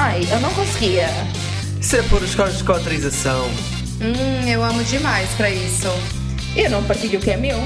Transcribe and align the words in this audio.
Ai, 0.00 0.20
eu 0.30 0.38
não 0.38 0.54
conseguia. 0.54 1.08
Isso 1.80 1.96
é 1.96 2.02
por 2.02 2.20
cotrização. 2.64 3.46
Hum, 4.00 4.48
eu 4.48 4.62
amo 4.62 4.84
demais 4.84 5.28
pra 5.34 5.50
isso. 5.50 5.88
Eu 6.54 6.70
não 6.70 6.84
partilho 6.84 7.18
o 7.18 7.22
que 7.22 7.32
é 7.32 7.36
meu. 7.36 7.58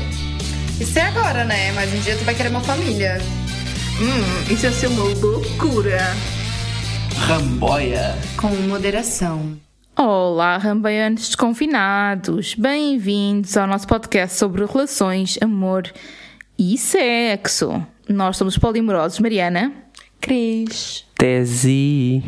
Isso 0.80 0.98
é 0.98 1.02
agora, 1.02 1.44
né? 1.44 1.72
Mas 1.72 1.92
um 1.92 2.00
dia 2.00 2.16
tu 2.16 2.24
vai 2.24 2.34
querer 2.34 2.48
uma 2.48 2.62
família. 2.62 3.18
Hum, 4.00 4.50
isso 4.50 4.64
ia 4.64 4.72
ser 4.72 4.86
uma 4.86 5.04
loucura. 5.04 5.98
Ramboia. 7.28 8.16
Com 8.38 8.48
moderação. 8.66 9.54
Olá, 9.94 10.56
rambaianos 10.56 11.26
desconfinados. 11.26 12.54
Bem-vindos 12.54 13.58
ao 13.58 13.66
nosso 13.66 13.86
podcast 13.86 14.38
sobre 14.38 14.64
relações, 14.64 15.36
amor 15.42 15.82
e 16.58 16.78
sexo. 16.78 17.86
Nós 18.08 18.38
somos 18.38 18.56
polimorosos, 18.56 19.18
Mariana. 19.18 19.81
Cris. 20.22 21.04
Tesi. 21.18 22.22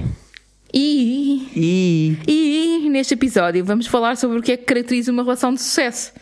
E, 0.74 1.48
E. 1.54 2.18
e 2.26 2.88
neste 2.90 3.14
episódio 3.14 3.64
vamos 3.64 3.86
falar 3.86 4.16
sobre 4.16 4.36
o 4.36 4.42
que 4.42 4.50
é 4.50 4.56
que 4.56 4.64
caracteriza 4.64 5.12
uma 5.12 5.22
relação 5.22 5.54
de 5.54 5.62
sucesso. 5.62 6.12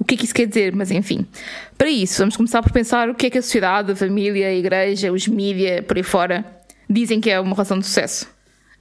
O 0.00 0.04
que 0.04 0.16
é 0.16 0.18
que 0.18 0.24
isso 0.24 0.34
quer 0.34 0.46
dizer, 0.48 0.74
mas 0.74 0.90
enfim. 0.90 1.24
Para 1.78 1.88
isso, 1.88 2.18
vamos 2.18 2.36
começar 2.36 2.60
por 2.62 2.72
pensar 2.72 3.08
o 3.08 3.14
que 3.14 3.26
é 3.26 3.30
que 3.30 3.38
a 3.38 3.42
sociedade, 3.42 3.92
a 3.92 3.96
família, 3.96 4.48
a 4.48 4.54
igreja, 4.54 5.12
os 5.12 5.28
mídia, 5.28 5.84
por 5.84 5.96
aí 5.96 6.02
fora, 6.02 6.44
dizem 6.90 7.20
que 7.20 7.30
é 7.30 7.38
uma 7.38 7.52
relação 7.52 7.78
de 7.78 7.86
sucesso. 7.86 8.28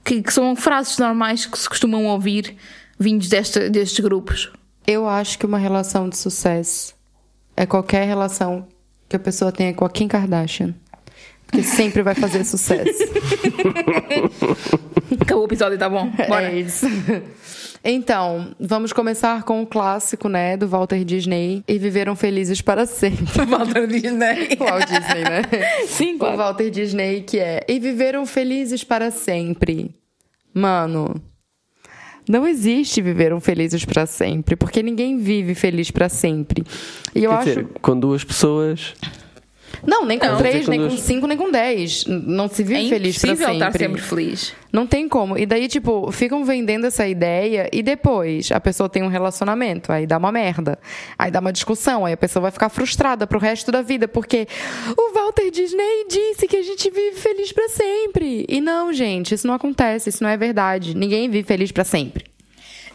Que, 0.04 0.24
que 0.24 0.34
são 0.34 0.56
frases 0.56 0.98
normais 0.98 1.46
que 1.46 1.58
se 1.58 1.70
costumam 1.70 2.08
ouvir 2.08 2.56
vindos 2.98 3.30
desta, 3.30 3.70
destes 3.70 4.00
grupos. 4.00 4.52
Eu 4.88 5.08
acho 5.08 5.38
que 5.38 5.46
uma 5.46 5.60
relação 5.60 6.10
de 6.10 6.18
sucesso 6.18 6.96
é 7.56 7.68
qualquer 7.68 8.08
relação 8.08 8.68
que 9.08 9.16
a 9.16 9.20
pessoa 9.20 9.52
tenha 9.52 9.72
com 9.76 9.86
a 9.86 9.90
Kim 9.92 10.08
Kardashian. 10.08 10.74
Porque 11.54 11.68
sempre 11.68 12.02
vai 12.02 12.16
fazer 12.16 12.44
sucesso. 12.44 13.04
Acabou 15.22 15.44
o 15.44 15.48
episódio, 15.48 15.78
tá 15.78 15.88
bom? 15.88 16.10
Bora. 16.28 16.52
É 16.52 16.60
isso. 16.60 16.88
Então, 17.84 18.56
vamos 18.60 18.92
começar 18.92 19.44
com 19.44 19.62
o 19.62 19.68
clássico, 19.68 20.28
né, 20.28 20.58
do 20.58 20.68
Walter 20.68 21.04
Disney. 21.04 21.64
E 21.68 21.78
viveram 21.78 22.16
felizes 22.16 22.60
para 22.62 22.86
sempre. 22.88 23.26
Walter 23.46 23.86
Disney. 23.88 24.58
O 24.60 24.64
Walt 24.66 24.88
Disney, 24.88 25.24
né? 25.24 25.42
Sim, 25.86 26.16
O 26.16 26.20
claro. 26.20 26.38
Walter 26.38 26.70
Disney, 26.72 27.22
que 27.22 27.38
é. 27.38 27.62
E 27.68 27.80
viveram 27.80 28.26
felizes 28.26 28.84
para 28.84 29.12
sempre. 29.12 29.94
Mano. 30.54 31.22
Não 32.28 32.48
existe 32.48 33.02
viveram 33.02 33.42
felizes 33.42 33.84
para 33.84 34.06
sempre, 34.06 34.56
porque 34.56 34.82
ninguém 34.82 35.18
vive 35.18 35.54
feliz 35.54 35.92
para 35.92 36.08
sempre. 36.08 36.64
E 37.14 37.26
eu 37.26 37.32
Quer 37.32 37.38
acho. 37.38 37.50
dizer, 37.50 37.68
com 37.82 38.00
duas 38.00 38.24
pessoas. 38.24 38.94
Não, 39.86 40.06
nem 40.06 40.18
com 40.18 40.26
Não. 40.26 40.38
três, 40.38 40.68
nem 40.68 40.80
com 40.80 40.98
cinco, 40.98 41.28
nem 41.28 41.38
com 41.38 41.52
dez. 41.52 42.06
Não 42.08 42.48
se 42.48 42.64
vive 42.64 42.86
É 42.86 42.90
feliz 42.90 43.18
para 43.20 43.30
impossível 43.32 43.54
sempre. 43.54 43.68
estar 43.68 43.80
sempre 43.80 44.02
feliz. 44.02 44.54
Não 44.72 44.88
tem 44.88 45.08
como. 45.10 45.38
E 45.38 45.46
daí, 45.46 45.68
tipo, 45.68 46.12
ficam 46.12 46.44
vendendo 46.46 46.88
essa 46.88 47.08
ideia 47.08 47.70
e 47.72 47.84
depois 47.84 48.52
a 48.52 48.60
pessoa 48.60 48.90
tem 48.90 49.04
um 49.04 49.08
relacionamento, 49.08 49.92
aí 49.92 50.08
dá 50.08 50.18
uma 50.18 50.32
merda. 50.32 50.80
Aí 51.20 51.30
dá 51.30 51.40
uma 51.40 51.54
discussão, 51.54 52.06
aí 52.06 52.14
a 52.14 52.18
pessoa 52.18 52.42
vai 52.42 52.52
ficar 52.52 52.70
frustrada 52.70 53.28
pro 53.28 53.38
resto 53.40 53.72
da 53.72 53.82
vida, 53.82 54.08
porque 54.08 54.48
o 54.98 55.14
Walter 55.14 55.52
Disney 55.52 56.06
disse 56.10 56.48
que 56.48 56.58
a 56.58 56.64
gente 56.64 56.90
vive 56.90 57.18
feliz 57.18 57.52
pra 57.52 57.68
sempre. 57.70 58.46
E 58.50 58.60
não, 58.62 58.92
gente, 58.94 59.36
isso 59.36 59.46
não 59.46 59.54
acontece, 59.54 60.10
isso 60.10 60.24
não 60.24 60.30
é 60.30 60.38
verdade. 60.38 60.96
Ninguém 60.96 61.30
vive 61.30 61.46
feliz 61.48 61.72
pra 61.72 61.84
sempre. 61.84 62.33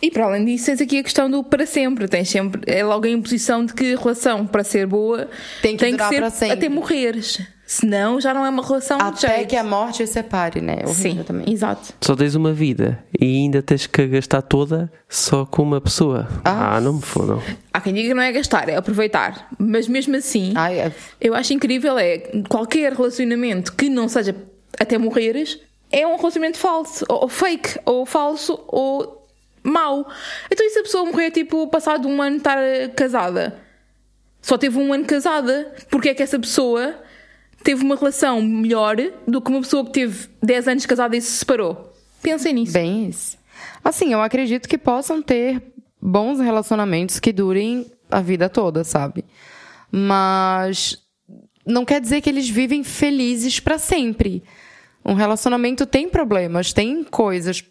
E 0.01 0.11
para 0.11 0.25
além 0.27 0.45
disso, 0.45 0.67
tens 0.67 0.81
aqui 0.81 0.99
a 0.99 1.03
questão 1.03 1.31
do 1.31 1.43
para 1.43 1.67
sempre. 1.67 2.07
Tens 2.09 2.29
sempre, 2.29 2.61
é 2.67 2.85
logo 2.85 3.07
a 3.07 3.11
imposição 3.11 3.65
de 3.65 3.75
que 3.75 3.95
a 3.95 3.99
relação, 3.99 4.47
para 4.47 4.63
ser 4.65 4.87
boa, 4.87 5.29
Tem 5.63 5.77
que 5.77 5.91
durar 5.91 6.09
ser 6.09 6.17
para 6.17 6.31
sempre. 6.31 6.55
até 6.55 6.69
morreres. 6.69 7.41
Senão 7.67 8.19
já 8.19 8.33
não 8.33 8.47
é 8.47 8.49
uma 8.49 8.65
relação 8.67 8.97
de 8.97 9.05
Até 9.05 9.29
jeito. 9.37 9.49
que 9.51 9.57
a 9.57 9.63
morte 9.63 10.03
os 10.03 10.09
separe, 10.09 10.59
né? 10.63 10.77
Horrível 10.87 10.95
Sim, 10.95 11.23
também. 11.23 11.53
exato. 11.53 11.93
Só 12.01 12.17
tens 12.17 12.35
uma 12.35 12.51
vida 12.51 13.05
e 13.21 13.27
ainda 13.27 13.61
tens 13.61 13.87
que 13.87 14.07
gastar 14.07 14.41
toda 14.41 14.91
só 15.07 15.45
com 15.45 15.65
uma 15.65 15.79
pessoa. 15.79 16.27
Ah. 16.47 16.77
Ah, 16.77 16.81
não 16.81 16.95
me 16.95 17.03
fodam. 17.03 17.43
Há 17.71 17.81
quem 17.83 17.93
diga 17.93 18.09
que 18.09 18.15
não 18.15 18.23
é 18.23 18.33
gastar, 18.33 18.71
é 18.71 18.77
aproveitar. 18.77 19.49
Mas 19.59 19.87
mesmo 19.87 20.17
assim, 20.17 20.55
Ai, 20.57 20.79
é- 20.81 20.93
eu 21.21 21.35
acho 21.35 21.53
incrível 21.53 21.99
é 21.99 22.19
qualquer 22.49 22.95
relacionamento 22.95 23.75
que 23.75 23.91
não 23.91 24.09
seja 24.09 24.35
até 24.81 24.97
morreres 24.97 25.59
é 25.93 26.07
um 26.07 26.17
relacionamento 26.17 26.57
falso, 26.59 27.05
ou 27.09 27.29
fake, 27.29 27.81
ou 27.85 28.07
falso, 28.07 28.59
ou 28.69 29.18
mau. 29.69 30.09
Então 30.51 30.67
e 30.67 30.71
se 30.71 30.79
a 30.79 30.83
pessoa 30.83 31.05
morrer 31.05 31.31
tipo 31.31 31.67
passado 31.69 32.09
um 32.09 32.21
ano 32.21 32.37
estar 32.39 32.59
eh, 32.59 32.89
casada? 32.89 33.59
Só 34.41 34.57
teve 34.57 34.79
um 34.79 34.93
ano 34.93 35.05
casada, 35.05 35.75
porque 35.91 36.11
é 36.11 36.15
que 36.15 36.23
essa 36.23 36.39
pessoa 36.39 36.95
teve 37.63 37.83
uma 37.83 37.97
relação 37.97 38.41
melhor 38.41 38.97
do 39.27 39.43
que 39.43 39.51
uma 39.51 39.61
pessoa 39.61 39.85
que 39.85 39.93
teve 39.93 40.29
10 40.43 40.69
anos 40.69 40.87
casada 40.87 41.17
e 41.17 41.21
se 41.21 41.33
separou? 41.33 41.93
Pensem 42.23 42.55
nisso. 42.55 42.73
Bem 42.73 43.09
isso. 43.09 43.37
Assim, 43.83 44.13
eu 44.13 44.21
acredito 44.21 44.69
que 44.69 44.79
possam 44.79 45.21
ter 45.21 45.63
bons 46.01 46.41
relacionamentos 46.41 47.19
que 47.19 47.33
durem 47.33 47.91
a 48.11 48.21
vida 48.21 48.49
toda, 48.49 48.85
sabe? 48.85 49.25
Mas 49.91 50.99
não 51.67 51.85
quer 51.85 52.01
dizer 52.01 52.21
que 52.21 52.31
eles 52.31 52.49
vivem 52.49 52.83
felizes 52.83 53.61
pra 53.61 53.79
sempre. 53.79 54.43
Um 55.05 55.15
relacionamento 55.15 55.87
tem 55.87 56.09
problemas, 56.09 56.73
tem 56.73 57.05
coisas 57.05 57.65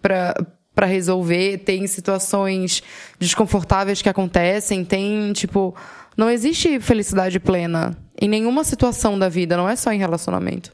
pra 0.00 0.34
para 0.74 0.86
resolver, 0.86 1.58
tem 1.58 1.86
situações 1.86 2.82
desconfortáveis 3.18 4.00
que 4.00 4.08
acontecem, 4.08 4.84
tem, 4.84 5.32
tipo, 5.32 5.74
não 6.16 6.30
existe 6.30 6.80
felicidade 6.80 7.38
plena 7.38 7.96
em 8.20 8.28
nenhuma 8.28 8.64
situação 8.64 9.18
da 9.18 9.28
vida, 9.28 9.56
não 9.56 9.68
é 9.68 9.76
só 9.76 9.92
em 9.92 9.98
relacionamento. 9.98 10.72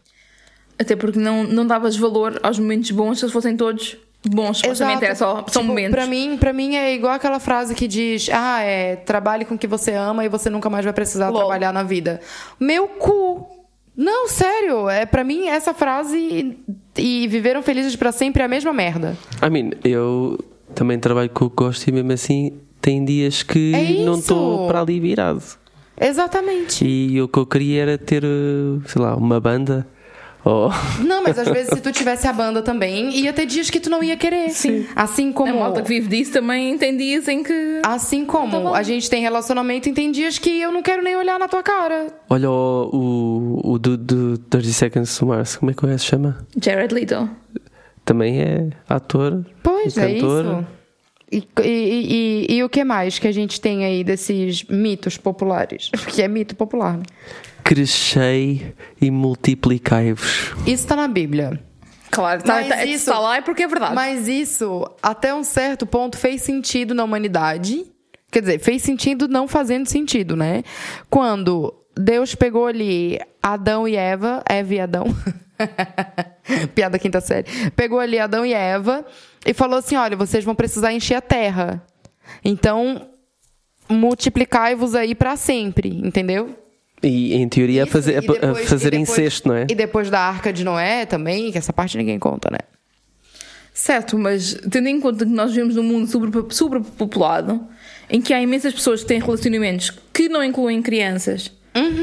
Até 0.78 0.94
porque 0.94 1.18
não, 1.18 1.42
não 1.44 1.66
davas 1.66 1.96
valor 1.96 2.38
aos 2.42 2.58
momentos 2.58 2.90
bons 2.92 3.18
se 3.18 3.24
eles 3.24 3.32
fossem 3.32 3.56
todos 3.56 3.96
bons. 4.24 4.58
Supostamente 4.58 5.04
era 5.04 5.14
só, 5.14 5.44
são 5.48 5.62
Tipo, 5.62 5.64
momentos. 5.64 5.90
Pra 5.90 6.06
mim, 6.06 6.36
pra 6.38 6.52
mim 6.52 6.76
é 6.76 6.94
igual 6.94 7.12
aquela 7.14 7.40
frase 7.40 7.74
que 7.74 7.88
diz: 7.88 8.28
Ah, 8.32 8.62
é, 8.62 8.94
trabalhe 8.96 9.44
com 9.44 9.54
o 9.56 9.58
que 9.58 9.66
você 9.66 9.92
ama 9.94 10.24
e 10.24 10.28
você 10.28 10.48
nunca 10.48 10.70
mais 10.70 10.84
vai 10.84 10.92
precisar 10.94 11.30
Lol. 11.30 11.38
trabalhar 11.40 11.72
na 11.72 11.82
vida. 11.82 12.20
Meu 12.60 12.86
cu! 12.86 13.57
Não, 13.98 14.28
sério, 14.28 14.88
é 14.88 15.04
para 15.04 15.24
mim 15.24 15.48
essa 15.48 15.74
frase 15.74 16.16
e, 16.96 17.22
e 17.24 17.26
viveram 17.26 17.64
felizes 17.64 17.96
pra 17.96 18.12
sempre 18.12 18.42
é 18.42 18.44
a 18.44 18.48
mesma 18.48 18.72
merda. 18.72 19.18
I 19.44 19.50
mean, 19.50 19.70
eu 19.82 20.38
também 20.72 21.00
trabalho 21.00 21.28
com 21.30 21.46
o 21.46 21.50
que 21.50 21.56
gosto 21.56 21.88
e 21.88 21.90
mesmo 21.90 22.12
assim 22.12 22.52
tem 22.80 23.04
dias 23.04 23.42
que 23.42 23.74
É 23.74 24.04
não 24.04 24.20
estou 24.20 24.68
para 24.68 24.82
ali 24.82 25.00
virado. 25.00 25.42
Exatamente. 26.00 26.86
E 26.86 27.20
o 27.20 27.26
que 27.26 27.40
eu 27.40 27.44
queria 27.44 27.82
era 27.82 27.98
ter, 27.98 28.22
eh, 28.22 28.78
sei 28.86 29.02
lá, 29.02 29.16
uma 29.16 29.40
banda. 29.40 29.84
Ou. 30.48 30.70
Não, 31.04 31.22
mas 31.22 31.38
às 31.38 31.46
vezes 31.46 31.68
se 31.74 31.80
tu 31.82 31.92
tivesse 31.92 32.26
a 32.26 32.32
banda 32.32 32.62
também, 32.62 33.10
ia 33.10 33.34
ter 33.34 33.44
dias 33.44 33.68
que 33.68 33.78
tu 33.78 33.90
não 33.90 34.02
ia 34.02 34.16
querer. 34.16 34.48
Sim. 34.48 34.86
Assim 34.96 35.28
A 35.28 35.32
como 35.34 35.58
malta 35.60 35.82
que 35.82 35.88
vive 35.88 36.08
disso 36.08 36.32
também 36.32 36.78
tem 36.78 36.96
dias 36.96 37.28
em 37.28 37.42
que. 37.42 37.80
Assim 37.84 38.24
como 38.24 38.74
a 38.74 38.82
gente 38.82 39.10
tem 39.10 39.20
relacionamento 39.20 39.90
e 39.90 39.92
tem 39.92 40.10
dias 40.10 40.38
que 40.38 40.58
eu 40.58 40.72
não 40.72 40.82
quero 40.82 41.02
nem 41.02 41.14
olhar 41.16 41.38
na 41.38 41.48
tua 41.48 41.62
cara. 41.62 42.06
Olha 42.30 42.50
o, 42.50 43.60
o, 43.62 43.72
o 43.72 43.78
do, 43.78 43.98
do 43.98 44.38
30 44.38 44.68
Seconds 44.68 45.18
to 45.18 45.26
Mars, 45.26 45.56
como 45.56 45.70
é 45.70 45.74
que 45.74 45.84
o 45.84 45.98
se 45.98 46.06
chama? 46.06 46.38
Jared 46.58 46.94
Leto. 46.94 47.28
Também 48.02 48.40
é 48.40 48.70
ator, 48.88 49.44
Pois 49.62 49.98
e 49.98 50.00
é 50.00 50.14
cantor. 50.14 50.44
isso. 50.44 50.78
E, 51.30 51.46
e, 51.62 52.46
e, 52.48 52.56
e 52.56 52.64
o 52.64 52.70
que 52.70 52.82
mais 52.84 53.18
que 53.18 53.28
a 53.28 53.32
gente 53.32 53.60
tem 53.60 53.84
aí 53.84 54.02
desses 54.02 54.64
mitos 54.64 55.18
populares? 55.18 55.90
Porque 55.92 56.22
é 56.22 56.28
mito 56.28 56.56
popular. 56.56 56.98
Crescei 57.68 58.74
e 58.98 59.10
multiplicai-vos. 59.10 60.52
Isso 60.66 60.86
tá 60.86 60.96
na 60.96 61.06
Bíblia. 61.06 61.62
Claro, 62.10 62.42
tá, 62.42 62.54
Mas 62.54 62.68
tá, 62.68 62.84
isso- 62.86 63.10
está 63.10 63.18
lá 63.18 63.36
é 63.36 63.40
porque 63.42 63.64
é 63.64 63.68
verdade. 63.68 63.94
Mas 63.94 64.26
isso, 64.26 64.90
até 65.02 65.34
um 65.34 65.44
certo 65.44 65.84
ponto, 65.86 66.16
fez 66.16 66.40
sentido 66.40 66.94
na 66.94 67.04
humanidade. 67.04 67.84
Quer 68.32 68.40
dizer, 68.40 68.58
fez 68.58 68.80
sentido 68.80 69.28
não 69.28 69.46
fazendo 69.46 69.86
sentido, 69.86 70.34
né? 70.34 70.62
Quando 71.10 71.74
Deus 71.94 72.34
pegou 72.34 72.66
ali 72.66 73.18
Adão 73.42 73.86
e 73.86 73.94
Eva, 73.96 74.42
Eva 74.48 74.74
e 74.74 74.80
Adão. 74.80 75.04
Piada 76.74 76.98
quinta 76.98 77.20
série. 77.20 77.44
Pegou 77.76 78.00
ali 78.00 78.18
Adão 78.18 78.46
e 78.46 78.54
Eva 78.54 79.04
e 79.44 79.52
falou 79.52 79.78
assim: 79.78 79.94
olha, 79.96 80.16
vocês 80.16 80.42
vão 80.42 80.54
precisar 80.54 80.90
encher 80.94 81.16
a 81.16 81.20
terra. 81.20 81.84
Então, 82.42 83.08
multiplicai-vos 83.90 84.94
aí 84.94 85.14
pra 85.14 85.36
sempre, 85.36 85.90
entendeu? 85.90 86.56
E 87.02 87.34
em 87.34 87.48
teoria 87.48 87.82
a 87.82 87.84
Isso, 87.84 87.92
fazer, 87.92 88.16
e 88.16 88.20
depois- 88.20 88.68
fazer 88.68 88.88
e 88.88 88.90
depois- 88.98 89.10
incesto, 89.10 89.48
não 89.48 89.54
é? 89.54 89.66
E 89.70 89.74
depois 89.74 90.10
da 90.10 90.20
Arca 90.20 90.52
de 90.52 90.64
Noé 90.64 91.06
também, 91.06 91.52
que 91.52 91.58
essa 91.58 91.72
parte 91.72 91.96
ninguém 91.96 92.18
conta, 92.18 92.48
né? 92.50 92.58
Certo, 93.72 94.18
mas 94.18 94.54
tendo 94.70 94.88
em 94.88 95.00
conta 95.00 95.24
que 95.24 95.30
nós 95.30 95.50
vivemos 95.52 95.76
num 95.76 95.84
mundo 95.84 96.06
super- 96.10 96.52
superpopulado, 96.52 97.64
em 98.10 98.20
que 98.20 98.34
há 98.34 98.42
imensas 98.42 98.74
pessoas 98.74 99.02
que 99.02 99.06
têm 99.06 99.20
relacionamentos 99.20 99.92
que 100.12 100.28
não 100.28 100.42
incluem 100.42 100.82
crianças, 100.82 101.52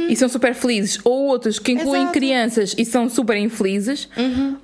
e 0.10 0.16
são 0.16 0.28
super 0.30 0.54
felizes, 0.54 1.00
ou 1.04 1.26
outros 1.28 1.60
que 1.60 1.72
incluem 1.72 2.02
Exato. 2.04 2.14
crianças 2.14 2.76
e 2.78 2.86
são 2.86 3.10
super 3.10 3.38
infelizes, 3.38 4.08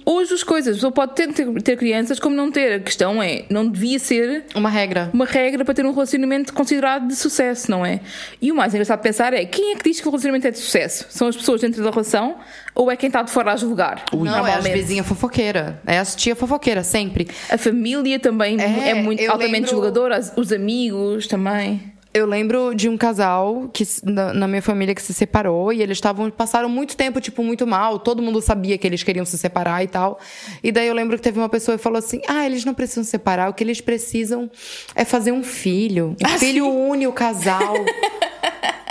ou 0.05 0.19
as 0.19 0.29
duas 0.29 0.43
coisas. 0.43 0.73
A 0.73 0.77
pessoa 0.77 0.91
pode 0.91 1.15
ter, 1.15 1.31
ter, 1.33 1.61
ter 1.61 1.77
crianças 1.77 2.19
como 2.19 2.35
não 2.35 2.51
ter. 2.51 2.73
A 2.73 2.79
questão 2.79 3.21
é, 3.21 3.45
não 3.49 3.67
devia 3.67 3.99
ser 3.99 4.45
Uma 4.55 4.69
regra. 4.69 5.09
uma 5.13 5.25
regra 5.25 5.63
para 5.65 5.73
ter 5.73 5.85
um 5.85 5.91
relacionamento 5.91 6.53
considerado 6.53 7.07
de 7.07 7.15
sucesso, 7.15 7.69
não 7.69 7.85
é? 7.85 7.99
E 8.41 8.51
o 8.51 8.55
mais 8.55 8.73
engraçado 8.73 8.99
de 8.99 9.03
pensar 9.03 9.33
é 9.33 9.45
quem 9.45 9.73
é 9.73 9.75
que 9.75 9.83
diz 9.89 9.99
que 9.99 10.07
o 10.07 10.11
relacionamento 10.11 10.47
é 10.47 10.51
de 10.51 10.57
sucesso? 10.59 11.05
São 11.09 11.27
as 11.27 11.35
pessoas 11.35 11.61
dentro 11.61 11.83
da 11.83 11.89
relação 11.89 12.35
ou 12.73 12.89
é 12.91 12.95
quem 12.95 13.07
está 13.07 13.21
de 13.21 13.31
fora 13.31 13.53
a 13.53 13.55
julgar? 13.55 14.03
Não, 14.13 14.25
é 14.25 14.29
Normalmente. 14.31 14.73
vizinhas 14.73 15.05
fofoqueira. 15.07 15.81
É 15.85 15.97
as 15.99 16.15
tia 16.15 16.35
fofoqueira, 16.35 16.83
sempre. 16.83 17.27
A 17.49 17.57
família 17.57 18.19
também 18.19 18.59
É, 18.59 18.89
é, 18.89 18.93
muito 18.95 19.21
altamente 19.23 19.53
lembro- 19.53 19.69
julgadora, 19.69 20.19
os 20.37 20.51
amigos 20.51 21.27
também. 21.27 21.90
Eu 22.13 22.25
lembro 22.25 22.75
de 22.75 22.89
um 22.89 22.97
casal 22.97 23.69
que 23.71 23.85
na, 24.03 24.33
na 24.33 24.47
minha 24.47 24.61
família 24.61 24.93
que 24.93 25.01
se 25.01 25.13
separou 25.13 25.71
e 25.71 25.81
eles 25.81 25.97
estavam 25.97 26.29
passaram 26.29 26.67
muito 26.67 26.97
tempo 26.97 27.21
tipo 27.21 27.41
muito 27.41 27.65
mal, 27.65 27.99
todo 27.99 28.21
mundo 28.21 28.41
sabia 28.41 28.77
que 28.77 28.85
eles 28.85 29.01
queriam 29.01 29.23
se 29.23 29.37
separar 29.37 29.81
e 29.81 29.87
tal. 29.87 30.19
E 30.61 30.71
daí 30.71 30.87
eu 30.87 30.93
lembro 30.93 31.15
que 31.15 31.23
teve 31.23 31.39
uma 31.39 31.47
pessoa 31.47 31.77
que 31.77 31.83
falou 31.83 31.99
assim: 31.99 32.21
"Ah, 32.27 32.45
eles 32.45 32.65
não 32.65 32.73
precisam 32.73 33.03
se 33.05 33.11
separar, 33.11 33.49
o 33.49 33.53
que 33.53 33.63
eles 33.63 33.79
precisam 33.79 34.51
é 34.93 35.05
fazer 35.05 35.31
um 35.31 35.43
filho. 35.43 36.15
Um 36.21 36.37
filho 36.37 36.67
une 36.67 37.07
o 37.07 37.13
casal." 37.13 37.75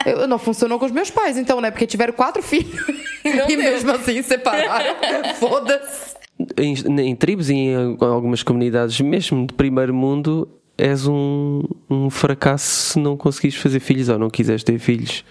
Eu, 0.06 0.26
não 0.26 0.38
funcionou 0.38 0.78
com 0.78 0.86
os 0.86 0.92
meus 0.92 1.10
pais, 1.10 1.36
então, 1.36 1.60
né? 1.60 1.70
Porque 1.70 1.86
tiveram 1.86 2.14
quatro 2.14 2.42
filhos. 2.42 2.86
Não 3.22 3.44
e 3.50 3.56
deu. 3.56 3.58
mesmo 3.58 3.90
assim 3.90 4.22
separaram. 4.22 4.94
Foda-se. 5.36 6.16
Em, 6.56 6.74
em 7.00 7.14
tribos 7.14 7.50
e 7.50 7.54
em 7.54 7.96
algumas 8.00 8.42
comunidades, 8.42 8.98
mesmo 9.02 9.46
de 9.46 9.52
primeiro 9.52 9.92
mundo, 9.92 10.48
és 10.80 11.06
um, 11.06 11.62
um 11.88 12.08
fracasso 12.10 12.92
se 12.92 12.98
não 12.98 13.16
conseguires 13.16 13.56
fazer 13.56 13.80
filhos 13.80 14.08
ou 14.08 14.18
não 14.18 14.30
quiseres 14.30 14.64
ter 14.64 14.78
filhos. 14.78 15.24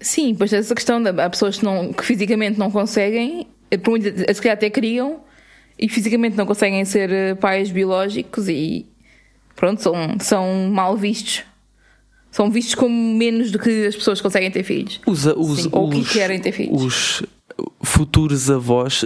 Sim, 0.00 0.34
pois 0.34 0.52
essa 0.52 0.74
questão 0.74 1.02
de 1.02 1.08
há 1.08 1.30
pessoas 1.30 1.58
que, 1.58 1.64
não, 1.64 1.92
que 1.92 2.04
fisicamente 2.04 2.58
não 2.58 2.70
conseguem, 2.70 3.46
eh, 3.70 3.78
por 3.78 3.98
se 4.00 4.42
calhar 4.42 4.54
até 4.56 4.68
criam, 4.68 5.20
e 5.78 5.88
fisicamente 5.88 6.36
não 6.36 6.44
conseguem 6.46 6.84
ser 6.84 7.10
eh, 7.10 7.34
pais 7.34 7.70
biológicos 7.70 8.48
e 8.48 8.86
pronto, 9.56 9.80
são, 9.82 9.94
são 10.20 10.68
mal 10.70 10.96
vistos. 10.96 11.42
São 12.30 12.50
vistos 12.50 12.74
como 12.74 12.94
menos 13.16 13.50
do 13.52 13.58
que 13.60 13.86
as 13.86 13.94
pessoas 13.94 14.18
que 14.18 14.24
conseguem 14.24 14.50
ter 14.50 14.64
filhos. 14.64 15.00
Os, 15.06 15.24
os, 15.24 15.62
Sim, 15.62 15.68
ou 15.72 15.88
que 15.88 15.98
os- 15.98 16.12
querem 16.12 16.40
ter 16.40 16.52
filhos. 16.52 16.82
Os 16.82 17.22
futuros 17.82 18.50
avós 18.50 19.04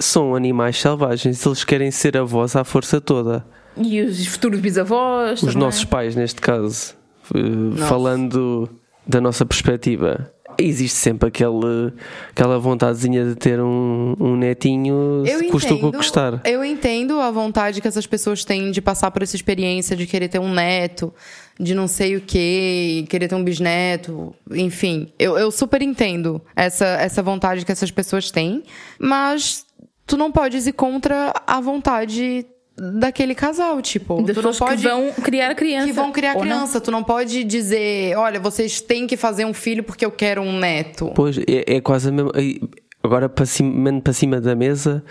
são 0.00 0.34
animais 0.34 0.80
selvagens, 0.80 1.44
eles 1.44 1.62
querem 1.62 1.90
ser 1.90 2.16
avós 2.16 2.56
à 2.56 2.64
força 2.64 3.00
toda. 3.00 3.46
E 3.76 4.00
os 4.02 4.26
futuros 4.26 4.60
bisavós. 4.60 5.42
Os 5.42 5.52
também. 5.52 5.58
nossos 5.58 5.84
pais, 5.84 6.14
neste 6.14 6.40
caso, 6.40 6.94
eh, 7.34 7.76
falando 7.88 8.68
da 9.06 9.20
nossa 9.20 9.44
perspectiva, 9.44 10.30
existe 10.58 10.96
sempre 10.96 11.28
aquele, 11.28 11.92
aquela 12.30 12.58
vontadezinha 12.58 13.24
de 13.24 13.34
ter 13.34 13.60
um, 13.60 14.14
um 14.18 14.36
netinho, 14.36 15.24
Eu 15.26 15.50
custa 15.50 15.74
o 15.74 15.90
que 15.90 15.96
custar. 15.96 16.40
eu 16.44 16.64
entendo 16.64 17.20
a 17.20 17.30
vontade 17.30 17.80
que 17.80 17.88
essas 17.88 18.06
pessoas 18.06 18.44
têm 18.44 18.70
de 18.70 18.80
passar 18.80 19.10
por 19.10 19.22
essa 19.22 19.34
experiência 19.36 19.96
de 19.96 20.06
querer 20.06 20.28
ter 20.28 20.38
um 20.38 20.52
neto, 20.52 21.12
de 21.58 21.74
não 21.74 21.88
sei 21.88 22.16
o 22.16 22.20
quê, 22.20 23.04
querer 23.08 23.28
ter 23.28 23.34
um 23.34 23.44
bisneto, 23.44 24.34
enfim. 24.52 25.08
Eu, 25.18 25.36
eu 25.36 25.50
super 25.50 25.82
entendo 25.82 26.40
essa, 26.54 26.86
essa 26.86 27.22
vontade 27.22 27.64
que 27.64 27.72
essas 27.72 27.90
pessoas 27.90 28.30
têm, 28.30 28.62
mas 28.98 29.64
tu 30.06 30.16
não 30.16 30.30
podes 30.30 30.66
ir 30.66 30.72
contra 30.72 31.32
a 31.46 31.60
vontade 31.60 32.46
daquele 32.76 33.34
casal, 33.34 33.80
tipo. 33.80 34.22
Das 34.22 34.34
tu 34.34 34.42
não 34.42 34.50
pessoas 34.50 34.70
pode 34.70 34.82
que 34.82 34.88
vão 34.88 35.12
criar 35.12 35.54
criança. 35.54 35.86
que 35.86 35.92
vão 35.92 36.12
criar 36.12 36.36
ou 36.36 36.44
não. 36.44 36.56
criança. 36.56 36.80
Tu 36.80 36.90
não 36.90 37.04
pode 37.04 37.44
dizer, 37.44 38.16
olha, 38.16 38.40
vocês 38.40 38.80
têm 38.80 39.06
que 39.06 39.16
fazer 39.16 39.44
um 39.44 39.54
filho 39.54 39.82
porque 39.82 40.04
eu 40.04 40.10
quero 40.10 40.42
um 40.42 40.58
neto. 40.58 41.12
Pois, 41.14 41.38
é, 41.38 41.76
é 41.76 41.80
quase 41.80 42.08
a 42.08 42.12
mesma. 42.12 42.32
aí, 42.34 42.60
Agora, 43.04 43.28
para 43.28 43.44
cima, 43.44 43.70
mando 43.70 44.00
para 44.00 44.14
cima 44.14 44.40
da 44.40 44.56
mesa, 44.56 45.04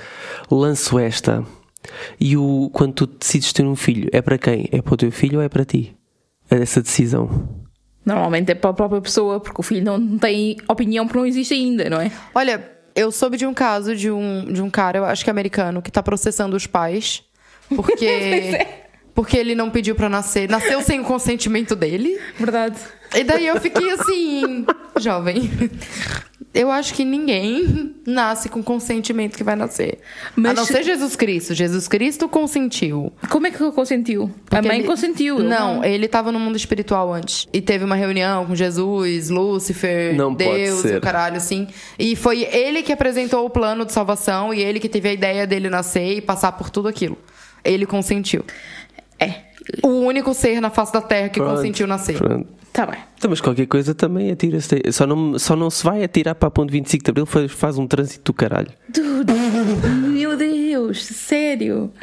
lanço 0.50 0.98
esta. 0.98 1.46
E 2.20 2.36
o, 2.36 2.72
quando 2.74 2.94
tu 2.94 3.06
decides 3.06 3.54
ter 3.54 3.64
um 3.64 3.76
filho, 3.76 4.10
é 4.12 4.20
para 4.20 4.36
quem? 4.36 4.68
É 4.72 4.82
para 4.82 4.96
o 4.96 4.98
teu 4.98 5.12
filho 5.12 5.38
ou 5.38 5.46
é 5.46 5.48
para 5.48 5.64
ti? 5.64 5.96
É 6.50 6.56
essa 6.56 6.82
decisão. 6.82 7.48
Normalmente 8.04 8.52
é 8.52 8.56
para 8.56 8.72
a 8.72 8.74
própria 8.74 9.00
pessoa, 9.00 9.40
porque 9.40 9.62
o 9.62 9.64
filho 9.64 9.86
não 9.86 10.18
tem 10.18 10.58
opinião 10.68 11.06
porque 11.06 11.20
não 11.20 11.26
existe 11.28 11.54
ainda, 11.54 11.88
não 11.88 12.02
é? 12.02 12.12
Olha, 12.34 12.68
eu 12.96 13.12
soube 13.12 13.38
de 13.38 13.46
um 13.46 13.54
caso 13.54 13.96
de 13.96 14.10
um, 14.10 14.52
de 14.52 14.60
um 14.60 14.72
cara, 14.72 14.98
eu 14.98 15.06
acho 15.06 15.24
que 15.24 15.30
é 15.30 15.32
americano, 15.32 15.80
que 15.80 15.92
tá 15.92 16.02
processando 16.02 16.56
os 16.56 16.66
pais 16.66 17.24
porque 17.76 18.06
é. 18.06 18.86
porque 19.14 19.38
ele 19.38 19.56
não 19.56 19.70
pediu 19.70 19.96
pra 19.96 20.10
nascer, 20.10 20.50
nasceu 20.50 20.82
sem 20.82 21.00
o 21.00 21.04
consentimento 21.04 21.76
dele. 21.76 22.20
Verdade. 22.38 22.78
E 23.16 23.24
daí 23.24 23.46
eu 23.46 23.60
fiquei 23.62 23.92
assim, 23.92 24.66
jovem. 25.00 25.52
Eu 26.54 26.70
acho 26.72 26.94
que 26.94 27.04
ninguém 27.04 27.96
nasce 28.06 28.48
com 28.48 28.62
consentimento 28.62 29.36
que 29.36 29.44
vai 29.44 29.56
nascer. 29.56 30.00
Mas 30.36 30.52
A 30.52 30.54
não 30.56 30.66
se- 30.66 30.74
ser 30.74 30.84
Jesus 30.84 31.16
Cristo. 31.16 31.54
Jesus 31.56 31.88
Cristo 31.88 32.30
consentiu. 32.30 33.12
Como 33.30 33.48
é 33.48 33.52
que 33.52 33.62
ele 33.62 33.72
consentiu? 33.72 34.26
a 34.26 34.50
Porque 34.58 34.68
mãe 34.68 34.80
ele- 34.80 34.88
consentiu. 34.88 35.40
ele 35.40 35.48
Não, 35.48 35.84
ele 35.84 36.08
tava 36.08 36.32
no 36.32 36.40
mundo 36.40 36.56
espiritual 36.56 37.12
antes. 37.12 37.48
E 37.52 37.60
teve 37.60 37.84
uma 37.86 37.96
reunião 37.96 38.46
com 38.46 38.54
Jesus, 38.56 39.30
Lúcifer, 39.32 40.16
Não 40.16 40.36
pode 40.36 40.58
Deus 40.64 40.82
ser. 40.82 40.98
o 40.98 41.02
caralho, 41.02 41.38
assim. 41.38 41.68
E 41.98 42.16
foi 42.16 42.44
ele 42.44 42.84
que 42.84 42.94
apresentou 42.94 43.46
o 43.46 43.50
plano 43.50 43.84
de 43.84 43.92
salvação 43.92 44.54
e 44.54 44.62
ele 44.62 44.80
que 44.80 44.90
teve 44.90 45.10
a 45.10 45.14
ideia 45.14 45.48
dele 45.48 45.70
nascer 45.72 46.18
e 46.18 46.22
passar 46.22 46.52
por 46.52 46.70
tudo 46.70 46.88
aquilo. 46.88 47.18
Ele 47.64 47.86
consentiu. 47.86 48.44
É. 49.20 49.36
O 49.82 49.88
único 49.88 50.34
ser 50.34 50.60
na 50.60 50.70
face 50.70 50.92
da 50.92 51.02
terra 51.02 51.30
que 51.30 51.40
Pronto, 51.40 51.56
consentiu 51.56 51.88
nascer. 51.88 52.18
pronto. 52.18 52.48
Tá 52.74 52.88
bem. 52.88 53.00
Então, 53.16 53.30
mas 53.30 53.40
qualquer 53.40 53.68
coisa 53.68 53.94
também 53.94 54.32
atira-se. 54.32 54.82
Só 54.92 55.06
não, 55.06 55.38
só 55.38 55.56
não 55.56 55.70
se 55.70 55.84
vai 55.84 56.04
atirar 56.04 56.34
para 56.34 56.48
a 56.48 56.52
ponte 56.52 56.72
25 56.72 57.04
de 57.04 57.12
Abril, 57.12 57.26
faz, 57.28 57.52
faz 57.52 57.78
um 57.78 57.86
trânsito 57.86 58.32
do 58.32 58.34
caralho. 58.36 58.72
Dude, 58.90 59.32
meu 60.12 60.36
Deus, 60.36 61.06
sério. 61.06 61.94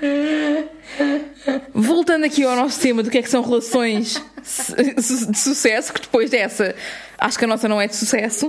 Voltando 1.75 2.25
aqui 2.25 2.45
ao 2.45 2.55
nosso 2.55 2.81
tema 2.81 3.03
do 3.03 3.11
que 3.11 3.19
é 3.19 3.23
que 3.23 3.29
são 3.29 3.43
relações 3.43 4.23
de 4.97 5.39
sucesso, 5.39 5.93
que 5.93 6.03
depois 6.03 6.31
dessa 6.31 6.75
acho 7.19 7.37
que 7.39 7.45
a 7.45 7.49
nossa 7.49 7.69
não 7.69 7.81
é 7.81 7.89
de 7.89 7.97
sucesso. 7.97 8.49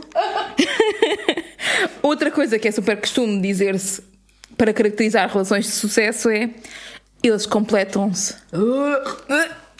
Outra 2.03 2.29
coisa 2.31 2.57
que 2.59 2.67
é 2.67 2.71
super 2.71 2.97
costume 2.97 3.41
dizer-se 3.41 4.01
para 4.55 4.71
caracterizar 4.73 5.27
relações 5.27 5.65
de 5.65 5.71
sucesso 5.71 6.29
é 6.29 6.51
eles 7.27 7.45
completam-se. 7.45 8.35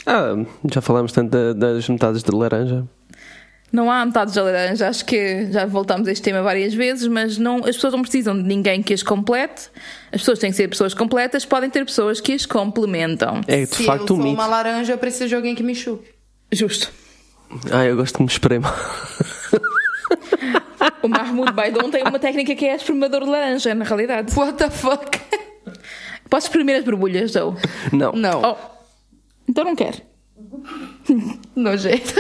Ah, 0.06 0.36
já 0.72 0.82
falámos 0.82 1.12
tanto 1.12 1.30
da- 1.32 1.54
das 1.54 1.88
metades 1.88 2.24
de 2.24 2.32
laranja. 2.36 2.86
Não 3.72 3.90
há 3.90 4.06
metades 4.06 4.34
de 4.34 4.42
laranja, 4.42 4.90
acho 4.90 5.06
que 5.06 5.50
já 5.50 5.66
voltámos 5.66 6.06
a 6.08 6.12
este 6.12 6.24
tema 6.24 6.42
várias 6.42 6.74
vezes, 6.74 7.08
mas 7.08 7.38
não, 7.38 7.60
as 7.60 7.76
pessoas 7.78 7.94
não 7.94 8.02
precisam 8.02 8.36
de 8.36 8.44
ninguém 8.44 8.84
que 8.84 8.94
as 8.94 9.02
complete. 9.02 9.70
As 10.12 10.20
pessoas 10.20 10.40
têm 10.40 10.50
que 10.50 10.58
ser 10.58 10.68
pessoas 10.68 10.94
completas, 10.94 11.46
podem 11.46 11.70
ter 11.70 11.86
pessoas 11.86 12.20
que 12.20 12.34
as 12.34 12.46
complementam. 12.46 13.40
É 13.48 13.62
de 13.64 13.68
Se 13.76 13.86
facto 13.86 14.02
eu 14.02 14.04
um 14.04 14.08
sou 14.08 14.18
mito. 14.18 14.34
uma 14.34 14.46
laranja, 14.46 14.92
eu 14.92 14.98
preciso 14.98 15.30
de 15.30 15.36
alguém 15.36 15.56
que 15.56 15.64
me 15.64 15.74
chupe. 15.74 16.06
Justo. 16.52 16.92
Ah, 17.72 17.86
eu 17.86 17.96
gosto 17.96 18.16
que 18.18 18.24
me 18.24 18.30
esprema. 18.30 18.74
O 21.04 21.08
Mahmoud 21.08 21.54
Baidon 21.54 21.90
tem 21.90 22.04
uma 22.04 22.20
técnica 22.20 22.54
que 22.56 22.66
é 22.66 22.76
espremador 22.76 23.24
de 23.24 23.30
laranja, 23.30 23.74
na 23.74 23.84
realidade. 23.86 24.38
What 24.38 24.54
the 24.58 24.70
fuck? 24.70 25.20
Posso 26.32 26.48
exprimir 26.48 26.78
as 26.78 26.86
borbulhas, 26.86 27.34
Joe? 27.34 27.54
Não. 27.92 28.14
Não. 28.14 28.42
Oh. 28.42 28.56
Então 29.50 29.66
não 29.66 29.76
quero. 29.76 29.98
Nojento. 31.54 32.14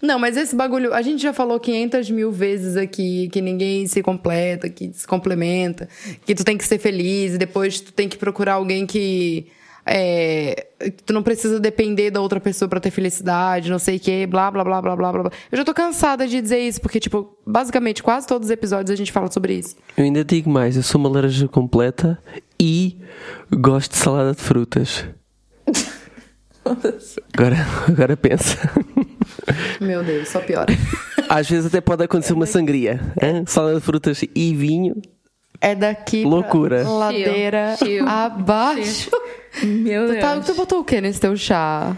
Não, 0.00 0.18
mas 0.18 0.38
esse 0.38 0.56
bagulho, 0.56 0.94
a 0.94 1.02
gente 1.02 1.22
já 1.22 1.34
falou 1.34 1.60
500 1.60 2.10
mil 2.10 2.32
vezes 2.32 2.78
aqui 2.78 3.28
que 3.28 3.42
ninguém 3.42 3.86
se 3.86 4.02
completa, 4.02 4.70
que 4.70 4.90
se 4.94 5.06
complementa, 5.06 5.86
que 6.24 6.34
tu 6.34 6.42
tem 6.42 6.56
que 6.56 6.64
ser 6.64 6.78
feliz 6.78 7.34
e 7.34 7.38
depois 7.38 7.78
tu 7.78 7.92
tem 7.92 8.08
que 8.08 8.16
procurar 8.16 8.54
alguém 8.54 8.86
que. 8.86 9.46
É, 9.84 10.66
que 10.78 11.02
tu 11.04 11.12
não 11.12 11.22
precisa 11.22 11.58
depender 11.58 12.10
da 12.10 12.20
outra 12.20 12.38
pessoa 12.38 12.68
pra 12.68 12.78
ter 12.78 12.90
felicidade, 12.90 13.68
não 13.70 13.78
sei 13.80 13.96
o 13.96 14.00
que, 14.00 14.26
blá, 14.26 14.50
blá, 14.50 14.62
blá, 14.62 14.80
blá, 14.80 14.94
blá, 14.96 15.12
blá. 15.12 15.30
Eu 15.50 15.58
já 15.58 15.64
tô 15.64 15.74
cansada 15.74 16.26
de 16.26 16.40
dizer 16.40 16.60
isso, 16.60 16.80
porque, 16.80 17.00
tipo, 17.00 17.36
basicamente, 17.46 18.02
quase 18.02 18.26
todos 18.26 18.46
os 18.46 18.50
episódios 18.52 18.90
a 18.90 18.96
gente 18.96 19.10
fala 19.10 19.30
sobre 19.30 19.54
isso. 19.54 19.76
Eu 19.96 20.04
ainda 20.04 20.24
digo 20.24 20.48
mais, 20.48 20.76
eu 20.76 20.82
sou 20.82 21.00
uma 21.00 21.08
laranja 21.10 21.48
completa 21.48 22.18
e 22.60 22.96
gosto 23.52 23.92
de 23.92 23.96
salada 23.98 24.32
de 24.34 24.40
frutas. 24.40 25.04
Agora, 27.34 27.56
agora 27.88 28.16
pensa. 28.16 28.56
Meu 29.80 30.04
Deus, 30.04 30.28
só 30.28 30.38
piora. 30.40 30.72
Às 31.28 31.48
vezes 31.48 31.66
até 31.66 31.80
pode 31.80 32.04
acontecer 32.04 32.32
uma 32.34 32.46
sangria. 32.46 33.00
hã? 33.20 33.44
Salada 33.46 33.80
de 33.80 33.84
frutas 33.84 34.22
e 34.34 34.54
vinho. 34.54 34.94
É 35.64 35.76
daqui 35.76 36.24
Loucura. 36.24 36.80
pra 36.82 36.90
ladeira 36.90 37.76
Chill. 37.78 38.06
abaixo. 38.08 39.10
Meu 39.62 40.08
Tu, 40.08 40.20
tá, 40.20 40.34
Deus. 40.34 40.46
tu 40.46 40.54
botou 40.54 40.80
o 40.80 40.84
que 40.84 41.00
nesse 41.00 41.20
teu 41.20 41.36
chá? 41.36 41.96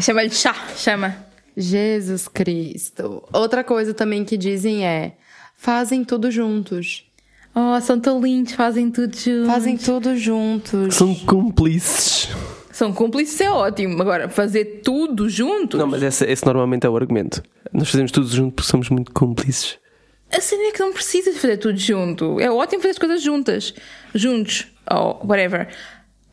Chama-lhe 0.00 0.30
chá, 0.30 0.54
chama. 0.76 1.16
Jesus 1.56 2.28
Cristo. 2.28 3.24
Outra 3.32 3.64
coisa 3.64 3.92
também 3.92 4.24
que 4.24 4.36
dizem 4.36 4.86
é: 4.86 5.14
fazem 5.56 6.04
tudo 6.04 6.30
juntos. 6.30 7.04
Oh, 7.52 7.80
são 7.80 7.98
tão 7.98 8.20
lindos, 8.20 8.52
fazem 8.52 8.90
tudo 8.92 9.16
juntos. 9.16 9.46
Fazem 9.52 9.76
tudo 9.76 10.16
juntos. 10.16 10.94
São 10.94 11.12
cúmplices. 11.16 12.28
São 12.70 12.92
cúmplices 12.92 13.40
é 13.40 13.50
ótimo. 13.50 14.00
Agora, 14.00 14.28
fazer 14.28 14.82
tudo 14.84 15.28
juntos. 15.28 15.80
Não, 15.80 15.86
mas 15.88 16.00
esse, 16.00 16.24
esse 16.26 16.46
normalmente 16.46 16.86
é 16.86 16.88
o 16.88 16.96
argumento. 16.96 17.42
Nós 17.72 17.90
fazemos 17.90 18.12
tudo 18.12 18.28
junto 18.28 18.54
porque 18.54 18.70
somos 18.70 18.88
muito 18.88 19.10
cúmplices. 19.10 19.78
A 20.30 20.40
cena 20.40 20.64
é 20.64 20.72
que 20.72 20.80
não 20.80 20.92
precisa 20.92 21.32
fazer 21.32 21.56
tudo 21.56 21.78
junto. 21.78 22.38
É 22.40 22.50
ótimo 22.50 22.82
fazer 22.82 22.92
as 22.92 22.98
coisas 22.98 23.22
juntas. 23.22 23.74
Juntos. 24.14 24.66
Ou 24.90 25.26
whatever. 25.26 25.68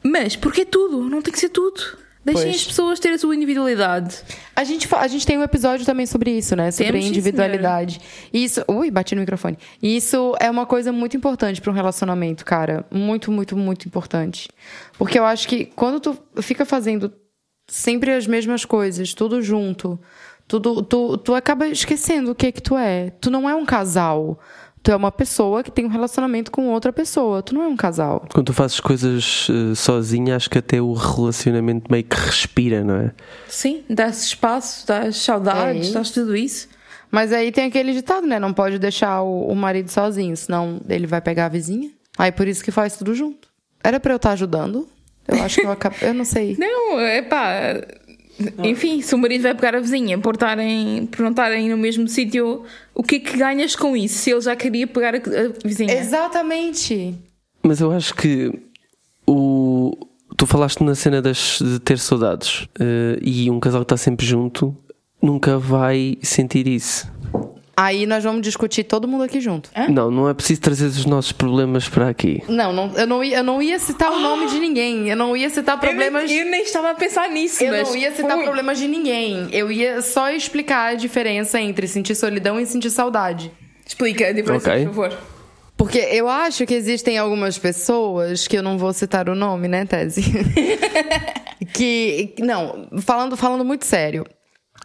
Mas, 0.04 0.36
porque 0.36 0.66
tudo? 0.66 1.10
Não 1.10 1.22
tem 1.22 1.32
que 1.34 1.40
ser 1.40 1.50
tudo. 1.50 1.82
Deixem 2.26 2.46
Pois. 2.46 2.56
as 2.56 2.64
pessoas 2.66 3.00
ter 3.00 3.10
a 3.10 3.18
sua 3.20 3.36
individualidade. 3.36 4.24
A 4.56 4.64
gente, 4.64 4.88
a 4.96 5.08
gente 5.08 5.28
tem 5.28 5.38
um 5.38 5.44
episódio 5.44 5.86
também 5.86 6.08
sobre 6.08 6.32
isso, 6.32 6.56
né? 6.56 6.72
Sobre 6.72 6.94
Temos, 6.94 7.06
individualidade. 7.06 8.02
Isso. 8.34 8.66
Ui, 8.68 8.90
bati 8.90 9.14
no 9.14 9.22
microfone. 9.22 9.60
Isso 9.82 10.36
é 10.40 10.50
uma 10.50 10.66
coisa 10.66 10.92
muito 10.92 11.16
importante 11.16 11.62
para 11.62 11.72
um 11.72 11.76
relacionamento, 11.76 12.44
cara. 12.44 12.84
Muito, 12.90 13.32
muito, 13.32 13.56
muito 13.56 13.88
importante. 13.88 14.50
Porque 14.98 15.20
eu 15.20 15.24
acho 15.24 15.48
que 15.48 15.66
quando 15.66 16.00
tu 16.00 16.18
fica 16.42 16.66
fazendo 16.66 17.14
sempre 17.68 18.12
as 18.12 18.26
mesmas 18.26 18.66
coisas, 18.66 19.14
tudo 19.14 19.40
junto, 19.44 20.00
tudo, 20.48 20.84
tu, 20.84 21.18
tu 21.18 21.34
acaba 21.34 21.68
esquecendo 21.68 22.32
o 22.32 22.36
que 22.36 22.48
é 22.48 22.52
que 22.52 22.62
tu 22.62 22.78
é. 22.78 23.12
Tu 23.22 23.32
não 23.32 23.50
é 23.50 23.56
um 23.56 23.66
casal. 23.66 24.40
Tu 24.84 24.92
é 24.92 24.96
uma 24.96 25.12
pessoa 25.12 25.64
que 25.64 25.72
tem 25.72 25.84
um 25.84 25.90
relacionamento 25.90 26.52
com 26.52 26.68
outra 26.70 26.94
pessoa. 26.94 27.42
Tu 27.42 27.56
não 27.56 27.64
é 27.64 27.68
um 27.68 27.76
casal. 27.76 28.28
Quando 28.32 28.46
tu 28.46 28.54
fazes 28.54 28.80
coisas 28.80 29.48
eh, 29.50 29.74
sozinha, 29.74 30.36
acho 30.36 30.48
que 30.48 30.60
até 30.60 30.80
o 30.80 30.94
relacionamento 30.94 31.92
meio 31.92 32.04
que 32.04 32.16
respira, 32.16 32.84
não 32.84 32.96
é? 32.98 33.12
Sim, 33.48 33.84
dás 33.90 34.24
espaço, 34.24 34.86
dás 34.86 35.16
saudades, 35.18 35.90
É 35.90 35.94
dás 35.94 36.12
tudo 36.12 36.36
isso. 36.36 36.68
Mas 37.10 37.34
aí 37.34 37.52
tem 37.52 37.66
aquele 37.66 37.94
ditado, 37.94 38.28
né? 38.28 38.38
Não 38.38 38.54
pode 38.54 38.78
deixar 38.78 39.24
o, 39.24 39.48
o 39.48 39.56
marido 39.56 39.90
sozinho, 39.90 40.38
senão 40.38 40.80
ele 40.88 41.08
vai 41.08 41.22
pegar 41.22 41.46
a 41.48 41.50
vizinha. 41.50 41.90
Aí 42.16 42.32
por 42.32 42.48
isso 42.48 42.64
que 42.64 42.72
faz 42.72 42.96
tudo 42.96 43.16
junto. 43.16 43.48
Era 43.84 44.00
pra 44.00 44.14
eu 44.14 44.18
estar 44.18 44.32
ajudando? 44.32 44.88
Eu 45.28 45.42
acho 45.44 45.62
que 45.62 45.66
eu 45.66 45.72
acabei. 45.72 46.10
Eu 46.10 46.14
não 46.14 46.26
sei. 46.26 46.56
Não, 46.60 47.00
é 47.00 47.24
pá. 47.24 47.82
Enfim, 48.64 49.02
se 49.02 49.16
o 49.16 49.18
marido 49.18 49.44
vai 49.44 49.56
pegar 49.56 49.76
a 49.76 49.80
vizinha 49.80 50.18
por, 50.18 50.34
estarem, 50.34 51.06
por 51.06 51.22
não 51.22 51.30
estarem 51.30 51.70
no 51.70 51.78
mesmo 51.78 52.08
sítio, 52.08 52.64
o 52.94 53.02
que 53.02 53.16
é 53.16 53.20
que 53.20 53.38
ganhas 53.38 53.76
com 53.76 53.96
isso? 53.96 54.18
Se 54.18 54.32
ele 54.32 54.42
já 54.42 54.56
queria 54.56 54.86
pegar 54.86 55.16
a, 55.16 55.18
a 55.18 55.68
vizinha? 55.68 55.94
Exatamente. 55.94 57.16
Mas 57.64 57.80
eu 57.80 57.92
acho 57.92 58.14
que 58.14 58.52
o. 59.26 59.92
Tu 60.38 60.46
falaste 60.46 60.84
na 60.84 60.96
cena 60.96 61.22
das, 61.22 61.60
de 61.62 61.80
ter 61.80 61.98
saudades 61.98 62.68
eh, 62.78 63.18
e 63.22 63.50
um 63.50 63.58
casal 63.58 63.82
que 63.82 63.86
está 63.86 63.96
sempre 63.96 64.26
junto 64.26 64.76
nunca 65.22 65.58
vai 65.58 66.18
sentir 66.22 66.68
isso. 66.68 67.10
Aí 67.78 68.06
nós 68.06 68.24
vamos 68.24 68.42
discutir 68.42 68.86
todo 68.86 69.06
mundo 69.08 69.24
aqui 69.24 69.42
junto. 69.42 69.70
Não, 69.90 70.10
não 70.10 70.30
é 70.30 70.34
preciso 70.34 70.62
trazer 70.62 70.86
os 70.86 71.06
nossos 71.06 71.34
problemas 71.34 71.90
para 71.90 72.08
aqui. 72.08 72.42
Não, 72.48 72.72
não 72.72 72.94
eu, 72.96 73.06
não 73.06 73.24
ia, 73.24 73.38
eu 73.38 73.44
não 73.44 73.62
ia 73.62 73.78
citar 73.80 74.12
o 74.12 74.20
nome 74.20 74.48
de 74.48 74.60
ninguém. 74.60 75.10
Eu 75.10 75.18
não 75.18 75.36
ia 75.36 75.50
citar 75.50 75.78
problemas. 75.78 76.24
Eu 76.24 76.28
nem, 76.30 76.40
eu 76.40 76.52
nem 76.52 76.64
estava 76.64 76.92
a 76.92 76.96
pensar 76.96 77.30
nisso, 77.30 77.62
Eu 77.62 77.72
mas 77.72 77.90
não 77.90 77.98
ia 77.98 78.16
citar 78.16 78.38
problemas 78.38 78.80
de 78.80 78.88
ninguém. 78.88 79.50
Eu 79.52 79.70
ia 79.70 80.02
só 80.02 80.30
explicar 80.30 80.94
a 80.94 80.96
diferença 80.96 81.60
entre 81.60 81.86
sentir 81.88 82.16
solidão 82.16 82.58
e 82.58 82.66
sentir 82.66 82.90
saudade. 82.90 83.52
Explica 83.86 84.28
a 84.28 84.32
diferença, 84.32 84.72
Ok. 84.72 84.86
por 84.86 84.94
favor. 84.94 85.18
Porque 85.78 86.00
eu 86.00 86.30
acho 86.30 86.66
que 86.66 86.74
existem 86.74 87.18
algumas 87.18 87.58
pessoas, 87.58 88.48
que 88.48 88.58
eu 88.58 88.64
não 88.64 88.78
vou 88.78 88.94
citar 88.94 89.28
o 89.28 89.36
nome, 89.36 89.68
né, 89.68 89.86
Tese? 89.86 90.22
que. 91.74 92.34
Não, 92.40 92.88
falando, 93.02 93.36
falando 93.36 93.66
muito 93.66 93.86
sério. 93.86 94.26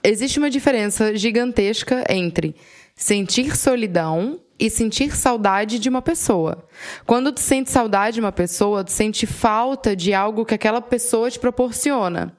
Existe 0.02 0.38
uma 0.38 0.50
diferença 0.50 1.14
gigantesca 1.14 2.04
entre 2.08 2.56
sentir 3.00 3.56
solidão 3.56 4.38
e 4.58 4.68
sentir 4.68 5.16
saudade 5.16 5.78
de 5.78 5.88
uma 5.88 6.02
pessoa. 6.02 6.62
Quando 7.06 7.32
tu 7.32 7.40
sente 7.40 7.70
saudade 7.70 8.16
de 8.16 8.20
uma 8.20 8.30
pessoa, 8.30 8.84
tu 8.84 8.92
sente 8.92 9.26
falta 9.26 9.96
de 9.96 10.12
algo 10.12 10.44
que 10.44 10.54
aquela 10.54 10.82
pessoa 10.82 11.30
te 11.30 11.38
proporciona. 11.38 12.36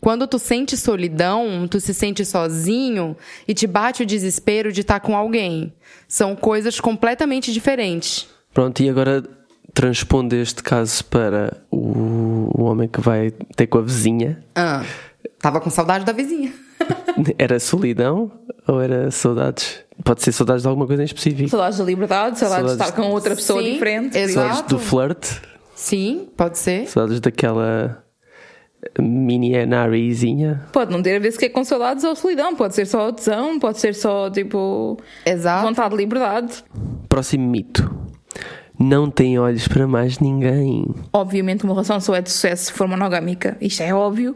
Quando 0.00 0.26
tu 0.26 0.38
sente 0.38 0.76
solidão, 0.76 1.66
tu 1.68 1.80
se 1.80 1.94
sente 1.94 2.24
sozinho 2.24 3.16
e 3.46 3.54
te 3.54 3.68
bate 3.68 4.02
o 4.02 4.06
desespero 4.06 4.72
de 4.72 4.80
estar 4.80 4.98
com 4.98 5.16
alguém. 5.16 5.72
São 6.08 6.34
coisas 6.34 6.80
completamente 6.80 7.52
diferentes. 7.52 8.28
Pronto, 8.52 8.82
e 8.82 8.90
agora 8.90 9.22
transpondo 9.72 10.34
este 10.34 10.60
caso 10.60 11.04
para 11.04 11.56
o, 11.70 12.50
o 12.52 12.64
homem 12.64 12.88
que 12.88 13.00
vai 13.00 13.30
ter 13.54 13.68
com 13.68 13.78
a 13.78 13.82
vizinha. 13.82 14.44
Ah, 14.56 14.84
tava 15.38 15.60
com 15.60 15.70
saudade 15.70 16.04
da 16.04 16.12
vizinha. 16.12 16.52
Era 17.38 17.58
solidão 17.60 18.30
ou 18.66 18.80
era 18.80 19.10
saudades? 19.10 19.80
Pode 20.04 20.22
ser 20.22 20.32
saudades 20.32 20.62
de 20.62 20.68
alguma 20.68 20.86
coisa 20.86 21.02
em 21.02 21.04
específico. 21.04 21.48
Saudades 21.50 21.78
da 21.78 21.84
liberdade, 21.84 22.38
saudades 22.38 22.64
de 22.64 22.70
Saudades 22.70 22.88
estar 22.90 23.02
com 23.02 23.10
outra 23.10 23.34
pessoa 23.34 23.62
Sim, 23.62 23.72
diferente. 23.72 24.16
exato. 24.16 24.48
Saudades 24.48 24.62
do 24.70 24.78
flirt, 24.78 25.26
Sim, 25.74 26.28
pode 26.36 26.58
ser. 26.58 26.86
saudades 26.86 27.20
daquela 27.20 28.02
mini 28.98 29.54
Anarizinha. 29.58 30.62
Pode 30.72 30.90
não 30.90 31.02
ter 31.02 31.16
a 31.16 31.18
ver 31.18 31.30
sequer 31.32 31.50
com 31.50 31.62
saudades 31.64 32.02
ou 32.04 32.16
solidão, 32.16 32.54
pode 32.54 32.74
ser 32.74 32.86
só 32.86 33.12
tesão, 33.12 33.58
pode 33.58 33.78
ser 33.78 33.94
só 33.94 34.30
tipo 34.30 34.96
Exato. 35.26 35.66
vontade 35.66 35.90
de 35.90 35.96
liberdade. 35.96 36.64
Próximo 37.08 37.46
mito. 37.48 37.94
Não 38.78 39.10
tem 39.10 39.38
olhos 39.38 39.68
para 39.68 39.86
mais 39.86 40.18
ninguém. 40.20 40.86
Obviamente, 41.12 41.64
uma 41.64 41.74
relação 41.74 42.00
só 42.00 42.14
é 42.14 42.22
de 42.22 42.30
sucesso 42.30 42.66
se 42.66 42.72
for 42.72 42.88
monogâmica. 42.88 43.58
Isto 43.60 43.82
é 43.82 43.92
óbvio. 43.92 44.34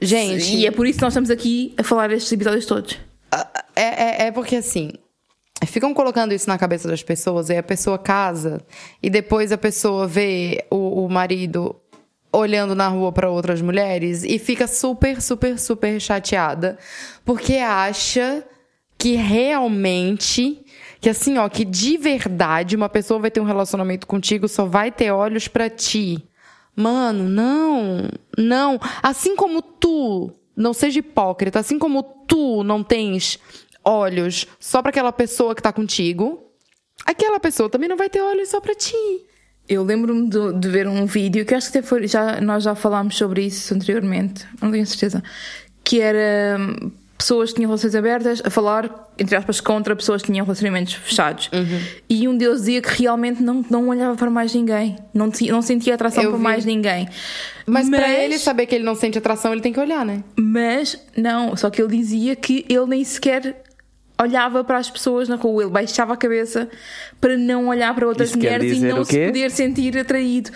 Gente, 0.00 0.56
E 0.56 0.66
é 0.66 0.70
por 0.70 0.86
isso 0.86 0.98
que 0.98 1.04
nós 1.04 1.12
estamos 1.12 1.30
aqui 1.30 1.74
a 1.76 1.82
falar 1.82 2.10
estes 2.12 2.30
episódios 2.32 2.66
todos. 2.66 2.98
É, 3.74 4.24
é, 4.24 4.26
é 4.26 4.32
porque 4.32 4.56
assim. 4.56 4.92
Ficam 5.66 5.92
colocando 5.92 6.32
isso 6.32 6.48
na 6.48 6.56
cabeça 6.56 6.86
das 6.86 7.02
pessoas, 7.02 7.50
e 7.50 7.56
a 7.56 7.62
pessoa 7.64 7.98
casa, 7.98 8.60
e 9.02 9.10
depois 9.10 9.50
a 9.50 9.58
pessoa 9.58 10.06
vê 10.06 10.64
o, 10.70 11.04
o 11.04 11.08
marido 11.08 11.74
olhando 12.32 12.74
na 12.74 12.88
rua 12.88 13.10
para 13.10 13.28
outras 13.30 13.60
mulheres 13.60 14.22
e 14.22 14.38
fica 14.38 14.66
super, 14.66 15.20
super, 15.20 15.58
super 15.58 16.00
chateada, 16.00 16.78
porque 17.24 17.54
acha 17.54 18.44
que 18.96 19.14
realmente, 19.14 20.64
que 21.00 21.08
assim, 21.08 21.38
ó, 21.38 21.48
que 21.48 21.64
de 21.64 21.96
verdade 21.96 22.76
uma 22.76 22.88
pessoa 22.88 23.20
vai 23.20 23.30
ter 23.30 23.40
um 23.40 23.44
relacionamento 23.44 24.06
contigo, 24.06 24.48
só 24.48 24.66
vai 24.66 24.90
ter 24.90 25.10
olhos 25.10 25.48
para 25.48 25.70
ti. 25.70 26.27
Mano, 26.78 27.24
não, 27.28 28.08
não. 28.38 28.78
Assim 29.02 29.34
como 29.34 29.60
tu, 29.60 30.30
não 30.56 30.72
seja 30.72 31.00
hipócrita, 31.00 31.58
assim 31.58 31.76
como 31.76 32.04
tu 32.04 32.62
não 32.62 32.84
tens 32.84 33.36
olhos 33.84 34.46
só 34.60 34.80
para 34.80 34.90
aquela 34.90 35.10
pessoa 35.10 35.56
que 35.56 35.62
tá 35.62 35.72
contigo, 35.72 36.40
aquela 37.04 37.40
pessoa 37.40 37.68
também 37.68 37.88
não 37.88 37.96
vai 37.96 38.08
ter 38.08 38.20
olhos 38.20 38.50
só 38.50 38.60
para 38.60 38.76
ti. 38.76 38.94
Eu 39.68 39.82
lembro-me 39.82 40.30
de, 40.30 40.52
de 40.52 40.68
ver 40.68 40.86
um 40.86 41.04
vídeo 41.04 41.44
que 41.44 41.52
acho 41.52 41.72
que 41.72 41.78
até 41.78 41.86
foi, 41.86 42.06
já, 42.06 42.40
nós 42.40 42.62
já 42.62 42.76
falámos 42.76 43.16
sobre 43.16 43.42
isso 43.46 43.74
anteriormente, 43.74 44.46
não 44.62 44.70
tenho 44.70 44.86
certeza. 44.86 45.20
Que 45.82 46.00
era 46.00 46.58
pessoas 47.18 47.50
que 47.50 47.56
tinham 47.56 47.68
relações 47.68 47.96
abertas 47.96 48.40
a 48.44 48.48
falar, 48.48 49.10
entre 49.18 49.34
aspas, 49.34 49.60
contra 49.60 49.96
pessoas 49.96 50.22
que 50.22 50.30
tinham 50.30 50.46
relacionamentos 50.46 50.94
fechados. 50.94 51.50
Uhum. 51.52 51.80
E 52.08 52.28
um 52.28 52.36
deles 52.36 52.60
dizia 52.60 52.80
que 52.80 53.02
realmente 53.02 53.42
não, 53.42 53.64
não 53.68 53.88
olhava 53.88 54.14
para 54.14 54.30
mais 54.30 54.54
ninguém, 54.54 54.96
não, 55.12 55.28
não 55.50 55.60
sentia 55.60 55.94
atração 55.96 56.22
Eu 56.22 56.30
por 56.30 56.36
vi. 56.36 56.42
mais 56.44 56.64
ninguém. 56.64 57.08
Mas, 57.66 57.88
pra 57.90 58.08
ele 58.08 58.38
saber 58.38 58.66
que 58.66 58.74
ele 58.76 58.84
não 58.84 58.94
sente 58.94 59.18
atração, 59.18 59.52
ele 59.52 59.60
tem 59.60 59.72
que 59.72 59.80
olhar, 59.80 60.06
né? 60.06 60.22
Mas 60.38 60.96
não, 61.16 61.56
só 61.56 61.68
que 61.70 61.82
ele 61.82 61.96
dizia 61.96 62.36
que 62.36 62.64
ele 62.68 62.86
nem 62.86 63.02
sequer 63.04 63.62
olhava 64.20 64.62
para 64.64 64.78
as 64.78 64.88
pessoas 64.88 65.28
na 65.28 65.36
rua, 65.36 65.62
ele 65.64 65.70
baixava 65.72 66.14
a 66.14 66.16
cabeça 66.16 66.68
para 67.20 67.36
não 67.36 67.68
olhar 67.68 67.94
para 67.94 68.06
outras 68.06 68.30
Isso 68.30 68.38
mulheres 68.38 68.76
e 68.76 68.80
não 68.80 69.04
se 69.04 69.26
poder 69.26 69.50
sentir 69.50 69.96
atraído. 69.98 70.50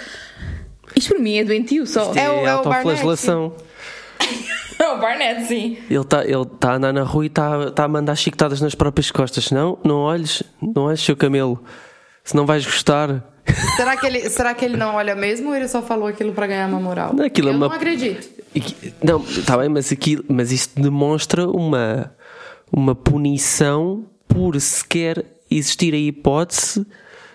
Isto 0.97 1.11
para 1.15 1.19
mim 1.23 1.39
é 1.39 1.45
doentio 1.45 1.87
só. 1.87 2.13
É 2.15 2.29
o- 2.31 2.47
é 2.47 2.55
o 2.55 2.59
autoflagelação. 2.59 3.43
É 3.43 3.47
o 3.47 3.51
Barnett, 3.51 3.72
sim. 5.47 5.79
Ele 5.91 6.01
está 6.01 6.25
ele 6.25 6.45
tá 6.59 6.73
a 6.73 6.77
andar 6.77 6.93
na 6.93 7.03
rua 7.03 7.25
e 7.25 7.27
está 7.29 7.71
tá 7.71 7.85
a 7.85 7.89
mandar 7.89 8.15
chicotadas 8.17 8.61
nas 8.61 8.75
próprias 8.75 9.11
costas. 9.11 9.51
Não, 9.51 9.79
não 9.85 9.97
olhes, 9.97 10.43
não 10.61 10.85
olhes 10.85 11.01
seu 11.01 11.17
camelo. 11.17 11.63
Se 12.25 12.37
não 12.37 12.47
vais 12.47 12.65
gostar. 12.65 13.25
será, 13.77 13.97
que 13.97 14.07
ele, 14.07 14.31
será 14.31 14.55
que 14.55 14.65
ele 14.65 14.77
não 14.77 14.95
olha 14.95 15.15
mesmo 15.17 15.49
ou 15.49 15.57
ele 15.57 15.67
só 15.67 15.83
falou 15.83 16.07
aquilo 16.07 16.33
pra 16.33 16.47
ganhar 16.47 16.69
uma 16.69 16.79
moral? 16.79 17.13
Não, 17.13 17.25
aquilo 17.25 17.49
é 17.49 17.53
Eu 17.53 17.57
uma- 17.57 17.69
não 17.69 17.75
acredito. 17.75 18.29
Não, 19.03 19.21
está 19.21 19.57
bem, 19.59 19.69
mas, 19.69 19.91
aquilo, 19.91 20.25
mas 20.29 20.53
isto 20.53 20.81
demonstra 20.81 21.49
uma, 21.49 22.15
uma 22.71 22.95
punição 22.95 24.05
por 24.29 24.61
sequer 24.61 25.25
existir 25.51 25.93
a 25.95 25.99
hipótese 25.99 26.87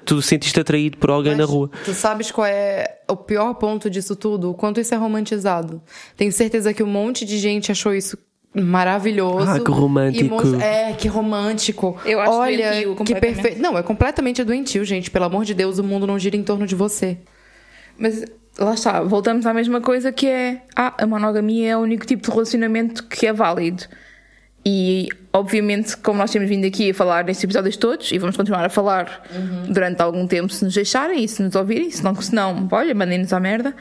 tu 0.08 0.22
sentiste 0.22 0.60
atraído 0.60 0.98
por 0.98 1.10
alguém 1.10 1.34
na 1.34 1.44
Mas 1.44 1.50
rua. 1.50 1.70
Tu 1.84 1.94
sabes 1.94 2.32
qual 2.32 2.48
é 2.48 3.00
o 3.08 3.16
pior 3.16 3.54
ponto 3.56 3.90
disso 3.90 4.16
tudo? 4.16 4.52
O 4.52 4.54
quanto 4.54 4.80
isso 4.80 4.96
é 4.96 4.98
romantizado. 4.98 5.82
Tenho 6.16 6.32
certeza 6.32 6.74
que 6.74 6.82
um 6.82 6.88
monte 6.88 7.26
de 7.26 7.38
gente 7.38 7.72
achou 7.72 7.94
isso 7.94 8.18
maravilhoso. 8.56 9.50
Ah, 9.50 9.60
que 9.60 9.70
romântico. 9.70 10.58
E 10.58 10.64
É, 10.64 10.94
que 10.94 11.08
romântico. 11.08 11.98
Eu 12.06 12.20
acho 12.22 12.32
Olha, 12.32 12.72
doentio, 12.72 12.92
que 12.92 12.96
completamente. 12.96 13.36
perfeito. 13.36 13.62
Não, 13.62 13.78
é 13.78 13.84
completamente 13.84 14.44
doentio, 14.44 14.86
gente. 14.86 15.12
Pelo 15.12 15.26
amor 15.26 15.44
de 15.44 15.54
Deus, 15.54 15.78
o 15.78 15.84
mundo 15.84 16.08
não 16.08 16.18
gira 16.18 16.38
em 16.38 16.44
torno 16.44 16.66
de 16.66 16.74
você. 16.74 17.18
Mas 18.00 18.24
lá 18.58 18.74
está, 18.74 19.04
voltamos 19.04 19.46
à 19.46 19.54
mesma 19.54 19.82
coisa 19.82 20.12
que 20.12 20.28
é 20.28 20.62
ah, 20.76 20.94
a 20.98 21.06
monogamia 21.06 21.72
é 21.72 21.78
o 21.78 21.82
único 21.82 22.06
tipo 22.06 22.24
de 22.24 22.32
relacionamento 22.32 23.04
que 23.04 23.28
é 23.28 23.34
válido. 23.34 23.84
E 24.66 25.10
obviamente, 25.38 25.96
como 25.98 26.20
nós 26.20 26.32
temos 26.32 26.50
vindo 26.50 26.66
aqui 26.66 26.90
a 26.90 26.94
falar 26.94 27.24
nestes 27.24 27.44
episódios 27.44 27.78
todos, 27.78 28.12
e 28.12 28.18
vamos 28.18 28.36
continuar 28.36 28.66
a 28.66 28.70
falar 28.70 29.24
durante 29.70 30.02
algum 30.02 30.28
tempo 30.28 30.52
se 30.52 30.64
nos 30.64 30.74
deixarem 30.74 31.24
e 31.24 31.28
se 31.28 31.42
nos 31.42 31.56
ouvirem, 31.56 31.90
se 31.90 32.04
não, 32.04 32.16
se 32.16 32.34
não 32.34 32.68
olha, 32.72 32.94
mandem-nos 32.94 33.32
à 33.34 33.40
merda. 33.40 33.76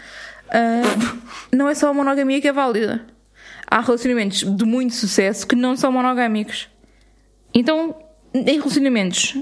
ah, 0.51 1.17
não 1.53 1.69
é 1.69 1.75
só 1.75 1.89
a 1.89 1.95
monogamia 1.95 2.41
que 2.41 2.49
é 2.49 2.53
válida. 2.53 3.05
Há 3.69 3.81
relacionamentos 3.81 4.45
de 4.45 4.65
muito 4.65 4.95
sucesso 4.95 5.47
que 5.47 5.57
não 5.57 5.77
são 5.77 5.91
monogâmicos. 5.91 6.69
Então, 7.53 7.97
em 8.33 8.59
relacionamentos 8.59 9.37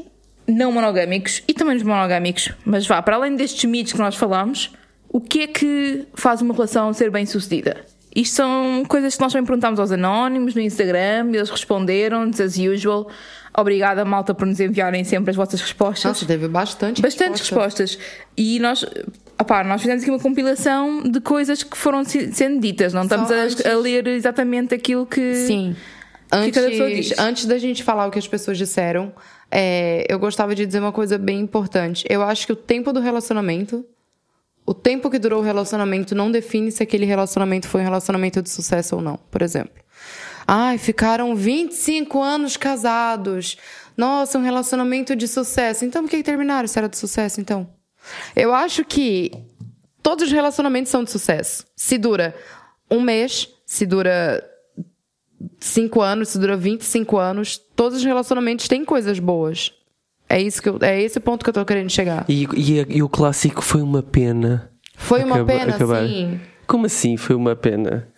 não 0.47 0.73
monogâmicos 0.73 1.43
e 1.49 1.55
também 1.55 1.75
nos 1.75 1.83
monogâmicos, 1.83 2.51
mas 2.65 2.87
vá, 2.87 3.03
para 3.03 3.17
além 3.17 3.35
destes 3.35 3.65
mitos 3.69 3.93
que 3.93 3.99
nós 3.99 4.15
falamos, 4.15 4.73
o 5.09 5.21
que 5.21 5.43
é 5.43 5.47
que 5.47 6.07
faz 6.15 6.43
uma 6.43 6.55
relação 6.55 6.93
ser 6.93 7.11
bem 7.11 7.27
sucedida? 7.27 7.85
Isto 8.15 8.37
são 8.37 8.85
coisas 8.87 9.17
que 9.17 9.21
nós 9.21 9.33
também 9.33 9.45
perguntámos 9.47 9.81
aos 9.81 9.91
anónimos 9.91 10.55
no 10.55 10.61
Instagram 10.61 11.31
eles 11.35 11.51
responderam-nos, 11.51 12.41
as 12.41 12.57
usual. 12.57 13.09
Obrigada, 13.57 14.05
malta, 14.05 14.35
por 14.35 14.47
nos 14.47 14.59
enviarem 14.61 15.05
sempre 15.05 15.31
as 15.31 15.37
vossas 15.37 15.61
respostas. 15.61 16.05
Nossa, 16.05 16.27
teve 16.27 16.49
bastante 16.49 17.01
Bastantes 17.03 17.41
resposta. 17.41 17.83
respostas. 17.85 17.99
E 18.37 18.59
nós, 18.59 18.85
opá, 19.41 19.63
nós 19.65 19.81
fizemos 19.81 20.03
aqui 20.03 20.11
uma 20.11 20.19
compilação 20.21 21.03
de 21.03 21.21
coisas 21.21 21.63
que 21.63 21.77
foram 21.77 22.05
se- 22.05 22.33
sendo 22.33 22.61
ditas. 22.61 22.93
Não 22.93 23.03
estamos 23.05 23.31
a, 23.31 23.35
antes- 23.35 23.65
a 23.65 23.77
ler 23.77 24.07
exatamente 24.09 24.75
aquilo 24.75 25.07
que. 25.07 25.35
Sim. 25.47 25.77
que 26.31 26.51
cada 26.53 26.69
pessoa 26.69 26.89
diz. 26.91 27.11
Antes, 27.13 27.19
antes 27.19 27.47
da 27.47 27.59
gente 27.59 27.83
falar 27.85 28.07
o 28.07 28.11
que 28.11 28.19
as 28.19 28.27
pessoas 28.27 28.59
disseram, 28.59 29.13
é, 29.51 30.05
eu 30.09 30.19
gostava 30.19 30.53
de 30.53 30.67
dizer 30.67 30.81
uma 30.81 30.91
coisa 30.93 31.17
bem 31.17 31.39
importante. 31.39 32.05
Eu 32.09 32.23
acho 32.23 32.47
que 32.47 32.53
o 32.53 32.57
tempo 32.57 32.93
do 32.93 32.99
relacionamento, 32.99 33.85
o 34.67 34.73
tempo 34.73 35.11
que 35.11 35.19
durou 35.19 35.41
o 35.41 35.45
relacionamento, 35.45 36.15
não 36.15 36.31
define 36.31 36.71
se 36.71 36.83
aquele 36.83 37.05
relacionamento 37.05 37.69
foi 37.69 37.83
um 37.83 37.85
relacionamento 37.85 38.41
de 38.41 38.49
sucesso 38.49 38.97
ou 38.97 39.03
não, 39.03 39.19
por 39.31 39.43
exemplo. 39.43 39.83
Ai, 40.47 40.79
ficaram 40.79 41.35
25 41.35 42.23
anos 42.23 42.57
casados. 42.57 43.57
Nossa, 43.97 44.39
um 44.39 44.43
relacionamento 44.43 45.15
de 45.15 45.29
sucesso. 45.29 45.85
Então 45.85 46.03
por 46.03 46.11
que 46.11 46.23
terminaram 46.23 46.67
se 46.67 46.79
era 46.79 46.89
de 46.89 46.97
sucesso, 46.97 47.41
então? 47.41 47.69
Eu 48.35 48.55
acho 48.55 48.85
que 48.85 49.33
todos 50.03 50.27
os 50.27 50.33
relacionamentos 50.33 50.91
são 50.91 51.05
de 51.05 51.11
sucesso. 51.11 51.65
Se 51.77 51.97
dura 51.97 52.35
um 52.91 53.01
mês, 53.01 53.49
se 53.67 53.87
dura 53.87 54.45
5 55.59 56.01
anos, 56.01 56.29
se 56.31 56.39
dura 56.39 56.57
25 56.57 57.17
anos, 57.17 57.59
todos 57.75 57.99
os 57.99 58.05
relacionamentos 58.05 58.69
têm 58.69 58.85
coisas 58.85 59.19
boas. 59.19 59.73
É 60.29 60.41
isso 60.41 60.61
que 60.63 60.69
eu, 60.69 60.79
é 60.81 61.01
esse 61.03 61.19
o 61.19 61.21
ponto 61.21 61.45
que 61.45 61.51
eu 61.51 61.55
tô 61.55 61.65
querendo 61.65 61.91
chegar. 61.91 62.25
E, 62.29 62.45
e- 62.57 62.87
e 62.97 63.03
o 63.03 63.09
clássico 63.09 63.63
foi 63.63 63.83
uma 63.83 64.03
pena. 64.03 64.71
Foi 64.97 65.23
uma 65.25 65.45
pena, 65.45 65.75
acabar. 65.75 66.07
sim. 66.07 66.41
Como 66.67 66.87
assim 66.87 67.17
foi 67.17 67.37
uma 67.37 67.55
pena? 67.55 68.09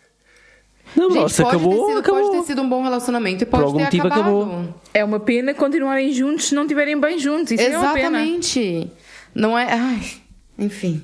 Não, 0.94 1.10
Gente, 1.10 1.20
nossa, 1.22 1.42
pode, 1.42 1.56
acabou, 1.56 1.72
ter 1.74 1.86
sido, 1.88 1.98
acabou. 1.98 2.20
pode 2.30 2.36
ter 2.38 2.42
sido 2.46 2.62
um 2.62 2.68
bom 2.68 2.82
relacionamento 2.82 3.42
e 3.42 3.46
pode 3.46 3.64
algum 3.64 3.78
ter 3.78 3.84
motivo 3.84 4.06
acabado. 4.06 4.20
acabou. 4.42 4.74
É 4.94 5.04
uma 5.04 5.20
pena 5.20 5.52
continuarem 5.52 6.12
juntos 6.12 6.46
se 6.46 6.54
não 6.54 6.62
estiverem 6.62 6.98
bem 6.98 7.18
juntos. 7.18 7.50
Isso 7.52 7.62
é 7.62 7.76
uma 7.78 7.92
pena. 7.92 8.18
Exatamente. 8.22 8.90
Não 9.34 9.58
é. 9.58 9.72
Ai, 9.72 10.00
enfim. 10.58 11.02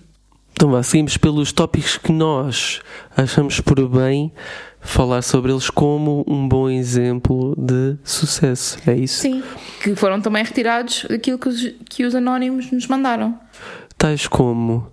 Então 0.53 0.71
vá, 0.71 0.83
seguimos 0.83 1.17
pelos 1.17 1.53
tópicos 1.53 1.99
que 1.99 2.13
nós 2.13 2.81
achamos 3.17 3.61
por 3.61 3.87
bem 3.89 4.33
falar 4.83 5.23
sobre 5.23 5.53
eles 5.53 5.71
como 5.71 6.25
um 6.27 6.47
bom 6.47 6.69
exemplo 6.69 7.55
de 7.57 7.97
sucesso. 8.05 8.77
É 8.87 8.95
isso? 8.95 9.23
Sim. 9.23 9.43
Que 9.83 9.95
foram 9.95 10.21
também 10.21 10.45
retirados 10.45 11.07
daquilo 11.09 11.39
que 11.39 11.49
os, 11.49 11.75
que 11.89 12.05
os 12.05 12.15
anónimos 12.15 12.71
nos 12.71 12.87
mandaram. 12.89 13.39
Tais 13.97 14.27
como 14.27 14.87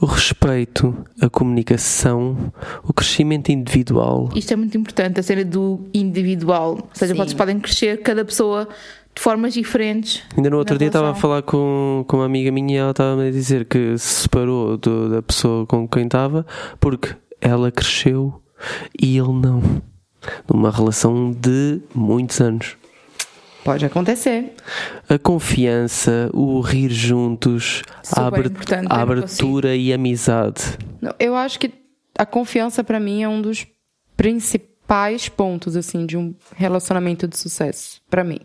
o 0.00 0.06
respeito, 0.06 0.96
a 1.20 1.28
comunicação, 1.28 2.52
o 2.84 2.92
crescimento 2.92 3.50
individual. 3.50 4.28
Isto 4.34 4.52
é 4.52 4.56
muito 4.56 4.76
importante, 4.78 5.20
a 5.20 5.22
cena 5.22 5.44
do 5.44 5.80
individual. 5.92 6.70
Ou 6.80 6.88
seja, 6.92 7.12
Sim. 7.12 7.18
vocês 7.18 7.34
podem 7.34 7.58
crescer 7.60 8.00
cada 8.02 8.24
pessoa 8.24 8.68
de 9.14 9.20
formas 9.20 9.52
diferentes. 9.52 10.22
Ainda 10.36 10.48
no 10.50 10.56
outro 10.56 10.78
dia 10.78 10.86
estava 10.86 11.10
a 11.10 11.14
falar 11.14 11.42
com, 11.42 12.04
com 12.08 12.18
uma 12.18 12.26
amiga 12.26 12.50
minha 12.52 12.74
e 12.74 12.76
ela 12.78 12.92
estava 12.92 13.22
a 13.24 13.30
dizer 13.30 13.64
que 13.66 13.98
se 13.98 14.22
separou 14.22 14.76
do- 14.78 15.10
da 15.10 15.20
pessoa 15.22 15.66
com 15.66 15.86
quem 15.88 16.04
estava 16.04 16.46
porque 16.78 17.14
ela 17.40 17.70
cresceu 17.72 18.40
e 19.00 19.16
ele 19.16 19.32
não. 19.32 19.62
Numa 20.48 20.70
relação 20.70 21.30
de 21.32 21.80
muitos 21.94 22.40
anos. 22.40 22.76
Pode 23.64 23.84
acontecer. 23.84 24.54
A 25.08 25.18
confiança, 25.18 26.30
o 26.32 26.60
rir 26.60 26.90
juntos, 26.90 27.82
a, 28.12 28.24
Super 28.24 28.46
a 28.46 28.76
eu 28.76 28.82
não 28.82 28.96
abertura 28.96 29.76
e 29.76 29.92
amizade. 29.92 30.62
Eu 31.18 31.36
acho 31.36 31.58
que 31.58 31.72
a 32.16 32.24
confiança 32.24 32.82
pra 32.82 32.98
mim 32.98 33.22
é 33.22 33.28
um 33.28 33.42
dos 33.42 33.66
principais 34.16 35.28
pontos 35.28 35.76
assim 35.76 36.06
de 36.06 36.16
um 36.16 36.34
relacionamento 36.56 37.28
de 37.28 37.36
sucesso 37.36 38.00
pra 38.08 38.24
mim. 38.24 38.40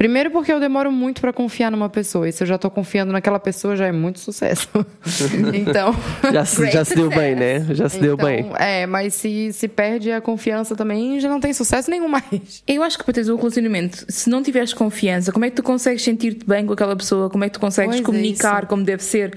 Primeiro 0.00 0.30
porque 0.30 0.50
eu 0.50 0.58
demoro 0.58 0.90
muito 0.90 1.20
pra 1.20 1.30
confiar 1.30 1.70
numa 1.70 1.90
pessoa 1.90 2.26
e 2.26 2.32
se 2.32 2.42
eu 2.42 2.46
já 2.46 2.56
tô 2.56 2.70
confiando 2.70 3.12
naquela 3.12 3.38
pessoa 3.38 3.76
já 3.76 3.84
é 3.86 3.92
muito 3.92 4.18
sucesso. 4.18 4.66
então, 5.52 5.94
Já 6.32 6.42
se, 6.46 6.70
já 6.70 6.82
se 6.86 6.94
deu 6.94 7.10
bem, 7.10 7.34
né? 7.34 7.66
Já 7.74 7.86
se 7.86 7.98
deu 8.00 8.14
então, 8.14 8.26
bem. 8.26 8.50
é, 8.58 8.86
mas 8.86 9.12
se 9.12 9.52
se 9.52 9.68
perde 9.68 10.10
a 10.10 10.18
confiança 10.18 10.74
também 10.74 11.20
já 11.20 11.28
não 11.28 11.38
tem 11.38 11.52
sucesso 11.52 11.90
nenhum 11.90 12.08
mais. 12.08 12.62
Eu 12.66 12.82
acho 12.82 12.96
que 12.96 13.04
para 13.04 13.12
teres 13.12 13.28
um 13.28 13.36
relacionamento, 13.36 14.06
se 14.08 14.30
não 14.30 14.42
tiveres 14.42 14.72
confiança, 14.72 15.32
como 15.32 15.44
é 15.44 15.50
que 15.50 15.56
tu 15.56 15.62
consegues 15.62 16.00
sentir-te 16.02 16.46
bem 16.46 16.64
com 16.64 16.72
aquela 16.72 16.96
pessoa? 16.96 17.28
Como 17.28 17.44
é 17.44 17.48
que 17.48 17.52
tu 17.52 17.60
consegues 17.60 17.96
Pois 17.96 18.00
é 18.00 18.02
comunicar 18.02 18.60
isso. 18.60 18.68
como 18.68 18.82
deve 18.82 19.04
ser? 19.04 19.36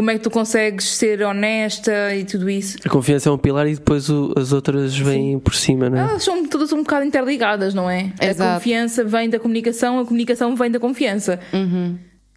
Como 0.00 0.10
é 0.10 0.14
que 0.14 0.20
tu 0.20 0.30
consegues 0.30 0.86
ser 0.96 1.20
honesta 1.20 2.14
e 2.16 2.24
tudo 2.24 2.48
isso? 2.48 2.78
A 2.82 2.88
confiança 2.88 3.28
é 3.28 3.32
um 3.32 3.36
pilar 3.36 3.68
e 3.68 3.74
depois 3.74 4.08
o- 4.08 4.32
as 4.34 4.50
outras 4.50 4.96
vêm 4.96 5.38
por 5.38 5.54
cima, 5.54 5.90
né? 5.90 6.00
Elas 6.00 6.22
são 6.22 6.46
todas 6.46 6.72
um 6.72 6.78
bocado 6.78 7.04
interligadas, 7.04 7.74
não 7.74 7.90
é? 7.90 8.10
A 8.18 8.24
Exato. 8.24 8.54
confiança 8.54 9.04
vem 9.04 9.28
da 9.28 9.38
comunicação, 9.38 9.98
a 9.98 10.04
comunicação 10.06 10.56
vem 10.56 10.70
da 10.70 10.80
confiança. 10.80 11.38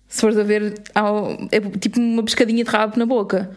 Se 0.09 0.19
fores 0.19 0.37
a 0.37 0.43
ver, 0.43 0.73
é 1.53 1.59
tipo 1.79 2.01
uma 2.01 2.21
pescadinha 2.21 2.65
de 2.65 2.69
rabo 2.69 2.99
na 2.99 3.05
boca. 3.05 3.51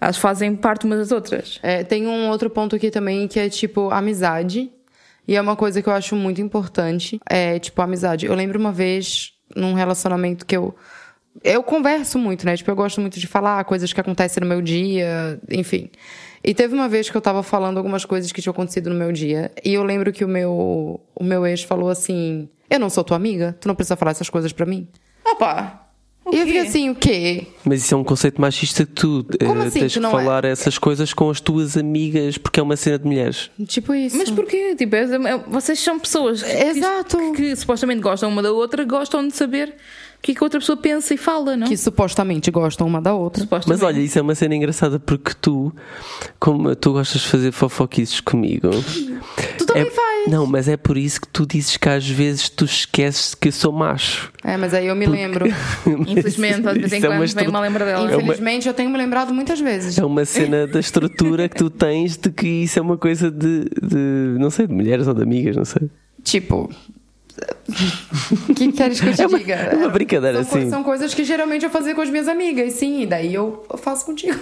Elas 0.00 0.18
fazem 0.18 0.54
parte 0.54 0.86
umas 0.86 1.00
das 1.00 1.10
outras. 1.10 1.58
É, 1.60 1.82
tem 1.82 2.06
um 2.06 2.28
outro 2.28 2.48
ponto 2.48 2.76
aqui 2.76 2.92
também 2.92 3.26
que 3.26 3.40
é 3.40 3.48
tipo 3.48 3.90
amizade. 3.90 4.70
E 5.26 5.34
é 5.34 5.40
uma 5.40 5.56
coisa 5.56 5.82
que 5.82 5.88
eu 5.88 5.92
acho 5.92 6.14
muito 6.14 6.40
importante. 6.40 7.18
É 7.28 7.58
tipo 7.58 7.82
amizade. 7.82 8.24
Eu 8.24 8.36
lembro 8.36 8.56
uma 8.56 8.70
vez 8.70 9.32
num 9.56 9.74
relacionamento 9.74 10.46
que 10.46 10.56
eu. 10.56 10.76
Eu 11.44 11.62
converso 11.62 12.18
muito, 12.18 12.44
né? 12.44 12.56
Tipo, 12.56 12.70
eu 12.70 12.76
gosto 12.76 13.00
muito 13.00 13.18
de 13.20 13.26
falar 13.26 13.62
coisas 13.64 13.92
que 13.92 14.00
acontecem 14.00 14.40
no 14.40 14.46
meu 14.48 14.60
dia, 14.60 15.38
enfim. 15.50 15.90
E 16.42 16.54
teve 16.54 16.74
uma 16.74 16.88
vez 16.88 17.10
que 17.10 17.16
eu 17.16 17.20
tava 17.20 17.42
falando 17.42 17.78
algumas 17.78 18.04
coisas 18.04 18.30
que 18.32 18.40
tinham 18.40 18.52
acontecido 18.52 18.90
no 18.90 18.96
meu 18.96 19.12
dia. 19.12 19.50
E 19.64 19.74
eu 19.74 19.82
lembro 19.82 20.12
que 20.12 20.24
o 20.24 20.28
meu, 20.28 21.00
o 21.14 21.24
meu 21.24 21.46
ex 21.46 21.62
falou 21.62 21.88
assim: 21.90 22.48
Eu 22.70 22.78
não 22.78 22.88
sou 22.90 23.02
tua 23.04 23.16
amiga, 23.16 23.56
tu 23.60 23.68
não 23.68 23.74
precisa 23.74 23.96
falar 23.96 24.12
essas 24.12 24.30
coisas 24.30 24.52
pra 24.52 24.64
mim. 24.66 24.88
Opa! 25.24 25.84
o 26.24 26.34
E 26.34 26.38
eu 26.40 26.46
fiquei 26.46 26.60
assim: 26.60 26.90
o 26.90 26.94
quê? 26.94 27.46
Mas 27.64 27.82
isso 27.82 27.92
é 27.94 27.96
um 27.96 28.04
conceito 28.04 28.40
machista 28.40 28.86
que 28.86 28.92
tu 28.92 29.26
Como 29.44 29.62
eh, 29.62 29.66
assim 29.66 29.80
tens 29.80 29.94
que 29.94 30.00
que 30.00 30.06
é? 30.06 30.10
falar 30.10 30.44
essas 30.44 30.78
coisas 30.78 31.12
com 31.12 31.28
as 31.28 31.40
tuas 31.40 31.76
amigas 31.76 32.38
porque 32.38 32.60
é 32.60 32.62
uma 32.62 32.76
cena 32.76 32.98
de 32.98 33.06
mulheres. 33.06 33.50
Tipo 33.66 33.92
isso. 33.94 34.16
Mas 34.16 34.30
porquê? 34.30 34.74
Tipo, 34.76 34.94
é- 34.96 35.02
é- 35.02 35.38
vocês 35.48 35.78
são 35.80 35.98
pessoas 35.98 36.42
que, 36.42 36.50
Exato. 36.50 37.16
que, 37.18 37.32
que 37.32 37.56
supostamente 37.56 38.00
gostam 38.00 38.28
uma 38.28 38.42
da 38.42 38.52
outra, 38.52 38.84
gostam 38.84 39.26
de 39.26 39.34
saber 39.34 39.74
o 40.18 40.20
que 40.20 40.32
é 40.32 40.34
que 40.34 40.42
a 40.42 40.46
outra 40.46 40.58
pessoa 40.60 40.76
pensa 40.76 41.14
e 41.14 41.16
fala, 41.16 41.56
não? 41.56 41.66
Que 41.68 41.76
supostamente 41.76 42.50
gostam 42.50 42.86
uma 42.86 43.00
da 43.00 43.14
outra. 43.14 43.46
Mas 43.66 43.82
olha, 43.82 44.00
isso 44.00 44.18
é 44.18 44.22
uma 44.22 44.34
cena 44.34 44.54
engraçada 44.56 44.98
porque 44.98 45.32
tu, 45.40 45.72
como 46.38 46.74
tu 46.76 46.92
gostas 46.92 47.22
de 47.22 47.28
fazer 47.28 47.52
fofoquices 47.52 48.20
comigo. 48.20 48.68
Tu 49.56 49.64
também 49.66 49.82
é- 49.84 49.90
faz. 49.90 50.08
Não, 50.28 50.44
mas 50.44 50.68
é 50.68 50.76
por 50.76 50.98
isso 50.98 51.20
que 51.20 51.28
tu 51.28 51.46
dizes 51.46 51.76
que 51.76 51.88
às 51.88 52.06
vezes 52.06 52.48
tu 52.50 52.64
esqueces 52.64 53.34
que 53.34 53.48
eu 53.48 53.52
sou 53.52 53.72
macho. 53.72 54.30
É, 54.44 54.56
mas 54.56 54.74
aí 54.74 54.86
eu 54.88 54.96
me 54.96 55.06
lembro. 55.06 55.46
Infelizmente, 56.06 56.68
às 56.68 56.74
vezes 56.76 56.92
em 56.92 56.96
é 56.96 57.08
uma 57.08 57.08
quando 57.08 57.18
vem 57.18 57.24
estru- 57.24 57.48
uma 57.50 57.60
lembra 57.60 57.84
dela. 57.84 58.12
Infelizmente, 58.12 58.66
eu 58.68 58.74
tenho 58.74 58.90
me 58.90 58.98
lembrado 58.98 59.32
muitas 59.32 59.60
vezes. 59.60 59.96
É 59.96 60.04
uma 60.04 60.24
cena 60.24 60.66
da 60.66 60.80
estrutura 60.80 61.48
que 61.48 61.56
tu 61.56 61.70
tens 61.70 62.16
de 62.16 62.30
que 62.30 62.46
isso 62.46 62.78
é 62.78 62.82
uma 62.82 62.98
coisa 62.98 63.30
de, 63.30 63.64
de 63.80 64.36
não 64.38 64.50
sei, 64.50 64.66
de 64.66 64.74
mulheres 64.74 65.06
ou 65.06 65.14
de 65.14 65.22
amigas, 65.22 65.56
não 65.56 65.64
sei. 65.64 65.88
Tipo. 66.24 66.68
O 68.48 68.54
que 68.54 68.72
queres 68.72 69.00
que 69.00 69.08
eu 69.08 69.14
te 69.14 69.22
É 69.22 69.26
uma- 69.26 69.38
diga? 69.38 69.54
é 69.54 69.74
uma 69.76 69.88
brincadeira, 69.88 70.42
são, 70.44 70.58
assim. 70.58 70.70
São 70.70 70.82
coisas 70.82 71.14
que 71.14 71.24
geralmente 71.24 71.64
eu 71.64 71.70
fazia 71.70 71.94
com 71.94 72.00
as 72.00 72.10
minhas 72.10 72.28
amigas, 72.28 72.72
sim, 72.74 73.02
e 73.02 73.06
daí 73.06 73.34
eu 73.34 73.64
faço 73.78 74.04
contigo. 74.06 74.38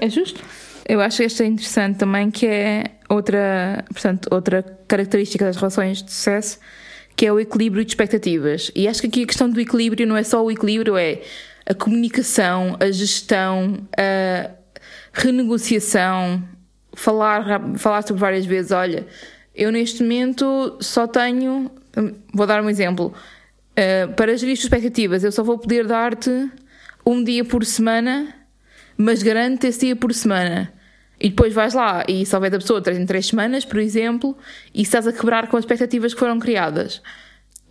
É 0.00 0.08
justo. 0.08 0.40
Eu 0.88 1.00
acho 1.00 1.22
este 1.22 1.42
é 1.42 1.46
interessante 1.46 1.98
também, 1.98 2.30
que 2.30 2.46
é 2.46 2.84
outra, 3.08 3.84
portanto, 3.92 4.28
outra 4.32 4.62
característica 4.88 5.44
das 5.44 5.56
relações 5.56 6.02
de 6.02 6.10
sucesso, 6.10 6.58
que 7.14 7.26
é 7.26 7.32
o 7.32 7.38
equilíbrio 7.38 7.84
de 7.84 7.90
expectativas. 7.90 8.70
E 8.74 8.88
acho 8.88 9.00
que 9.02 9.06
aqui 9.08 9.22
a 9.24 9.26
questão 9.26 9.50
do 9.50 9.60
equilíbrio 9.60 10.06
não 10.06 10.16
é 10.16 10.22
só 10.22 10.42
o 10.42 10.50
equilíbrio, 10.50 10.96
é 10.96 11.20
a 11.66 11.74
comunicação, 11.74 12.76
a 12.80 12.90
gestão, 12.90 13.76
a 13.98 14.50
renegociação, 15.12 16.42
falar, 16.96 17.60
falar 17.76 18.02
sobre 18.02 18.20
várias 18.20 18.46
vezes, 18.46 18.70
olha, 18.72 19.06
eu 19.54 19.70
neste 19.70 20.02
momento 20.02 20.78
só 20.80 21.06
tenho, 21.06 21.70
vou 22.32 22.46
dar 22.46 22.62
um 22.62 22.70
exemplo, 22.70 23.14
Uh, 23.78 24.12
para 24.14 24.36
gerir 24.36 24.54
expectativas, 24.54 25.22
eu 25.22 25.30
só 25.30 25.44
vou 25.44 25.56
poder 25.56 25.86
dar-te 25.86 26.50
um 27.06 27.22
dia 27.22 27.44
por 27.44 27.64
semana, 27.64 28.34
mas 28.96 29.22
garanto 29.22 29.62
esse 29.66 29.86
dia 29.86 29.94
por 29.94 30.12
semana. 30.12 30.72
E 31.20 31.28
depois 31.28 31.54
vais 31.54 31.74
lá 31.74 32.04
e 32.08 32.26
se 32.26 32.34
houver 32.34 32.50
da 32.50 32.58
pessoa 32.58 32.82
três 32.82 32.98
em 32.98 33.06
três 33.06 33.26
semanas, 33.26 33.64
por 33.64 33.78
exemplo, 33.78 34.36
e 34.74 34.82
estás 34.82 35.06
a 35.06 35.12
quebrar 35.12 35.46
com 35.46 35.56
as 35.56 35.62
expectativas 35.62 36.12
que 36.12 36.18
foram 36.18 36.40
criadas. 36.40 37.00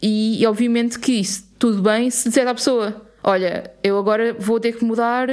E, 0.02 0.42
e 0.42 0.48
obviamente 0.48 0.98
que 0.98 1.12
isso, 1.12 1.46
tudo 1.60 1.82
bem 1.82 2.10
se 2.10 2.30
disser 2.30 2.48
à 2.48 2.54
pessoa: 2.54 3.06
Olha, 3.22 3.70
eu 3.84 4.00
agora 4.00 4.34
vou 4.40 4.62
ter 4.62 4.78
que 4.78 4.86
mudar 4.86 5.28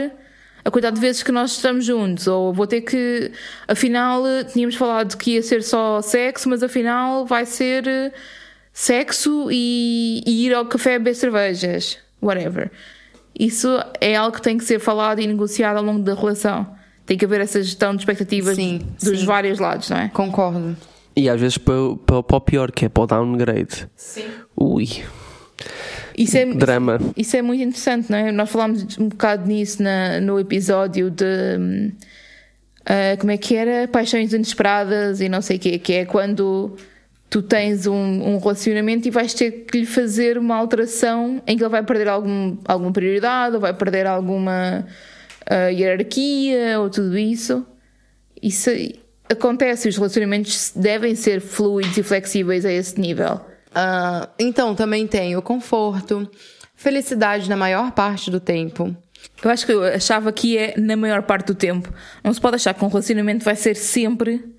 a 0.65 0.71
quantidade 0.73 0.97
de 0.97 1.01
vezes 1.01 1.23
que 1.23 1.31
nós 1.31 1.53
estamos 1.53 1.85
juntos, 1.85 2.27
ou 2.27 2.53
vou 2.53 2.67
ter 2.67 2.81
que, 2.81 3.31
afinal, 3.69 4.25
tínhamos 4.53 4.75
falado 4.75 5.17
que 5.17 5.35
ia 5.35 5.43
ser 5.43 5.63
só 5.63 6.03
sexo, 6.03 6.49
mas 6.49 6.65
afinal 6.65 7.25
vai 7.25 7.47
ser 7.47 8.13
sexo 8.75 9.49
e, 9.53 10.21
e 10.27 10.47
ir 10.47 10.53
ao 10.53 10.67
café 10.67 10.99
beber 10.99 11.15
cervejas, 11.15 11.97
whatever. 12.21 12.73
Isso 13.39 13.69
é 14.01 14.17
algo 14.17 14.37
que 14.37 14.43
tem 14.43 14.59
que 14.59 14.65
ser 14.65 14.81
falado 14.81 15.21
e 15.21 15.27
negociado 15.27 15.77
ao 15.77 15.83
longo 15.83 16.03
da 16.03 16.15
relação. 16.15 16.67
Tem 17.07 17.17
que 17.17 17.25
haver 17.25 17.41
essa 17.41 17.63
gestão 17.63 17.95
de 17.95 18.03
expectativas 18.03 18.57
Sim, 18.57 18.81
dos 19.03 19.21
sim. 19.21 19.27
vários 19.27 19.59
lados, 19.61 19.89
não 19.91 19.99
é? 19.99 20.09
Concordo. 20.09 20.77
E 21.17 21.29
às 21.29 21.41
vezes 21.41 21.57
para, 21.57 21.75
para, 22.05 22.23
para 22.23 22.37
o 22.37 22.41
pior, 22.41 22.73
que 22.73 22.87
é 22.87 22.89
para 22.89 23.03
o 23.05 23.07
downgrade. 23.07 23.89
Sim. 23.95 24.27
Ui, 24.57 24.89
Isso 26.17 26.37
é, 26.37 26.45
drama. 26.47 26.99
Isso 27.17 27.37
é 27.37 27.43
muito 27.43 27.63
interessante, 27.63 28.11
não 28.11 28.19
é? 28.19 28.33
Nós 28.33 28.51
falámos 28.51 28.99
um 28.99 29.09
bocado 29.09 29.47
nisso 29.47 29.83
na, 29.83 30.21
no 30.21 30.41
episódio 30.41 31.11
de. 31.11 31.93
ah, 32.85 33.17
como 33.19 33.31
é 33.31 33.37
que 33.37 33.55
era? 33.55 33.87
Paixões 33.87 34.33
inesperadas 34.33 35.21
e 35.21 35.29
não 35.29 35.41
sei 35.41 35.59
o 35.59 35.61
quê, 35.61 35.79
que 35.79 35.93
é 35.93 36.05
quando 36.05 36.77
tu 37.35 37.43
tens 37.43 37.85
um, 37.89 37.97
um 37.97 38.39
relacionamento 38.39 39.09
e 39.09 39.11
vais 39.11 39.35
ter 39.35 39.65
que 39.65 39.81
lhe 39.81 39.87
fazer 39.87 40.39
uma 40.39 40.55
alteração 40.55 41.43
em 41.45 41.57
que 41.57 41.65
ele 41.65 41.69
vai 41.69 41.83
perder 41.83 42.07
algum, 42.07 42.57
alguma 42.65 42.93
prioridade 42.93 43.57
ou 43.57 43.61
vai 43.61 43.75
perder 43.75 44.07
alguma 44.07 44.87
ah, 45.45 45.67
hierarquia 45.67 46.79
ou 46.79 46.89
tudo 46.89 47.19
isso. 47.19 47.67
Isso 48.41 48.71
acontece, 49.29 49.89
os 49.89 49.97
relacionamentos 49.97 50.71
devem 50.77 51.17
ser 51.17 51.41
fluidos 51.41 51.99
e 51.99 52.05
flexíveis 52.05 52.65
a 52.65 52.71
esse 52.71 53.01
nível. 53.01 53.41
Ah, 53.75 54.29
então, 54.39 54.73
também 54.73 55.05
tem 55.05 55.37
o 55.37 55.43
conforto, 55.43 56.31
felicidade 56.77 57.51
na 57.51 57.57
maior 57.57 57.91
parte 57.91 58.31
do 58.31 58.39
tempo. 58.39 58.97
Eu 59.43 59.51
acho 59.51 59.67
que 59.67 59.73
eu 59.73 59.83
achava 59.83 60.31
que 60.31 60.57
é 60.57 60.75
na 60.79 60.95
maior 60.95 61.23
parte 61.23 61.49
do 61.49 61.55
tempo. 61.57 61.93
Não 62.23 62.33
se 62.33 62.41
pode 62.41 62.55
achar 62.55 62.75
que 62.75 62.85
um 62.85 62.89
relacionamento 62.89 63.45
vai 63.45 63.57
ser 63.57 63.75
sempre 63.75 64.55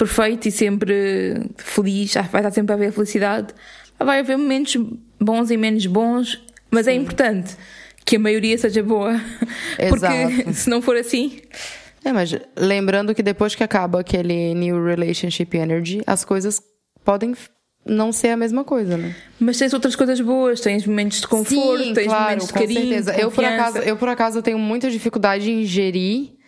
perfeito 0.00 0.48
e 0.48 0.50
sempre 0.50 1.42
feliz, 1.58 2.16
ah, 2.16 2.22
vai 2.22 2.40
estar 2.40 2.50
sempre 2.50 2.72
a 2.72 2.76
haver 2.76 2.90
felicidade. 2.90 3.52
Vai 3.98 4.20
haver 4.20 4.38
momentos 4.38 4.76
bons 5.20 5.50
e 5.50 5.58
menos 5.58 5.84
bons, 5.84 6.42
mas 6.70 6.88
é 6.88 6.94
importante 6.94 7.54
que 8.06 8.16
a 8.16 8.18
maioria 8.18 8.56
seja 8.56 8.82
boa. 8.82 9.20
Porque 9.90 10.06
Exato. 10.06 10.54
se 10.54 10.70
não 10.70 10.80
for 10.80 10.96
assim, 10.96 11.42
É, 12.02 12.14
mas 12.14 12.34
lembrando 12.56 13.14
que 13.14 13.22
depois 13.22 13.54
que 13.54 13.62
acaba 13.62 14.00
aquele 14.00 14.54
New 14.54 14.82
Relationship 14.82 15.54
Energy, 15.54 16.00
as 16.06 16.24
coisas 16.24 16.62
podem 17.04 17.34
não 17.84 18.10
ser 18.10 18.28
a 18.28 18.36
mesma 18.38 18.64
coisa, 18.64 18.96
né? 18.96 19.14
mas 19.38 19.58
tens 19.58 19.74
outras 19.74 19.94
coisas 19.96 20.18
boas, 20.20 20.60
tens 20.60 20.86
momentos 20.86 21.20
de 21.20 21.28
conforto, 21.28 21.84
Sim, 21.84 21.92
tens 21.92 22.06
claro, 22.06 22.22
momentos 22.24 22.46
de 22.46 22.52
com 22.54 22.58
carinho, 22.58 22.80
certeza. 22.80 23.16
Eu 23.16 23.30
por, 23.30 23.44
acaso, 23.44 23.78
eu, 23.78 23.96
por 23.96 24.08
acaso, 24.08 24.42
tenho 24.42 24.58
muita 24.58 24.90
dificuldade 24.90 25.50
em 25.50 25.64
gerir 25.64 26.39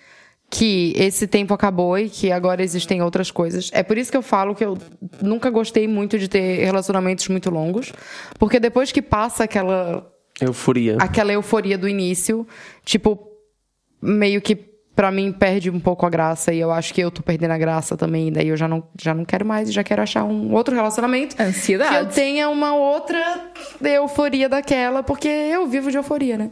que 0.53 0.93
esse 0.97 1.27
tempo 1.27 1.55
acabou 1.55 1.99
e 1.99 2.11
que 2.11 2.31
agora 2.31 2.63
existem 2.63 3.01
outras 3.01 3.31
coisas. 3.31 3.71
É 3.73 3.83
por 3.83 3.97
isso 3.97 4.11
que 4.11 4.17
eu 4.19 4.23
falo 4.23 4.55
que 4.55 4.63
eu 4.63 4.77
nunca 5.23 5.49
gostei 5.49 5.89
muito 5.89 6.19
de 6.19 6.29
ter 6.29 6.63
relacionamentos 6.63 7.27
muito 7.29 7.49
longos, 7.49 7.91
porque 8.39 8.61
depois 8.61 8.93
que 8.93 9.01
passa 9.01 9.45
aquela 9.45 10.07
Euforia. 10.39 10.99
aquela 11.01 11.33
euforia 11.33 11.79
do 11.79 11.89
início, 11.89 12.47
tipo, 12.85 13.19
meio 14.03 14.43
que 14.43 14.55
pra 14.95 15.11
mim 15.11 15.33
perde 15.33 15.71
um 15.71 15.81
pouco 15.81 16.05
a 16.05 16.11
graça 16.11 16.53
e 16.53 16.61
eu 16.61 16.71
acho 16.71 16.93
que 16.93 17.01
eu 17.01 17.11
tô 17.11 17.23
perdendo 17.23 17.53
a 17.53 17.59
graça 17.59 17.97
também, 17.97 18.31
daí 18.31 18.49
eu 18.49 18.57
já 18.57 18.69
não, 18.69 18.87
já 19.01 19.15
não 19.15 19.25
quero 19.25 19.47
mais, 19.47 19.73
já 19.73 19.83
quero 19.83 20.03
achar 20.03 20.23
um 20.23 20.53
outro 20.53 20.75
relacionamento 20.75 21.35
Ansiedade. 21.41 21.91
que 21.91 21.97
eu 21.97 22.07
tenha 22.09 22.51
uma 22.51 22.75
outra 22.75 23.51
euforia 23.83 24.51
daquela, 24.51 25.03
porque 25.03 25.29
eu 25.29 25.67
vivo 25.67 25.91
de 25.91 25.97
euforia, 25.97 26.37
né? 26.37 26.51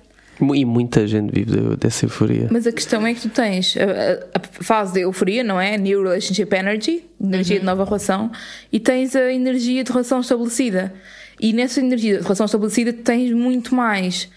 E 0.55 0.64
muita 0.64 1.07
gente 1.07 1.31
vive 1.33 1.50
de- 1.53 1.76
dessa 1.76 2.05
euforia. 2.07 2.48
Mas 2.50 2.66
a 2.66 2.72
questão 2.72 3.07
é 3.07 3.12
que 3.14 3.20
tu 3.20 3.29
tens 3.29 3.76
a, 3.76 4.38
a- 4.38 4.62
fase 4.64 4.94
de 4.94 5.00
euforia, 5.00 5.44
não 5.44 5.61
é? 5.61 5.76
New 5.76 6.03
Relationship 6.03 6.55
Energy, 6.55 7.05
energia 7.22 7.57
Uhum. 7.57 7.61
de 7.61 7.66
nova 7.66 7.85
relação, 7.85 8.31
e 8.72 8.81
tens 8.81 9.14
a 9.14 9.33
energia 9.33 9.85
de 9.85 9.90
relação 9.92 10.20
estabelecida. 10.20 10.92
E 11.38 11.53
nessa 11.53 11.81
energia 11.81 12.16
de 12.18 12.22
relação 12.22 12.46
estabelecida 12.46 12.92
tens 12.92 13.33
muito 13.33 13.74
mais 13.74 14.29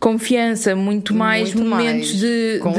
confiança, 0.00 0.76
muito 0.76 1.12
mais 1.14 1.52
Muito 1.54 1.68
momentos 1.68 2.12
mais, 2.12 2.18
de, 2.20 2.58
com 2.62 2.72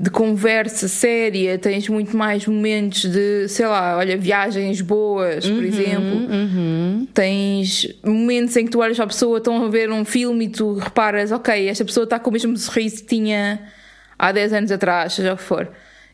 de, 0.00 0.10
conversa 0.10 0.88
séria, 0.88 1.58
tens 1.58 1.88
muito 1.88 2.16
mais 2.16 2.46
momentos 2.46 3.02
de, 3.02 3.48
sei 3.48 3.66
lá, 3.66 3.96
olha, 3.96 4.16
viagens 4.16 4.80
boas, 4.80 5.44
Uhum, 5.44 5.54
por 5.56 5.64
exemplo. 5.64 6.28
Tens 7.12 7.86
momentos 8.02 8.56
em 8.56 8.64
que 8.64 8.70
tu 8.70 8.80
olhas 8.80 8.96
para 8.96 9.04
a 9.04 9.08
pessoa, 9.08 9.38
estão 9.38 9.64
a 9.64 9.68
ver 9.68 9.90
um 9.90 10.04
filme 10.04 10.46
e 10.46 10.48
tu 10.48 10.74
reparas, 10.74 11.32
ok, 11.32 11.68
esta 11.68 11.84
pessoa 11.84 12.04
está 12.04 12.18
com 12.18 12.30
o 12.30 12.32
mesmo 12.32 12.56
sorriso 12.56 12.96
que 12.96 13.08
tinha 13.08 13.60
há 14.18 14.32
10 14.32 14.52
anos 14.52 14.72
atrás, 14.72 15.14
seja 15.14 15.34
o 15.34 15.36
que 15.36 15.42
for. 15.42 15.70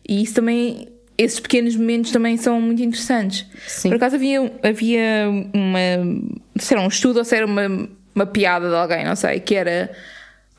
E 0.08 0.22
isso 0.22 0.34
também, 0.34 0.88
esses 1.16 1.40
pequenos 1.40 1.76
momentos 1.76 2.10
também 2.10 2.36
são 2.36 2.60
muito 2.60 2.82
interessantes. 2.82 3.46
Sim. 3.66 3.88
Por 3.88 3.96
acaso 3.96 4.16
havia, 4.16 4.52
havia 4.62 5.28
uma, 5.52 6.22
se 6.58 6.74
era 6.74 6.82
um 6.82 6.88
estudo 6.88 7.18
ou 7.18 7.24
se 7.24 7.36
era 7.36 7.46
uma, 7.46 7.88
uma 8.14 8.26
piada 8.26 8.68
de 8.68 8.74
alguém, 8.74 9.04
não 9.04 9.16
sei, 9.16 9.40
que 9.40 9.54
era 9.54 9.90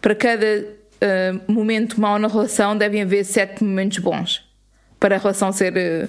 para 0.02 0.16
cada 0.16 0.77
ah, 1.02 1.40
momento 1.48 2.00
mau 2.00 2.18
na 2.20 2.28
relação 2.28 2.78
devem 2.78 3.02
haver 3.02 3.24
sete 3.24 3.64
momentos 3.64 4.00
bons 4.00 4.44
para 5.00 5.16
a 5.16 5.20
relação 5.20 5.52
ser, 5.52 5.74
ah, 5.78 6.08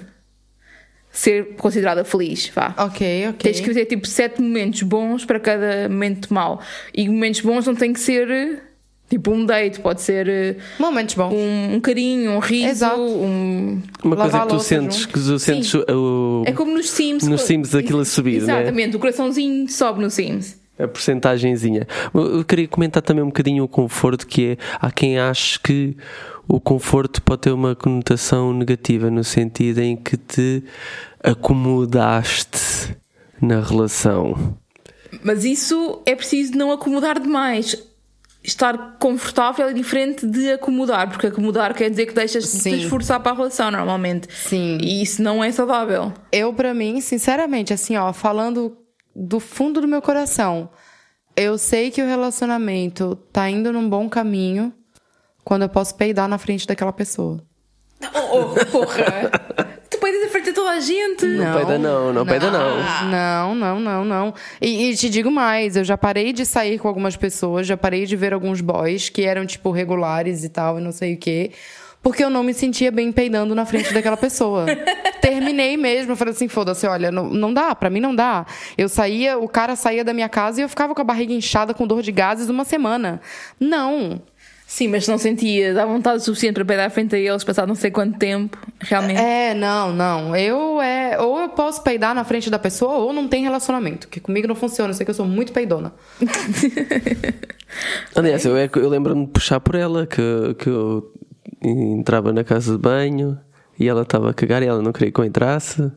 ser 1.11 1.55
considerada 1.55 2.03
feliz, 2.03 2.51
vá. 2.53 2.73
Ok, 2.77 3.27
ok. 3.29 3.33
Tens 3.51 3.59
que 3.59 3.67
fazer 3.67 3.85
tipo 3.85 4.07
sete 4.07 4.41
momentos 4.41 4.81
bons 4.83 5.25
para 5.25 5.39
cada 5.39 5.89
momento 5.89 6.33
mau. 6.33 6.61
E 6.93 7.07
momentos 7.07 7.41
bons 7.41 7.65
não 7.67 7.75
tem 7.75 7.93
que 7.93 7.99
ser 7.99 8.61
tipo 9.09 9.31
um 9.31 9.43
date, 9.43 9.79
pode 9.79 10.01
ser 10.01 10.29
eh, 10.29 10.55
Momentos 10.77 11.15
bons. 11.15 11.33
um, 11.33 11.73
um 11.75 11.79
carinho, 11.79 12.31
um 12.33 12.39
riso, 12.39 12.67
Exato. 12.69 13.01
um. 13.01 13.81
Uma 14.03 14.15
coisa 14.15 14.31
Lavar 14.37 14.41
é 14.41 14.49
que 14.51 14.55
tu 14.55 14.59
sentes, 14.59 14.97
junto. 14.97 15.07
que 15.07 15.19
tu 15.19 15.39
sentes 15.39 15.73
o, 15.73 16.43
É 16.45 16.51
como 16.51 16.71
nos 16.71 16.89
Sims. 16.91 17.23
Nos 17.27 17.41
Sims 17.41 17.73
aquilo 17.73 18.01
a 18.01 18.05
subir, 18.05 18.43
né? 18.43 18.53
Exatamente, 18.61 18.95
o 18.95 18.99
coraçãozinho 18.99 19.67
sobe 19.67 19.99
no 20.01 20.11
Sims. 20.11 20.59
A 20.79 20.87
porcentagenzinha. 20.87 21.85
Eu 22.13 22.43
queria 22.45 22.67
comentar 22.67 23.03
também 23.03 23.23
um 23.23 23.27
bocadinho 23.27 23.63
o 23.63 23.67
conforto, 23.67 24.25
que 24.25 24.51
é 24.51 24.57
há 24.79 24.89
quem 24.89 25.19
ache 25.19 25.59
que 25.59 25.97
o 26.47 26.59
conforto 26.59 27.21
pode 27.21 27.41
ter 27.41 27.51
uma 27.51 27.75
conotação 27.75 28.53
negativa, 28.53 29.11
no 29.11 29.23
sentido 29.23 29.79
em 29.79 29.95
que 29.95 30.17
te 30.17 30.63
acomodaste 31.23 32.97
na 33.41 33.61
relação. 33.61 34.57
Mas 35.23 35.43
isso 35.43 36.01
é 36.05 36.15
preciso 36.15 36.57
não 36.57 36.71
acomodar 36.71 37.19
demais. 37.19 37.77
Estar 38.41 38.97
confortável 38.99 39.67
é 39.67 39.73
diferente 39.73 40.25
de 40.25 40.53
acomodar, 40.53 41.09
porque 41.09 41.27
acomodar 41.27 41.73
quer 41.73 41.89
dizer 41.89 42.05
que 42.05 42.13
deixas 42.13 42.45
de 42.45 42.51
te 42.51 42.57
Sim. 42.61 42.81
esforçar 42.83 43.19
para 43.19 43.33
a 43.33 43.35
relação 43.35 43.69
normalmente. 43.69 44.27
Sim. 44.33 44.77
E 44.81 45.01
isso 45.01 45.21
não 45.21 45.43
é 45.43 45.51
saudável. 45.51 46.13
Eu, 46.31 46.53
pra 46.53 46.73
mim, 46.73 47.01
sinceramente, 47.01 47.73
assim, 47.73 47.97
ó, 47.97 48.13
falando 48.13 48.77
do 49.15 49.39
fundo 49.39 49.81
do 49.81 49.87
meu 49.87 50.01
coração, 50.01 50.69
eu 51.35 51.57
sei 51.57 51.91
que 51.91 52.01
o 52.01 52.05
relacionamento 52.05 53.15
tá 53.31 53.49
indo 53.49 53.71
num 53.71 53.89
bom 53.89 54.09
caminho 54.09 54.73
quando 55.43 55.63
eu 55.63 55.69
posso 55.69 55.95
peidar 55.95 56.27
na 56.27 56.37
frente 56.37 56.67
daquela 56.67 56.93
pessoa. 56.93 57.43
Oh, 58.01 58.37
oh, 58.37 58.65
porra! 58.71 59.31
tu 59.89 59.97
peidas 59.99 60.23
a 60.23 60.29
frente 60.29 60.45
de 60.45 60.53
toda 60.53 60.71
a 60.71 60.79
gente. 60.79 61.25
Não 61.25 61.53
peida 61.53 61.77
não, 61.77 62.13
não 62.13 62.25
peida 62.25 62.51
não. 62.51 62.77
Não, 63.09 63.55
não, 63.55 63.79
não, 63.79 64.05
não. 64.05 64.33
E, 64.61 64.91
e 64.91 64.95
te 64.95 65.09
digo 65.09 65.31
mais, 65.31 65.75
eu 65.75 65.83
já 65.83 65.97
parei 65.97 66.31
de 66.31 66.45
sair 66.45 66.79
com 66.79 66.87
algumas 66.87 67.15
pessoas, 67.15 67.67
já 67.67 67.75
parei 67.75 68.05
de 68.05 68.15
ver 68.15 68.33
alguns 68.33 68.61
boys 68.61 69.09
que 69.09 69.23
eram, 69.23 69.45
tipo, 69.45 69.71
regulares 69.71 70.43
e 70.43 70.49
tal, 70.49 70.79
e 70.79 70.81
não 70.81 70.91
sei 70.91 71.15
o 71.15 71.17
quê. 71.17 71.51
Porque 72.01 72.23
eu 72.23 72.29
não 72.29 72.43
me 72.43 72.53
sentia 72.53 72.91
bem 72.91 73.11
peidando 73.11 73.53
na 73.53 73.65
frente 73.65 73.93
daquela 73.93 74.15
pessoa. 74.15 74.65
Terminei 75.21 75.75
mesmo, 75.75 76.13
eu 76.13 76.15
falei 76.15 76.33
assim, 76.33 76.47
foda-se, 76.47 76.87
olha, 76.87 77.11
não, 77.11 77.29
não 77.29 77.53
dá, 77.53 77.75
pra 77.75 77.89
mim 77.89 77.99
não 77.99 78.15
dá. 78.15 78.45
Eu 78.77 78.87
saía, 78.87 79.37
o 79.37 79.47
cara 79.47 79.75
saía 79.75 80.03
da 80.03 80.13
minha 80.13 80.29
casa 80.29 80.61
e 80.61 80.63
eu 80.63 80.69
ficava 80.69 80.95
com 80.95 81.01
a 81.01 81.03
barriga 81.03 81.33
inchada, 81.33 81.73
com 81.73 81.85
dor 81.85 82.01
de 82.01 82.11
gases 82.11 82.49
uma 82.49 82.63
semana. 82.63 83.21
Não. 83.59 84.21
Sim, 84.69 84.87
mas 84.87 85.07
não 85.07 85.17
sentia, 85.17 85.73
dá 85.73 85.83
vontade 85.83 86.23
suficiente 86.23 86.53
para 86.53 86.63
peidar 86.63 86.85
à 86.85 86.89
frente 86.91 87.15
a 87.15 87.19
eles, 87.19 87.43
passar 87.43 87.65
não 87.65 87.73
sei 87.73 87.89
quanto 87.89 88.19
tempo, 88.19 88.55
realmente. 88.79 89.19
É, 89.19 89.55
não, 89.55 89.91
não. 89.91 90.35
Eu 90.35 90.79
é. 90.79 91.19
Ou 91.19 91.39
eu 91.39 91.49
posso 91.49 91.81
peidar 91.81 92.13
na 92.13 92.23
frente 92.23 92.51
da 92.51 92.59
pessoa, 92.59 92.93
ou 92.97 93.11
não 93.11 93.27
tem 93.27 93.41
relacionamento. 93.41 94.07
Que 94.07 94.19
comigo 94.19 94.47
não 94.47 94.53
funciona. 94.53 94.91
Eu 94.91 94.93
sei 94.93 95.03
que 95.03 95.09
eu 95.09 95.15
sou 95.15 95.25
muito 95.25 95.51
peidona. 95.51 95.91
Aliás, 98.15 98.45
eu, 98.45 98.55
é 98.55 98.69
eu 98.75 98.87
lembro-me 98.87 99.25
de 99.25 99.31
puxar 99.31 99.59
por 99.59 99.73
ela, 99.73 100.05
que, 100.05 100.53
que 100.59 100.69
eu 100.69 101.11
entrava 101.63 102.31
na 102.33 102.43
casa 102.43 102.73
de 102.73 102.77
banho 102.77 103.37
e 103.79 103.87
ela 103.87 104.01
estava 104.03 104.29
a 104.29 104.33
cagar 104.33 104.61
e 104.63 104.65
ela 104.67 104.81
não 104.81 104.91
queria 104.91 105.11
que 105.11 105.19
eu 105.19 105.25
entrasse. 105.25 105.91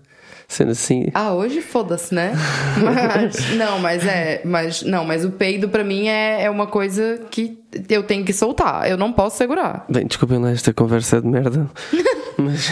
Sendo 0.49 0.73
assim, 0.73 1.07
Ah, 1.15 1.33
hoje 1.33 1.63
foda-se, 1.63 2.15
né? 2.15 2.33
Mas, 2.77 3.55
não, 3.57 3.79
mas 3.79 4.05
é. 4.07 4.43
Mas, 4.45 4.83
não, 4.83 5.03
mas 5.03 5.25
o 5.25 5.31
peido 5.31 5.67
pra 5.71 5.83
mim 5.83 6.09
é, 6.09 6.43
é 6.43 6.51
uma 6.51 6.67
coisa 6.67 7.21
que 7.31 7.59
eu 7.89 8.03
tenho 8.03 8.23
que 8.23 8.35
soltar. 8.35 8.87
Eu 8.91 8.99
não 8.99 9.13
posso 9.15 9.39
segurar. 9.39 9.87
Bem, 9.89 10.07
desculpem 10.07 10.39
lá 10.39 10.51
esta 10.51 10.71
conversa 10.75 11.23
de 11.23 11.27
merda, 11.29 11.71
mas 12.37 12.69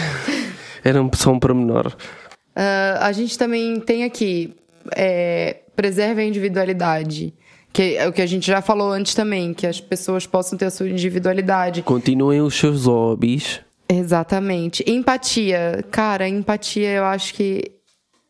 era 0.83 1.01
um- 1.01 1.09
só 1.15 1.31
um 1.31 1.39
pormenor. 1.39 1.91
Ah, 2.55 2.99
a 3.01 3.11
gente 3.13 3.35
também 3.35 3.79
tem 3.79 4.03
aqui. 4.03 4.53
É, 4.95 5.61
preserve 5.75 6.21
a 6.21 6.25
individualidade. 6.25 7.33
Que 7.73 7.95
é 7.95 8.07
o 8.07 8.11
que 8.11 8.21
a 8.21 8.25
gente 8.25 8.45
já 8.45 8.61
falou 8.61 8.91
antes 8.91 9.15
também, 9.15 9.53
que 9.53 9.65
as 9.65 9.79
pessoas 9.79 10.25
possam 10.25 10.57
ter 10.57 10.65
a 10.65 10.71
sua 10.71 10.89
individualidade. 10.89 11.81
Continuem 11.81 12.41
os 12.41 12.55
seus 12.55 12.85
hobbies. 12.85 13.61
Exatamente. 13.87 14.83
Empatia. 14.87 15.83
Cara, 15.91 16.27
empatia 16.27 16.89
eu 16.89 17.05
acho 17.05 17.33
que 17.33 17.71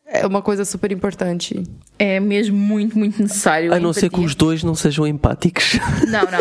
é 0.06 0.26
uma 0.26 0.42
coisa 0.42 0.64
super 0.64 0.92
importante. 0.92 1.62
É 1.98 2.20
mesmo 2.20 2.56
muito, 2.56 2.98
muito 2.98 3.20
necessário. 3.22 3.72
A 3.72 3.80
não 3.80 3.92
ser 3.92 4.10
que 4.10 4.20
os 4.20 4.34
dois 4.34 4.62
não 4.62 4.74
sejam 4.74 5.06
empáticos. 5.06 5.78
Não, 6.08 6.22
não. 6.24 6.40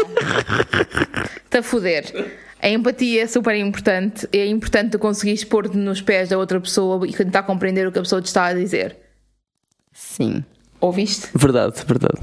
Está 1.45 1.59
a 1.59 1.63
foder. 1.63 2.33
A 2.61 2.69
empatia 2.69 3.23
é 3.23 3.27
super 3.27 3.55
importante. 3.55 4.27
É 4.33 4.45
importante 4.45 4.91
tu 4.91 4.99
conseguires 4.99 5.43
pôr-te 5.43 5.77
nos 5.77 6.01
pés 6.01 6.29
da 6.29 6.37
outra 6.37 6.59
pessoa 6.59 7.07
e 7.07 7.13
tentar 7.13 7.43
compreender 7.43 7.87
o 7.87 7.91
que 7.91 7.99
a 7.99 8.01
pessoa 8.01 8.21
te 8.21 8.25
está 8.25 8.45
a 8.45 8.53
dizer. 8.53 8.97
Sim. 9.93 10.43
Ouviste? 10.79 11.29
Verdade, 11.33 11.75
verdade. 11.87 12.19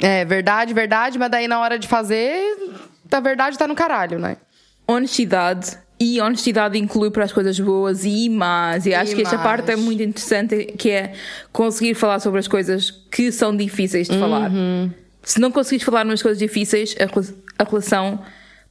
É, 0.00 0.24
verdade, 0.24 0.72
verdade, 0.72 1.18
mas 1.18 1.30
daí 1.30 1.46
na 1.46 1.60
hora 1.60 1.78
de 1.78 1.86
fazer, 1.86 2.42
a 3.10 3.20
verdade 3.20 3.58
tá 3.58 3.66
no 3.68 3.74
caralho, 3.74 4.18
né? 4.18 4.36
Honestidade. 4.86 5.78
E 6.02 6.18
honestidade 6.18 6.78
inclui 6.78 7.10
para 7.10 7.24
as 7.24 7.32
coisas 7.32 7.60
boas 7.60 8.04
e 8.06 8.30
más. 8.30 8.86
E 8.86 8.94
acho 8.94 9.12
E 9.12 9.16
que 9.16 9.22
esta 9.22 9.36
parte 9.36 9.70
é 9.70 9.76
muito 9.76 10.02
interessante, 10.02 10.64
que 10.78 10.90
é 10.90 11.12
conseguir 11.52 11.94
falar 11.94 12.20
sobre 12.20 12.40
as 12.40 12.48
coisas 12.48 12.90
que 12.90 13.30
são 13.30 13.54
difíceis 13.54 14.08
de 14.08 14.18
falar. 14.18 14.50
Se 15.22 15.38
não 15.38 15.52
conseguires 15.52 15.84
falar 15.84 16.04
nas 16.04 16.22
coisas 16.22 16.38
difíceis, 16.38 16.96
a, 16.98 17.62
a 17.62 17.68
relação, 17.68 18.18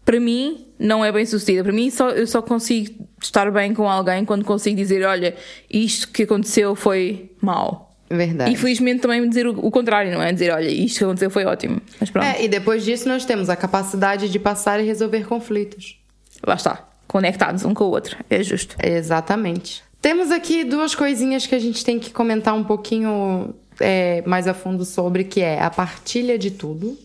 para 0.04 0.20
mim, 0.20 0.66
não 0.80 1.06
é 1.06 1.12
bem 1.12 1.24
sucedida. 1.24 1.64
Para 1.64 1.72
mim, 1.72 1.92
só, 1.92 2.10
eu 2.10 2.26
só 2.26 2.42
consigo 2.42 3.08
estar 3.22 3.52
bem 3.52 3.76
com 3.76 3.88
alguém 3.88 4.26
quando 4.26 4.44
consigo 4.44 4.76
dizer: 4.76 5.06
olha, 5.06 5.36
isto 5.70 6.08
que 6.08 6.24
aconteceu 6.24 6.74
foi 6.74 7.32
mau. 7.40 7.89
Verdade. 8.10 8.52
E 8.52 8.56
felizmente 8.56 9.02
também 9.02 9.28
dizer 9.30 9.46
o, 9.48 9.52
o 9.52 9.70
contrário, 9.70 10.12
não 10.12 10.22
é? 10.22 10.32
Dizer: 10.34 10.52
olha, 10.52 10.68
isto 10.70 10.98
que 11.00 11.04
aconteceu 11.04 11.30
foi 11.30 11.46
ótimo. 11.46 11.80
Mas 12.00 12.10
pronto, 12.10 12.26
É, 12.26 12.44
e 12.44 12.48
depois 12.48 12.84
disso 12.84 13.08
nós 13.08 13.24
temos 13.26 13.50
a 13.50 13.56
capacidade 13.56 14.30
de 14.30 14.40
passar 14.40 14.80
e 14.80 14.84
resolver 14.86 15.26
conflitos. 15.28 16.00
lá 16.46 16.56
está. 16.56 16.88
Conectados 17.08 17.64
um 17.66 17.74
com 17.74 17.86
o 17.86 17.90
outro. 17.92 18.18
É 18.30 18.42
justo. 18.44 18.76
Exatamente. 18.84 19.84
Temos 20.02 20.32
aqui 20.32 20.64
duas 20.64 20.96
coisinhas 20.96 21.46
que 21.46 21.54
a 21.56 21.60
gente 21.60 21.84
tem 21.84 22.00
que 22.00 22.10
comentar 22.12 22.54
um 22.56 22.64
pouquinho 22.64 23.54
é, 23.80 24.24
mais 24.26 24.48
a 24.48 24.54
fundo 24.54 24.86
sobre, 24.86 25.24
que 25.24 25.42
é 25.42 25.62
a 25.62 25.70
partilha 25.70 26.38
de 26.38 26.52
tudo 26.52 26.98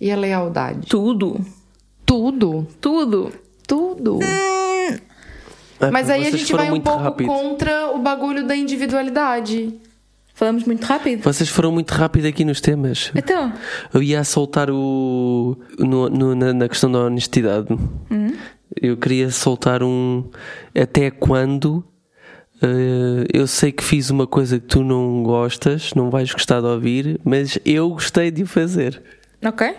e 0.00 0.10
a 0.10 0.16
lealdade. 0.16 0.86
Tudo. 0.86 1.44
Tudo, 2.04 2.66
Tudo. 2.80 3.32
tudo. 3.66 4.20
Ah, 5.80 5.90
Mas 5.90 6.08
aí 6.08 6.26
a 6.26 6.30
gente 6.30 6.52
vai 6.52 6.66
um 6.66 6.70
muito 6.70 6.84
pouco 6.84 7.02
rápido. 7.02 7.26
contra 7.26 7.90
o 7.92 7.98
bagulho 7.98 8.46
da 8.46 8.54
individualidade. 8.56 9.74
Falamos 10.36 10.64
muito 10.64 10.84
rápido. 10.84 11.22
Vocês 11.22 11.48
foram 11.48 11.72
muito 11.72 11.90
rápido 11.92 12.26
aqui 12.26 12.44
nos 12.44 12.60
temas. 12.60 13.10
Então, 13.16 13.52
Eu 13.92 14.02
ia 14.02 14.22
soltar 14.22 14.70
o. 14.70 15.56
no- 15.78 16.10
no- 16.10 16.34
na, 16.34 16.52
na 16.52 16.68
questão 16.68 16.92
da 16.92 16.98
honestidade. 17.00 17.68
Eu 18.80 18.96
queria 18.98 19.30
soltar 19.30 19.82
um. 19.82 20.28
Até 20.78 21.10
quando. 21.10 21.82
eh, 22.62 23.26
eu 23.32 23.46
sei 23.46 23.72
que 23.72 23.82
fiz 23.82 24.10
uma 24.10 24.26
coisa 24.26 24.58
que 24.60 24.66
tu 24.66 24.82
não 24.84 25.22
gostas, 25.22 25.92
não 25.94 26.10
vais 26.10 26.30
gostar 26.32 26.60
de 26.60 26.66
ouvir, 26.66 27.18
mas 27.24 27.58
eu 27.64 27.88
gostei 27.90 28.30
de 28.30 28.42
o 28.42 28.46
fazer. 28.46 29.02
ok. 29.44 29.74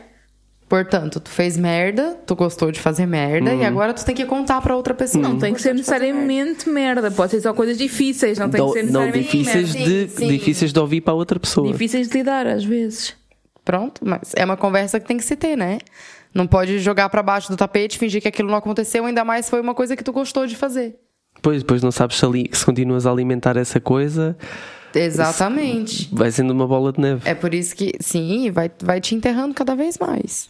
Portanto, 0.70 1.20
tu 1.22 1.30
fez 1.30 1.56
merda, 1.56 2.18
tu 2.26 2.36
gostou 2.36 2.72
de 2.72 2.80
fazer 2.80 3.06
merda 3.06 3.54
Uhum. 3.54 3.62
e 3.62 3.66
agora 3.66 3.94
tu 3.94 4.04
tem 4.04 4.14
que 4.14 4.26
contar 4.26 4.60
pra 4.62 4.76
outra 4.76 4.94
pessoa. 4.94 5.22
Não 5.22 5.38
tem 5.38 5.54
que 5.54 5.62
ser 5.62 5.74
necessariamente 5.74 6.70
merda. 6.70 7.10
Pode 7.10 7.32
ser 7.32 7.42
só 7.42 7.54
coisas 7.54 7.78
difíceis. 7.78 8.38
Não 8.38 8.50
tem 8.50 8.60
não, 8.60 8.68
que 8.68 8.74
ser 8.74 8.92
não 8.92 9.02
necessariamente 9.06 9.38
difíceis, 9.38 9.74
merda. 9.74 9.90
de, 9.90 10.10
Sim, 10.10 10.18
sim. 10.18 10.28
difíceis 10.28 10.74
de 10.74 10.80
ouvir 10.80 11.00
para 11.02 11.14
outra 11.14 11.40
pessoa. 11.40 11.72
Difíceis 11.72 12.10
de 12.10 12.18
lidar, 12.18 12.46
às 12.46 12.66
vezes. 12.66 13.16
Pronto, 13.64 14.02
mas 14.06 14.34
é 14.36 14.44
uma 14.44 14.58
conversa 14.58 15.00
que 15.00 15.08
tem 15.08 15.16
que 15.18 15.24
se 15.24 15.36
ter, 15.38 15.56
né? 15.56 15.78
Não 16.34 16.46
pode 16.46 16.80
jogar 16.80 17.08
pra 17.10 17.24
baixo 17.24 17.50
do 17.50 17.56
tapete, 17.58 17.98
fingir 17.98 18.22
que 18.22 18.28
aquilo 18.28 18.50
não 18.50 18.58
aconteceu, 18.58 19.06
ainda 19.06 19.24
mais 19.24 19.46
se 19.46 19.52
foi 19.52 19.62
uma 19.62 19.74
coisa 19.74 19.96
que 19.96 20.04
tu 20.04 20.12
gostou 20.12 20.46
de 20.46 20.56
fazer. 20.56 20.96
Depois, 21.36 21.60
depois 21.64 21.82
não 21.82 21.92
sabes 21.92 22.18
se, 22.18 22.26
ali, 22.26 22.50
se 22.52 22.66
continuas 22.66 23.06
a 23.06 23.12
alimentar 23.12 23.56
essa 23.58 23.80
coisa, 23.80 24.36
Exatamente. 24.94 26.10
vai 26.14 26.32
sendo 26.32 26.52
uma 26.52 26.68
bola 26.68 26.92
de 26.92 27.00
neve. 27.00 27.22
É 27.26 27.34
por 27.34 27.54
isso 27.54 27.76
que, 27.76 27.94
sim, 28.00 28.50
vai, 28.52 28.70
vai 28.82 29.00
te 29.02 29.16
enterrando 29.16 29.54
cada 29.54 29.76
vez 29.76 29.98
mais. 29.98 30.50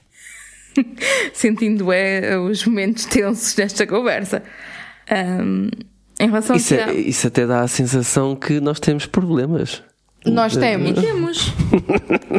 Sentindo 1.34 1.92
é, 1.92 2.38
os 2.38 2.66
momentos 2.66 3.06
tensos 3.10 3.56
nesta 3.56 3.86
conversa. 3.88 4.44
Ahm, 5.10 5.70
em 6.20 6.28
relação 6.28 6.56
Isso, 6.56 6.74
a. 6.74 6.78
é- 6.78 6.94
isso 6.94 7.28
até 7.28 7.46
dá 7.46 7.62
a 7.62 7.68
sensação 7.68 8.36
que 8.36 8.60
nós 8.60 8.80
temos 8.80 9.06
problemas. 9.06 9.84
Nós 10.26 10.56
E 10.56 10.60
temos. 10.60 11.00
temos. 11.00 11.54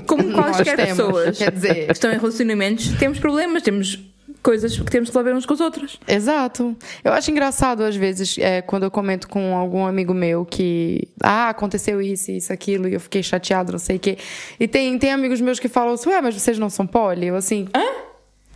Como 0.06 0.32
quaisquer 0.32 0.76
temos, 0.76 0.90
pessoas 0.96 1.38
quer 1.38 1.52
dizer. 1.52 1.86
que 1.86 1.92
estão 1.92 2.12
em 2.12 2.18
relacionamentos, 2.18 2.88
temos 2.98 3.18
problemas, 3.18 3.62
temos 3.62 3.98
coisas 4.42 4.76
que 4.76 4.84
temos 4.90 5.08
que 5.08 5.16
resolver 5.16 5.34
uns 5.36 5.46
com 5.46 5.54
os 5.54 5.60
outros. 5.60 5.98
Exato. 6.06 6.76
Eu 7.02 7.12
acho 7.12 7.30
engraçado, 7.30 7.82
às 7.84 7.96
vezes, 7.96 8.36
é, 8.38 8.60
quando 8.62 8.82
eu 8.82 8.90
comento 8.90 9.28
com 9.28 9.56
algum 9.56 9.86
amigo 9.86 10.12
meu 10.12 10.44
que. 10.44 11.08
Ah, 11.22 11.48
aconteceu 11.50 12.02
isso, 12.02 12.30
isso, 12.30 12.52
aquilo, 12.52 12.88
e 12.88 12.94
eu 12.94 13.00
fiquei 13.00 13.22
chateado, 13.22 13.72
não 13.72 13.78
sei 13.78 13.96
o 13.96 14.00
quê. 14.00 14.18
E 14.58 14.66
tem, 14.68 14.98
tem 14.98 15.12
amigos 15.12 15.40
meus 15.40 15.58
que 15.58 15.68
falam 15.68 15.94
assim, 15.94 16.10
ué, 16.10 16.20
mas 16.20 16.34
vocês 16.34 16.58
não 16.58 16.68
são 16.68 16.86
poli? 16.86 17.26
Eu 17.28 17.36
assim. 17.36 17.68
Hã? 17.74 18.07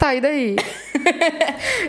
Tá, 0.02 0.16
e 0.16 0.20
daí? 0.20 0.56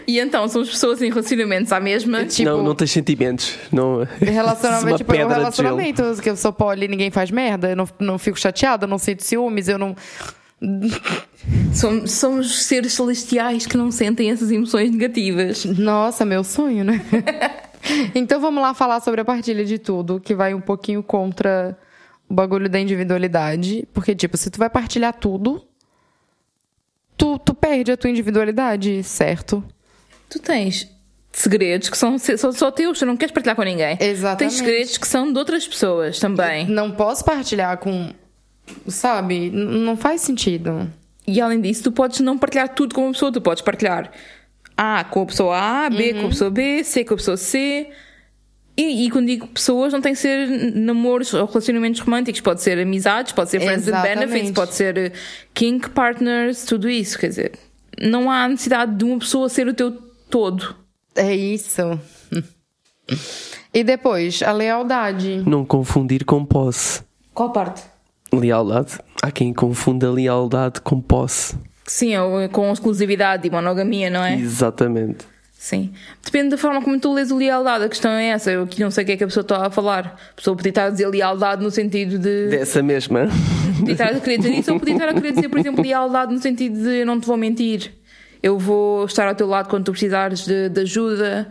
E 0.08 0.19
então, 0.19 0.47
somos 0.47 0.69
pessoas 0.69 1.02
em 1.02 1.10
relacionamentos 1.10 1.71
à 1.71 1.80
mesma. 1.80 2.26
Tipo, 2.26 2.49
não, 2.49 2.63
não 2.63 2.76
tens 2.76 2.91
sentimentos. 2.91 3.56
Não, 3.71 4.08
Relacionamento, 4.19 4.88
uma 4.91 4.97
tipo, 4.97 5.13
é 5.13 5.15
um 5.15 5.17
pedra 5.17 5.28
de 5.28 5.56
gelo. 5.56 5.78
relacionamento 5.78 6.21
que 6.21 6.30
eu 6.30 6.36
sou 6.36 6.52
poli 6.52 6.86
e 6.86 6.88
ninguém 6.88 7.10
faz 7.10 7.32
merda, 7.32 7.69
eu 7.69 7.76
não, 7.76 7.88
não 7.99 8.17
fico 8.19 8.39
chateada, 8.39 8.86
eu 8.86 8.89
não 8.89 8.97
sinto 8.97 9.23
ciúmes, 9.23 9.67
eu 9.67 9.78
não. 9.78 9.95
Somos, 11.73 12.12
somos 12.12 12.63
seres 12.63 12.93
celestiais 12.93 13.65
que 13.65 13.76
não 13.76 13.91
sentem 13.91 14.32
essas 14.32 14.52
emoções 14.52 14.91
negativas. 14.91 15.65
Nossa, 15.65 16.23
meu 16.23 16.43
sonho, 16.43 16.84
né? 16.84 17.02
então 18.15 18.39
vamos 18.39 18.62
lá 18.62 18.73
falar 18.73 19.02
sobre 19.02 19.21
a 19.21 19.26
partilha 19.26 19.65
de 19.65 19.78
tudo, 19.78 20.19
que 20.19 20.34
vai 20.34 20.54
um 20.54 20.62
pouquinho 20.62 21.04
contra 21.04 21.78
o 22.30 22.34
bagulho 22.34 22.69
da 22.69 22.80
individualidade. 22.80 23.88
Porque, 23.93 24.15
tipo, 24.15 24.38
se 24.38 24.49
tu 24.49 24.58
vai 24.58 24.69
partilhar 24.69 25.13
tudo, 25.13 25.62
tu, 27.24 27.40
tu 27.40 27.54
perde 27.54 27.94
a 27.94 27.98
tua 27.98 28.10
individualidade, 28.10 29.02
certo? 29.04 29.64
Tu 30.30 30.40
tens 30.40 30.92
segredos 31.32 31.90
que 31.90 31.98
são, 31.98 32.18
são 32.18 32.52
só 32.52 32.70
teus, 32.70 33.00
tu 33.00 33.06
não 33.06 33.16
queres 33.16 33.32
partilhar 33.32 33.56
com 33.56 33.64
ninguém. 33.64 33.98
Exatamente. 34.00 34.40
Tens 34.40 34.54
segredos 34.54 34.98
que 34.98 35.08
são 35.08 35.32
de 35.32 35.40
outras 35.40 35.66
pessoas 35.66 36.20
também. 36.20 36.68
Não 36.68 36.92
posso 36.92 37.24
partilhar 37.24 37.78
com. 37.78 38.12
Sabe? 38.88 39.50
Não 39.50 39.96
faz 39.96 40.22
sentido. 40.22 40.92
E 41.26 41.40
além 41.40 41.62
disso, 41.62 41.84
tu 41.84 41.92
podes 41.94 42.20
não 42.20 42.38
partilhar 42.38 42.68
tudo 42.70 42.94
com 42.94 43.06
uma 43.06 43.14
pessoa, 43.14 43.32
tu 43.32 43.40
podes 43.40 43.64
partilhar 43.64 44.12
A 44.76 45.06
com 45.06 45.22
a 45.22 45.26
pessoa 45.26 45.58
A, 45.58 45.90
B 45.90 46.14
com 46.14 46.26
a 46.26 46.30
pessoa 46.30 46.50
B, 46.50 46.84
C 46.84 47.06
com 47.06 47.14
a 47.14 47.18
pessoa 47.18 47.38
C. 47.38 47.90
E, 48.76 49.06
e 49.06 49.12
quando 49.12 49.28
digo 49.28 49.48
pessoas, 49.48 49.94
não 49.94 50.02
tem 50.02 50.14
que 50.14 50.20
ser 50.20 50.48
namoros 50.76 51.32
ou 51.34 51.46
relacionamentos 51.46 52.02
românticos, 52.02 52.42
pode 52.42 52.62
ser 52.62 52.80
amizades, 52.80 53.32
pode 53.32 53.52
ser 53.52 53.60
friends 53.60 53.88
and 53.88 54.02
benefits, 54.02 54.52
pode 54.52 54.74
ser 54.74 54.98
eh, 54.98 55.12
kink 55.54 55.92
partners, 55.92 56.66
tudo 56.66 56.90
isso. 56.90 57.20
Quer 57.20 57.28
dizer, 57.28 57.52
não 58.02 58.32
há 58.32 58.48
necessidade 58.48 58.96
de 58.96 59.04
uma 59.04 59.20
pessoa 59.20 59.48
ser 59.48 59.68
o 59.68 59.74
teu 59.74 59.92
todo. 60.30 60.76
É 61.16 61.36
isso. 61.36 62.00
E 63.72 63.84
depois, 63.84 64.42
a 64.42 64.52
lealdade. 64.52 65.44
não 65.46 65.66
confundir 65.66 66.26
com 66.26 66.44
posse. 66.44 67.04
Qual 67.34 67.52
parte? 67.52 67.84
Lealdade. 68.32 69.00
Há 69.22 69.32
quem 69.32 69.54
confunda 69.54 70.12
lealdade 70.12 70.82
com 70.82 71.00
posse. 71.00 71.56
Sim, 71.86 72.18
ou 72.18 72.48
com 72.50 72.72
exclusividade 72.72 73.48
e 73.48 73.52
monogamia, 73.52 74.10
não 74.10 74.24
é? 74.24 74.36
Exatamente. 74.36 75.26
Sim. 75.63 75.93
Depende 76.21 76.49
da 76.49 76.58
forma 76.58 76.82
como 76.82 76.99
tu 76.99 77.13
lês 77.13 77.32
o 77.32 77.38
lealdade. 77.38 77.86
A 77.86 77.88
questão 77.88 78.12
é 78.12 78.28
essa. 78.32 78.52
Eu 78.52 78.63
aqui 78.63 78.82
não 78.82 78.91
sei 78.91 79.06
o 79.06 79.08
que 79.08 79.13
é 79.13 79.17
que 79.17 79.23
a 79.23 79.28
pessoa 79.28 79.43
está 79.43 79.65
a 79.65 79.69
falar. 79.69 80.19
A 80.34 80.36
pessoa 80.36 80.58
podia 80.58 80.71
estar 80.71 80.88
a 80.88 80.89
dizer 80.89 81.08
lealdade 81.08 81.63
no 81.63 81.71
sentido 81.71 82.19
de. 82.19 82.49
Dessa 82.49 82.84
mesma. 82.84 83.30
Podia 83.80 83.93
estar 83.93 84.13
a 84.13 84.19
querer 84.19 84.38
dizer 84.39 84.52
isso, 84.52 84.73
ou 84.73 84.80
podia 84.80 84.95
estar 84.95 85.08
a 85.08 85.13
querer 85.13 85.32
dizer, 85.32 85.47
por 85.47 85.58
exemplo, 85.58 85.82
lealdade 85.82 86.34
no 86.34 86.41
sentido 86.41 86.84
de 86.84 86.99
eu 86.99 87.06
não 87.06 87.17
te 87.17 87.26
vou 87.26 87.38
mentir. 87.38 87.93
Eu 88.41 88.60
vou 88.60 89.06
estar 89.06 89.26
ao 89.26 89.36
teu 89.36 89.47
lado 89.47 89.69
quando 89.69 89.86
tu 89.86 89.91
precisares 89.91 90.45
de, 90.45 90.67
de 90.67 90.82
ajuda. 90.82 91.49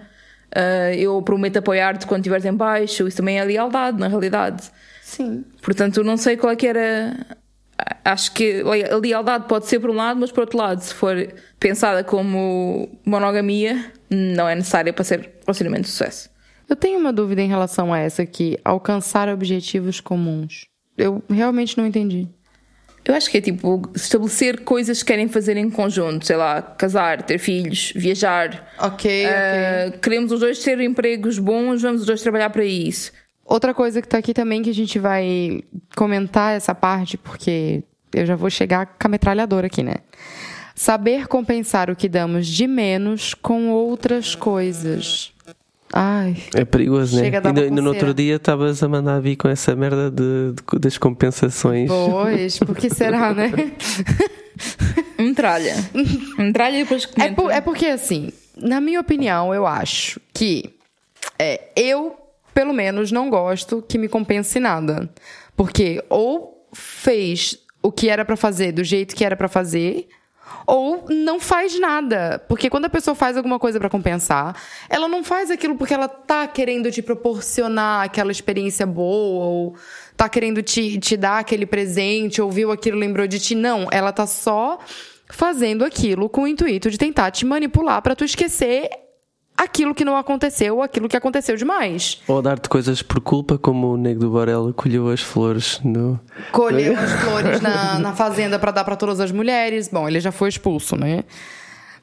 ah, 0.55 0.95
eu 0.95 1.21
prometo 1.23 1.57
apoiar-te 1.57 2.07
quando 2.07 2.21
estiveres 2.21 2.45
em 2.45 2.53
baixo. 2.53 3.09
Isso 3.09 3.17
também 3.17 3.39
é 3.39 3.45
lealdade, 3.45 3.99
na 3.99 4.09
realidade. 4.09 4.71
Sim. 5.01 5.43
Portanto, 5.63 6.05
não 6.05 6.19
sei 6.19 6.37
qual 6.37 6.53
é 6.53 6.57
que 6.57 6.67
era. 6.67 7.17
Acho 8.05 8.33
que 8.33 8.63
a 8.91 8.97
lealdade 8.97 9.47
pode 9.49 9.67
ser 9.67 9.81
por 9.81 9.91
um 9.91 9.95
lado, 9.95 10.21
mas 10.21 10.31
por 10.31 10.41
outro 10.41 10.59
lado, 10.59 10.81
se 10.81 10.93
for 10.93 11.17
pensada 11.59 12.03
como 12.03 12.89
monogamia, 13.05 13.93
não 14.11 14.49
é 14.49 14.55
necessária 14.55 14.93
para 14.93 15.05
ser 15.05 15.31
relacionamento 15.45 15.83
de 15.85 15.89
sucesso. 15.89 16.31
Eu 16.69 16.77
tenho 16.77 16.99
uma 16.99 17.13
dúvida 17.13 17.43
em 17.43 17.49
relação 17.49 17.93
a 17.93 17.99
essa 17.99 18.23
aqui. 18.23 18.59
Alcançar 18.65 19.29
objetivos 19.29 20.01
comuns. 20.01 20.67
Eu 20.97 21.23
realmente 21.29 21.77
não 21.77 21.87
entendi. 21.87 22.29
Eu 23.05 23.15
acho 23.15 23.29
que 23.31 23.39
é 23.39 23.41
tipo 23.41 23.91
estabelecer 23.97 24.61
coisas 24.61 25.03
que 25.03 25.09
querem 25.09 25.29
fazer 25.29 25.57
em 25.57 25.69
conjunto, 25.69 26.25
sei 26.25 26.37
lá, 26.37 26.63
casar, 26.63 27.23
ter 27.23 27.39
filhos, 27.39 27.93
viajar. 27.97 28.73
Ok, 28.79 29.27
Ah, 29.27 29.93
queremos 30.01 30.31
os 30.31 30.39
dois 30.39 30.61
ter 30.61 30.81
empregos 30.81 31.39
bons, 31.39 31.83
vamos 31.83 32.03
os 32.03 32.07
dois 32.07 32.23
trabalhar 32.23 32.51
para 32.51 32.65
isso. 32.65 33.11
Outra 33.53 33.75
coisa 33.75 34.01
que 34.01 34.09
tá 34.09 34.17
aqui 34.19 34.33
também 34.33 34.63
que 34.63 34.71
a 34.71 34.75
gente 34.75 34.99
vai 34.99 35.63
comentar 35.97 36.55
essa 36.57 36.75
parte, 36.75 37.19
porque 37.19 37.83
eu 38.15 38.25
já 38.25 38.35
vou 38.35 38.49
chegar 38.49 38.87
com 38.87 39.07
a 39.07 39.09
metralhadora 39.11 39.67
aqui, 39.67 39.83
né? 39.83 39.97
Saber 40.75 41.27
compensar 41.29 41.91
o 41.91 41.97
que 41.97 42.09
damos 42.09 42.47
de 42.47 42.67
menos 42.67 43.35
com 43.35 43.69
outras 43.71 44.35
coisas. 44.35 45.33
Ai. 45.93 46.35
É 46.55 46.65
perigoso, 46.65 47.17
né? 47.17 47.25
Chega 47.25 47.37
a 47.37 47.41
dar 47.43 47.49
Ainda, 47.51 47.61
uma 47.61 47.67
ainda 47.69 47.83
no 47.83 47.89
coceira. 47.89 48.07
outro 48.09 48.23
dia 48.23 48.37
estavas 48.37 48.83
a 48.83 48.89
mandar 48.89 49.21
vir 49.21 49.37
com 49.37 49.49
essa 49.49 49.77
merda 49.77 50.11
de, 50.11 50.55
de- 50.55 50.79
das 50.79 50.97
compensações. 50.97 51.89
Pois, 51.91 52.59
por 52.59 52.75
que 52.75 52.89
será, 52.89 53.33
né? 53.37 53.53
Metralha. 55.19 55.75
Metralha 56.39 56.77
e 56.77 56.83
depois 56.85 57.09
É, 57.19 57.31
por- 57.31 57.51
é 57.51 57.61
porque, 57.61 57.87
assim, 57.87 58.31
na 58.57 58.81
minha 58.81 59.01
opinião, 59.01 59.53
eu 59.55 59.67
acho 59.67 60.19
que 60.33 60.75
é, 61.39 61.61
eu, 61.77 62.17
pelo 62.55 62.73
menos, 62.73 63.11
não 63.11 63.31
gosto 63.31 63.83
que 63.83 63.99
me 63.99 64.09
compense 64.09 64.61
nada. 64.61 65.09
Porque 65.57 66.03
ou 66.09 66.67
fez 66.73 67.59
o 67.83 67.91
que 67.91 68.09
era 68.09 68.25
pra 68.25 68.37
fazer 68.37 68.73
do 68.73 68.85
jeito 68.85 69.15
que 69.15 69.25
era 69.25 69.37
pra 69.37 69.49
fazer, 69.49 70.09
ou 70.67 71.07
não 71.09 71.41
faz 71.41 71.79
nada. 71.79 72.43
Porque 72.49 72.71
quando 72.71 72.87
a 72.87 72.91
pessoa 72.91 73.15
faz 73.15 73.37
alguma 73.37 73.59
coisa 73.59 73.79
pra 73.79 73.91
compensar, 73.91 74.57
ela 74.89 75.09
não 75.09 75.25
faz 75.25 75.51
aquilo 75.51 75.77
porque 75.77 75.95
ela 75.95 76.09
tá 76.09 76.47
querendo 76.47 76.91
te 76.91 77.03
proporcionar 77.03 78.05
aquela 78.05 78.31
experiência 78.31 78.87
boa, 78.87 79.45
ou 79.45 79.77
tá 80.17 80.29
querendo 80.29 80.63
te, 80.63 80.99
te 80.99 81.17
dar 81.17 81.39
aquele 81.39 81.67
presente, 81.67 82.41
ou 82.41 82.51
viu 82.51 82.71
aquilo, 82.71 82.99
lembrou 82.99 83.27
de 83.27 83.39
ti. 83.39 83.55
Não, 83.55 83.89
ela 83.91 84.13
tá 84.13 84.27
só 84.27 84.79
fazendo 85.29 85.85
aquilo 85.85 86.29
com 86.29 86.43
o 86.43 86.49
intuito 86.49 86.91
de 86.91 86.99
tentar 86.99 87.31
te 87.31 87.47
manipular 87.47 88.03
pra 88.03 88.15
tu 88.15 88.25
esquecer 88.25 88.91
aquilo 89.57 89.95
que 89.95 90.05
não 90.05 90.17
aconteceu 90.17 90.77
ou 90.77 90.83
aquilo 90.83 91.09
que 91.09 91.17
aconteceu 91.17 91.57
demais. 91.57 92.21
Ou 92.27 92.43
dar-te 92.43 92.69
coisas 92.69 93.03
por 93.03 93.21
culpa, 93.21 93.59
como 93.59 93.93
o 93.93 93.97
Nego 93.97 94.21
do 94.21 94.31
Borel 94.31 94.73
colheu 94.75 95.09
as 95.09 95.21
flores 95.21 95.81
no. 95.85 96.19
Colheu 96.51 96.95
as 96.99 97.13
flores 97.13 97.61
na, 97.61 97.99
na 97.99 98.13
fazenda 98.13 98.59
pra 98.59 98.71
dar 98.71 98.85
pra 98.85 98.97
todas 98.97 99.21
as 99.21 99.31
mulheres. 99.31 99.89
Bom, 99.89 100.09
ele 100.09 100.21
já 100.21 100.33
foi 100.33 100.49
expulso, 100.49 100.97
né? 100.97 101.25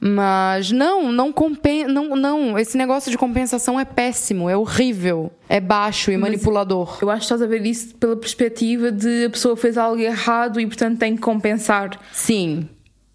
Mas 0.02 0.72
não, 0.72 1.12
não 1.12 1.32
compen 1.32 1.86
não, 1.86 2.16
não, 2.16 2.58
esse 2.58 2.78
negócio 2.78 3.12
de 3.12 3.18
compensação 3.18 3.78
é 3.78 3.84
péssimo, 3.84 4.50
é 4.50 4.56
horrível, 4.56 5.30
é 5.50 5.60
baixo 5.60 6.10
e 6.10 6.16
manipulador. 6.16 7.00
Eu 7.02 7.10
acho 7.10 7.20
que 7.20 7.26
estás 7.26 7.42
a 7.42 7.46
ver 7.46 7.66
isso 7.66 7.94
pela 7.96 8.16
perspectiva 8.16 8.94
de 8.94 9.26
a 9.26 9.30
pessoa 9.30 9.58
fez 9.58 9.78
algo 9.78 10.02
errado 10.02 10.60
e, 10.62 10.66
portanto, 10.66 10.98
tem 10.98 11.16
que 11.16 11.22
compensar. 11.22 12.00
Sim. 12.14 12.70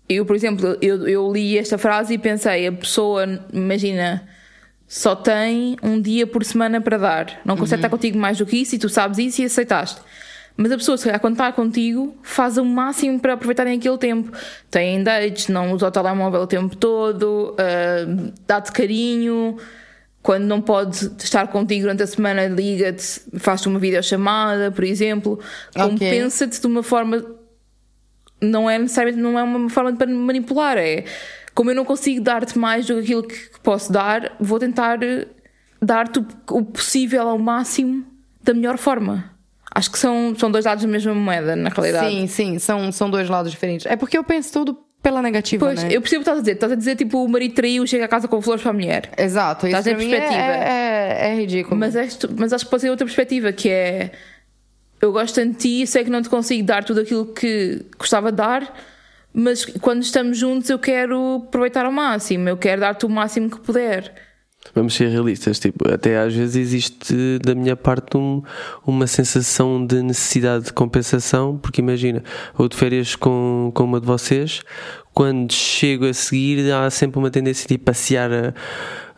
Eu, 0.08 0.26
por 0.26 0.36
exemplo, 0.36 0.76
eu, 0.82 1.08
eu 1.08 1.32
li 1.32 1.58
esta 1.58 1.78
frase 1.78 2.14
e 2.14 2.18
pensei, 2.18 2.66
a 2.66 2.72
pessoa, 2.72 3.24
imagina, 3.52 4.28
só 4.86 5.16
tem 5.16 5.76
um 5.82 6.00
dia 6.00 6.26
por 6.26 6.44
semana 6.44 6.80
para 6.80 6.98
dar. 6.98 7.40
Não 7.44 7.56
consegue 7.56 7.80
estar 7.80 7.88
contigo 7.88 8.18
mais 8.18 8.38
do 8.38 8.46
que 8.46 8.58
isso 8.58 8.74
e 8.74 8.78
tu 8.78 8.88
sabes 8.88 9.18
isso 9.18 9.42
e 9.42 9.46
aceitaste. 9.46 10.00
Mas 10.56 10.70
a 10.70 10.76
pessoa, 10.76 10.96
se 10.96 11.04
calhar, 11.04 11.20
quando 11.20 11.34
está 11.34 11.50
contigo, 11.50 12.16
faz 12.22 12.56
o 12.58 12.64
máximo 12.64 13.18
para 13.18 13.32
aproveitarem 13.32 13.76
aquele 13.76 13.98
tempo. 13.98 14.30
Tem 14.70 15.02
dates, 15.02 15.48
não 15.48 15.72
usa 15.72 15.88
o 15.88 15.90
telemóvel 15.90 16.42
o 16.42 16.46
tempo 16.46 16.76
todo, 16.76 17.56
ah, 17.58 18.32
dá-te 18.46 18.70
carinho. 18.70 19.56
Quando 20.22 20.44
não 20.44 20.60
pode 20.60 21.10
estar 21.18 21.48
contigo 21.48 21.82
durante 21.82 22.02
a 22.02 22.06
semana, 22.06 22.46
liga-te, 22.46 23.20
faz-te 23.36 23.68
uma 23.68 23.78
videochamada, 23.78 24.70
por 24.70 24.84
exemplo. 24.84 25.40
Ok. 25.74 25.90
Compensa-te 25.90 26.60
de 26.60 26.66
uma 26.66 26.82
forma 26.82 27.24
não 28.44 28.68
é 28.70 28.78
necessariamente 28.78 29.22
não 29.22 29.38
é 29.38 29.42
uma 29.42 29.68
forma 29.70 29.92
de 29.92 30.06
manipular, 30.06 30.76
é 30.78 31.04
como 31.54 31.70
eu 31.70 31.74
não 31.74 31.84
consigo 31.84 32.20
dar-te 32.22 32.58
mais 32.58 32.86
do 32.86 32.94
que 32.94 33.00
aquilo 33.00 33.22
que 33.22 33.36
posso 33.62 33.92
dar, 33.92 34.32
vou 34.40 34.58
tentar 34.58 35.02
eh, 35.02 35.26
dar-te 35.80 36.20
o- 36.50 36.64
possível 36.64 37.28
ao 37.28 37.38
máximo 37.38 38.04
da 38.42 38.52
melhor 38.52 38.76
forma. 38.76 39.30
Acho 39.74 39.90
que 39.90 39.98
são, 39.98 40.34
são 40.38 40.50
dois 40.50 40.64
lados 40.64 40.84
da 40.84 40.90
mesma 40.90 41.14
moeda, 41.14 41.56
na 41.56 41.68
realidade. 41.68 42.08
Sim, 42.10 42.26
sim, 42.26 42.58
são, 42.58 42.92
são 42.92 43.10
dois 43.10 43.28
lados 43.28 43.50
diferentes. 43.50 43.86
É 43.86 43.96
porque 43.96 44.16
eu 44.16 44.22
penso 44.24 44.52
tudo 44.52 44.78
pela 45.02 45.20
negativa, 45.20 45.66
Pois, 45.66 45.82
né? 45.82 45.88
eu 45.92 46.00
percebo 46.00 46.22
o 46.22 46.24
que 46.24 46.30
estás 46.30 46.38
a 46.38 46.40
dizer. 46.40 46.52
Estás 46.52 46.72
a 46.72 46.76
dizer 46.76 46.96
tipo 46.96 47.22
o 47.24 47.28
marido 47.28 47.54
traiu, 47.54 47.86
chega 47.86 48.04
a 48.04 48.08
casa 48.08 48.26
com 48.28 48.40
flores 48.40 48.62
para 48.62 48.70
a 48.70 48.74
mulher. 48.74 49.10
Exato, 49.18 49.66
isso 49.66 49.76
Estás 49.76 49.94
pra 49.96 50.04
mim 50.04 50.12
é, 50.12 50.16
perspectiva. 50.18 50.52
é, 50.54 51.30
é 51.30 51.34
ridículo. 51.36 51.76
Mas, 51.76 51.94
é, 51.96 52.08
mas 52.38 52.52
acho 52.52 52.64
que 52.64 52.70
pode 52.70 52.80
ser 52.82 52.90
outra 52.90 53.04
perspectiva, 53.04 53.52
que 53.52 53.68
é 53.68 54.12
eu 55.04 55.12
gosto 55.12 55.34
tanto 55.36 55.52
de 55.52 55.58
ti, 55.58 55.86
sei 55.86 56.04
que 56.04 56.10
não 56.10 56.22
te 56.22 56.28
consigo 56.28 56.64
dar 56.66 56.84
tudo 56.84 57.00
aquilo 57.00 57.26
que 57.26 57.82
gostava 57.98 58.30
de 58.30 58.36
dar, 58.38 58.74
mas 59.32 59.64
quando 59.64 60.02
estamos 60.02 60.38
juntos 60.38 60.70
eu 60.70 60.78
quero 60.78 61.42
aproveitar 61.46 61.84
ao 61.84 61.92
máximo, 61.92 62.48
eu 62.48 62.56
quero 62.56 62.80
dar-te 62.80 63.04
o 63.06 63.08
máximo 63.08 63.50
que 63.50 63.60
puder. 63.60 64.12
Vamos 64.74 64.94
ser 64.94 65.08
realistas, 65.08 65.58
tipo, 65.58 65.86
até 65.92 66.18
às 66.18 66.34
vezes 66.34 66.56
existe 66.56 67.38
da 67.44 67.54
minha 67.54 67.76
parte 67.76 68.16
um- 68.16 68.42
uma 68.86 69.06
sensação 69.06 69.84
de 69.84 70.02
necessidade 70.02 70.64
de 70.64 70.72
compensação, 70.72 71.58
porque 71.58 71.82
imagina, 71.82 72.24
vou 72.54 72.66
de 72.66 72.74
férias 72.74 73.14
com, 73.14 73.70
com 73.74 73.84
uma 73.84 74.00
de 74.00 74.06
vocês, 74.06 74.62
quando 75.12 75.52
chego 75.52 76.06
a 76.06 76.14
seguir 76.14 76.72
há 76.72 76.88
sempre 76.88 77.18
uma 77.18 77.30
tendência 77.30 77.68
de 77.68 77.76
passear 77.76 78.32
a, 78.32 78.54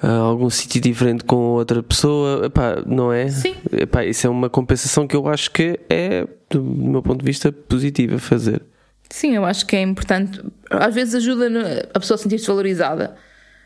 a 0.03 0.11
algum 0.11 0.51
sítio 0.51 0.81
diferente 0.81 1.25
com 1.25 1.37
outra 1.37 1.83
pessoa, 1.83 2.47
Epá, 2.47 2.83
não 2.87 3.13
é? 3.13 3.29
Sim. 3.29 3.55
Epá, 3.73 4.05
isso 4.05 4.27
é 4.27 4.31
uma 4.31 4.51
compensação 4.51 5.07
que 5.07 5.17
eu 5.17 5.27
acho 5.29 5.51
que 5.51 5.79
é, 5.89 6.27
do 6.51 6.63
meu 6.63 7.03
ponto 7.03 7.21
de 7.21 7.27
vista, 7.27 7.51
positiva 7.51 8.17
a 8.17 8.19
fazer. 8.19 8.63
Sim, 9.09 9.37
eu 9.37 9.45
acho 9.45 9.67
que 9.67 9.77
é 9.77 9.83
importante. 9.83 10.41
Às 10.71 10.95
vezes 10.95 11.15
ajuda 11.15 11.89
a 11.95 12.01
pessoa 12.01 12.17
a 12.17 12.19
sentir-se 12.19 12.47
valorizada, 12.47 13.17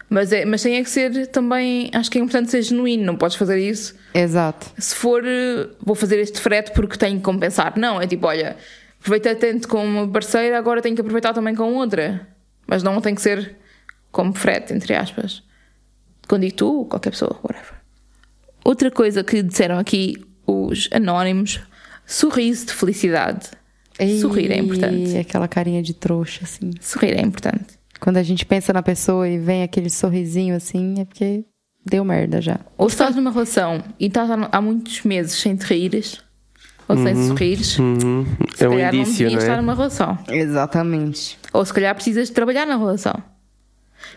mas, 0.09 0.33
é, 0.33 0.45
mas 0.45 0.63
tem 0.63 0.77
é 0.77 0.83
que 0.83 0.91
ser 0.91 1.29
também. 1.29 1.91
Acho 1.95 2.11
que 2.11 2.19
é 2.19 2.21
importante 2.21 2.51
ser 2.51 2.63
genuíno, 2.63 3.05
não 3.05 3.17
podes 3.17 3.37
fazer 3.37 3.59
isso. 3.59 3.95
Exato. 4.13 4.67
se 4.77 4.95
for 4.95 5.25
eh, 5.25 5.69
vou 5.81 5.95
fazer 5.95 6.19
este 6.19 6.41
frete 6.41 6.73
porque 6.73 6.99
tenho 6.99 7.17
que 7.17 7.23
compensar. 7.23 7.75
Não, 7.79 8.01
é 8.01 8.07
tipo, 8.07 8.27
olha, 8.27 8.57
aproveitei 9.01 9.35
tanto 9.37 9.69
com 9.69 9.85
uma 9.85 10.09
parceira, 10.09 10.59
agora 10.59 10.83
tenho 10.83 10.95
que 10.95 11.01
aproveitar 11.01 11.33
também 11.33 11.55
com 11.55 11.75
outra. 11.75 12.27
Mas 12.67 12.83
não 12.83 13.01
tem 13.01 13.15
que 13.15 13.23
ser 13.23 13.57
como 14.11 14.35
frete, 14.35 14.73
entre 14.73 14.95
aspas. 14.95 15.43
Quando 16.31 16.43
digo 16.43 16.55
tu, 16.55 16.87
qualquer 16.89 17.11
pessoa, 17.11 17.37
whatever. 17.43 17.75
Outra 18.65 18.89
coisa 18.89 19.25
que 19.25 19.43
disseram 19.43 19.79
aqui 19.81 20.15
os 20.47 20.89
anónimos: 20.93 21.59
sorriso 22.07 22.67
de 22.67 22.73
felicidade. 22.73 23.49
Sorrir 24.21 24.53
é 24.53 24.59
importante. 24.59 25.11
E 25.11 25.19
aquela 25.19 25.49
carinha 25.49 25.83
de 25.83 25.93
trouxa, 25.93 26.45
assim. 26.45 26.71
Sorrir 26.81 27.19
é 27.19 27.21
importante. 27.21 27.81
Quando 27.99 28.19
a 28.19 28.23
gente 28.23 28.47
pensa 28.47 28.73
na 28.73 28.81
pessoa 28.81 29.29
e 29.29 29.39
vem 29.39 29.65
aquele 29.65 29.91
sorrisinho 29.91 30.55
assim, 30.55 31.01
é 31.01 31.05
porque 31.05 31.45
deu 31.85 32.05
merda 32.05 32.41
já. 32.41 32.61
Ou 32.79 32.89
se 32.89 32.95
estás 32.95 33.17
numa 33.17 33.33
relação 33.33 33.83
e 33.99 34.07
estás 34.07 34.31
há 34.31 34.49
há 34.53 34.61
muitos 34.61 35.03
meses 35.03 35.33
sem 35.33 35.57
te 35.57 35.65
rires, 35.65 36.23
ou 36.89 36.97
sem 36.97 37.27
sorrires, 37.27 37.77
Uhum. 37.77 38.25
se 38.55 38.65
É 38.65 38.69
um 38.69 38.71
calhar 38.71 38.95
indício, 38.95 39.25
não 39.25 39.33
não 39.33 39.39
devias 39.39 39.43
estar 39.43 39.55
é? 39.55 39.61
numa 39.61 39.75
relação. 39.75 40.17
Exatamente. 40.29 41.37
Ou 41.53 41.65
se 41.65 41.75
calhar 41.75 41.93
precisas 41.93 42.29
de 42.29 42.35
trabalhar 42.35 42.67
na 42.67 42.77
relação. 42.77 43.21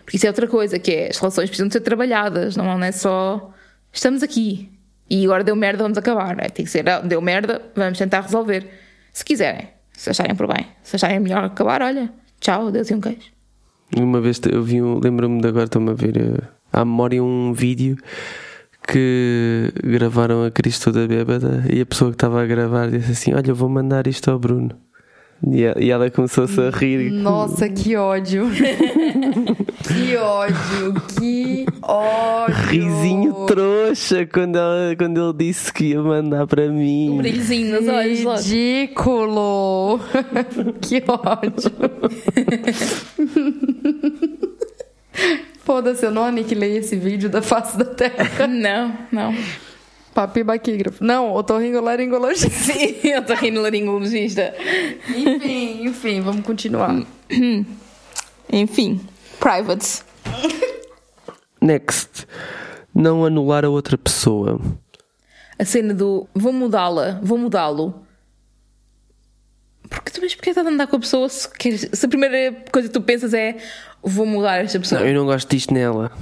Porque 0.04 0.16
isso 0.16 0.26
é 0.26 0.28
outra 0.28 0.46
coisa, 0.46 0.78
que 0.78 0.90
é 0.90 1.08
as 1.10 1.18
relações 1.18 1.48
precisam 1.48 1.70
ser 1.70 1.80
trabalhadas, 1.80 2.56
não 2.56 2.82
é 2.82 2.92
só 2.92 3.52
estamos 3.92 4.22
aqui 4.22 4.70
e 5.08 5.24
agora 5.24 5.44
deu 5.44 5.54
merda, 5.54 5.82
vamos 5.82 5.98
acabar. 5.98 6.36
É, 6.40 6.48
tem 6.48 6.64
que 6.64 6.70
ser, 6.70 6.84
deu 7.04 7.20
merda, 7.20 7.62
vamos 7.74 7.98
tentar 7.98 8.22
resolver. 8.22 8.68
Se 9.12 9.24
quiserem, 9.24 9.68
se 9.92 10.10
acharem 10.10 10.34
por 10.34 10.46
bem, 10.46 10.66
se 10.82 10.96
acharem 10.96 11.20
melhor 11.20 11.44
acabar, 11.44 11.82
olha, 11.82 12.12
tchau, 12.40 12.70
Deus 12.70 12.90
e 12.90 12.94
um 12.94 13.00
queijo. 13.00 13.32
Uma 13.96 14.20
vez 14.20 14.40
eu 14.50 14.62
vi 14.62 14.82
um, 14.82 14.98
lembro-me 14.98 15.40
de 15.40 15.48
agora, 15.48 15.64
estou-me 15.66 15.90
a 15.90 15.94
ver 15.94 16.16
eh, 16.16 16.42
à 16.72 16.84
memória 16.84 17.22
um 17.22 17.52
vídeo 17.52 17.96
que 18.88 19.72
gravaram 19.82 20.44
a 20.44 20.50
Cris 20.50 20.78
toda 20.78 21.06
bêbada 21.06 21.64
e 21.70 21.80
a 21.80 21.86
pessoa 21.86 22.10
que 22.10 22.16
estava 22.16 22.42
a 22.42 22.46
gravar 22.46 22.90
disse 22.90 23.12
assim: 23.12 23.34
Olha, 23.34 23.50
eu 23.50 23.54
vou 23.54 23.68
mandar 23.68 24.06
isto 24.06 24.30
ao 24.30 24.38
Bruno. 24.38 24.76
E 25.46 25.90
ela 25.90 26.10
começou-se 26.10 26.58
a 26.60 26.70
rir. 26.70 27.10
Nossa, 27.10 27.68
que 27.68 27.94
ódio. 27.96 28.48
que 29.86 30.16
ódio, 30.16 30.94
que 31.18 31.66
ódio. 31.82 32.54
Risinho 32.68 33.34
trouxa 33.46 34.24
quando, 34.26 34.56
ela, 34.56 34.96
quando 34.96 35.20
ele 35.22 35.36
disse 35.46 35.70
que 35.72 35.86
ia 35.90 36.00
mandar 36.00 36.46
para 36.46 36.62
Um 36.62 36.74
mim. 36.78 37.16
brilhozinho 37.18 37.78
nos 37.80 37.88
olhos 37.92 38.22
logo. 38.22 38.38
Ridículo. 38.38 40.00
que 40.80 41.02
ódio. 41.06 41.72
Foda-se, 45.64 46.04
eu 46.04 46.10
não 46.10 46.24
aniquilei 46.24 46.76
esse 46.78 46.96
vídeo 46.96 47.28
da 47.28 47.40
face 47.42 47.76
da 47.78 47.84
terra. 47.86 48.46
Não, 48.46 48.94
não. 49.10 49.34
Papibaquígrafo. 50.14 51.02
Não, 51.04 51.32
otorrinolaringologista. 51.34 52.48
Sim, 52.50 52.96
eu 53.02 53.20
estou 53.20 53.34
rindo 53.36 53.60
laringologista. 53.60 54.54
enfim, 55.08 55.84
enfim, 55.86 56.20
vamos 56.20 56.44
continuar. 56.46 56.94
Enfim, 58.52 59.00
privates. 59.40 60.04
Next. 61.60 62.26
Não 62.94 63.24
anular 63.24 63.64
a 63.64 63.68
outra 63.70 63.98
pessoa. 63.98 64.60
A 65.58 65.64
cena 65.64 65.92
do 65.94 66.28
vou 66.34 66.52
mudá-la, 66.52 67.18
vou 67.22 67.36
mudá-lo. 67.38 68.06
Porque 69.88 70.10
tu 70.10 70.20
vês 70.20 70.34
porque 70.34 70.50
estás 70.50 70.66
a 70.66 70.70
andar 70.70 70.86
com 70.86 70.96
a 70.96 71.00
pessoa 71.00 71.28
se, 71.28 71.48
queres- 71.50 71.88
se 71.92 72.06
a 72.06 72.08
primeira 72.08 72.52
coisa 72.70 72.86
que 72.88 72.94
tu 72.94 73.00
pensas 73.00 73.34
é 73.34 73.56
vou 74.02 74.26
mudar 74.26 74.58
esta 74.58 74.78
pessoa. 74.78 75.00
Não, 75.00 75.08
eu 75.08 75.14
não 75.14 75.24
gosto 75.26 75.48
disto 75.48 75.72
nela. 75.74 76.12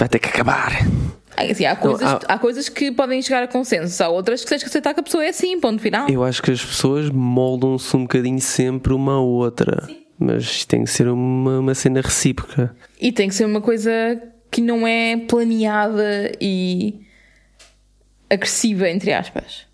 Vai 0.00 0.08
ter 0.08 0.18
que 0.18 0.28
acabar. 0.28 0.72
Assim, 1.36 1.64
há, 1.64 1.76
coisas, 1.76 2.02
há- 2.06 2.20
há 2.28 2.38
coisas 2.38 2.68
que 2.68 2.90
podem 2.92 3.22
chegar 3.22 3.42
a 3.42 3.46
consenso, 3.48 4.02
há 4.02 4.08
outras 4.08 4.42
que 4.42 4.48
tens 4.50 4.62
que 4.62 4.68
aceitar 4.68 4.92
que 4.92 5.00
a 5.00 5.02
pessoa 5.02 5.24
é 5.24 5.28
assim, 5.28 5.58
ponto 5.60 5.80
final. 5.80 6.08
Eu 6.10 6.24
acho 6.24 6.42
que 6.42 6.50
as 6.50 6.62
pessoas 6.64 7.08
moldam-se 7.08 7.96
um 7.96 8.02
bocadinho 8.02 8.40
sempre 8.40 8.92
uma 8.92 9.14
à 9.14 9.20
outra. 9.20 9.88
Mas 10.18 10.42
isto 10.44 10.68
tem 10.68 10.84
que 10.84 10.90
ser 10.90 11.08
uma, 11.08 11.60
uma 11.60 11.74
cena 11.74 12.02
recíproca. 12.02 12.76
E 13.00 13.10
tem 13.10 13.28
que 13.28 13.34
ser 13.34 13.46
uma 13.46 13.60
coisa 13.62 13.90
que 14.50 14.60
não 14.60 14.86
é 14.86 15.16
planeada 15.16 16.30
e 16.38 17.00
agressiva, 18.28 18.88
entre 18.88 19.12
aspas. 19.12 19.66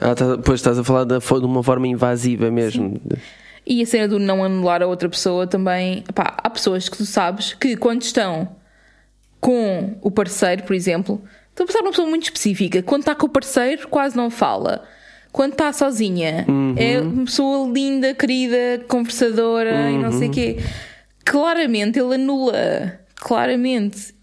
Ah, 0.00 0.14
tá, 0.14 0.38
pois 0.44 0.58
estás 0.60 0.78
a 0.78 0.84
falar 0.84 1.04
da 1.04 1.18
de 1.18 1.32
uma 1.44 1.62
forma 1.62 1.86
invasiva 1.86 2.50
mesmo. 2.50 3.00
E 3.64 3.82
a 3.82 3.86
cena 3.86 4.08
do 4.08 4.18
não 4.18 4.42
anular 4.42 4.82
a 4.82 4.86
outra 4.86 5.08
pessoa 5.08 5.46
também. 5.46 6.02
Pá, 6.14 6.36
há 6.42 6.50
pessoas 6.50 6.88
que 6.88 6.96
tu 6.96 7.06
sabes 7.06 7.52
que 7.54 7.76
quando 7.76 8.02
estão 8.02 8.48
com 9.42 9.96
o 10.00 10.08
parceiro, 10.08 10.62
por 10.62 10.72
exemplo, 10.72 11.20
estou 11.50 11.64
a 11.64 11.66
pensar 11.66 11.80
numa 11.80 11.90
pessoa 11.90 12.08
muito 12.08 12.22
específica. 12.22 12.80
Quando 12.80 13.00
está 13.00 13.12
com 13.12 13.26
o 13.26 13.28
parceiro, 13.28 13.88
quase 13.88 14.16
não 14.16 14.30
fala. 14.30 14.84
Quando 15.32 15.52
está 15.52 15.72
sozinha, 15.72 16.46
é 16.76 17.00
uma 17.00 17.24
pessoa 17.24 17.68
linda, 17.68 18.14
querida, 18.14 18.84
conversadora 18.86 19.90
e 19.90 19.98
não 19.98 20.12
sei 20.12 20.28
o 20.28 20.30
quê. 20.30 20.58
Claramente 21.24 21.98
ele 21.98 22.14
anula. 22.14 23.00
Claramente. 23.16 24.14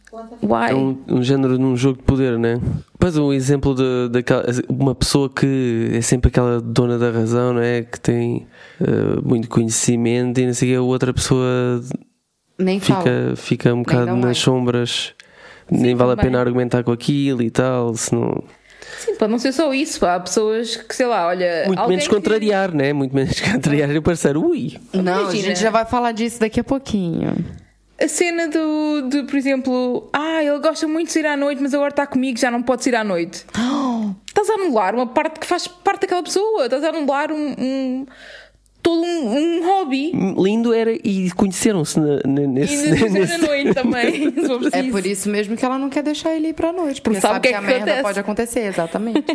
Why? 0.41 0.71
É 0.71 0.75
um, 0.75 0.97
um 1.07 1.21
género 1.21 1.57
de 1.57 1.63
um 1.63 1.75
jogo 1.75 1.97
de 1.97 2.03
poder, 2.03 2.39
né? 2.39 2.59
Pois 2.97 3.17
um 3.17 3.33
exemplo 3.33 3.75
de, 3.75 4.09
daquela, 4.09 4.45
uma 4.69 4.95
pessoa 4.95 5.29
que 5.29 5.89
é 5.93 6.01
sempre 6.01 6.29
aquela 6.29 6.61
dona 6.61 6.97
da 6.97 7.11
razão, 7.11 7.53
não 7.53 7.61
é? 7.61 7.83
Que 7.83 7.99
tem 7.99 8.47
eh, 8.81 9.19
muito 9.23 9.49
conhecimento 9.49 10.39
e 10.39 10.45
não 10.45 10.53
sei 10.53 10.69
o 10.69 10.71
quê, 10.71 10.77
outra 10.79 11.13
pessoa 11.13 11.81
Nem 12.59 12.79
fica, 12.79 13.33
fica 13.35 13.73
um 13.73 13.81
bocado 13.83 14.15
nas 14.15 14.23
like. 14.25 14.39
sombras, 14.39 15.13
nem 15.71 15.95
vale 15.95 16.11
a 16.11 16.15
também. 16.15 16.31
pena 16.31 16.39
argumentar 16.41 16.83
com 16.83 16.91
aquilo 16.91 17.41
e 17.41 17.49
tal, 17.49 17.95
senão. 17.95 18.43
Sim, 18.99 19.15
pode 19.15 19.31
não 19.31 19.39
ser 19.39 19.51
só 19.53 19.73
isso. 19.73 19.99
Pá. 19.99 20.15
Há 20.15 20.19
pessoas 20.19 20.75
que, 20.75 20.95
sei 20.95 21.05
lá, 21.05 21.27
olha. 21.27 21.63
Muito 21.67 21.87
menos 21.87 22.07
que- 22.07 22.13
contrariar, 22.15 22.73
né? 22.73 22.91
Muito 22.91 23.15
menos 23.15 23.39
contrariar 23.41 23.89
o 23.95 24.01
parceiro. 24.01 24.45
Ui! 24.45 24.77
Não, 24.93 25.13
a 25.13 25.21
Imagina. 25.21 25.43
gente 25.47 25.59
já 25.59 25.69
vai 25.69 25.85
falar 25.85 26.11
disso 26.11 26.39
daqui 26.39 26.59
a 26.59 26.63
pouquinho. 26.63 27.33
A 28.01 28.07
cena 28.07 28.47
do, 28.47 29.09
de, 29.09 29.23
por 29.23 29.35
exemplo, 29.35 30.09
ah, 30.13 30.41
ele 30.43 30.57
gosta 30.59 30.87
muito 30.87 31.07
de 31.07 31.13
sair 31.13 31.25
à 31.27 31.35
noite, 31.37 31.61
mas 31.61 31.73
agora 31.73 31.89
está 31.89 32.07
comigo, 32.07 32.39
já 32.39 32.49
não 32.49 32.61
pode 32.63 32.83
sair 32.83 32.95
à 32.95 33.03
noite. 33.03 33.45
Estás 34.27 34.49
a 34.49 34.53
anular 34.53 34.95
uma 34.95 35.07
parte 35.07 35.39
que 35.39 35.45
faz 35.45 35.67
parte 35.67 36.01
daquela 36.01 36.23
pessoa, 36.23 36.63
estás 36.65 36.81
a 36.83 36.89
anular 36.89 37.29
um, 37.31 37.55
um- 37.59 38.05
todo 38.81 39.01
um, 39.03 39.37
um 39.59 39.65
hobby. 39.67 40.11
Lindo 40.37 40.73
era 40.73 40.91
e 40.91 41.29
conheceram-se 41.31 41.99
na- 41.99 42.19
na- 42.25 42.41
E 42.43 42.47
nesse. 42.47 42.91
nesse- 43.09 43.33
à 43.33 43.37
noite 43.37 43.73
também, 43.73 44.33
É 44.71 44.83
por 44.89 45.05
isso 45.05 45.29
mesmo 45.29 45.55
que 45.57 45.63
ela 45.65 45.77
não 45.77 45.89
quer 45.89 46.03
deixar 46.03 46.33
ele 46.35 46.49
ir 46.49 46.53
pra 46.53 46.71
noite. 46.73 47.01
Porque 47.01 47.19
sabe 47.19 47.33
sabe, 47.35 47.39
o 47.39 47.41
que 47.41 47.47
que, 47.49 47.53
é 47.53 47.57
a 47.57 47.61
que 47.61 47.67
merda 47.67 47.83
acontece. 47.83 48.01
pode 48.03 48.19
acontecer, 48.19 48.59
exatamente. 48.61 49.25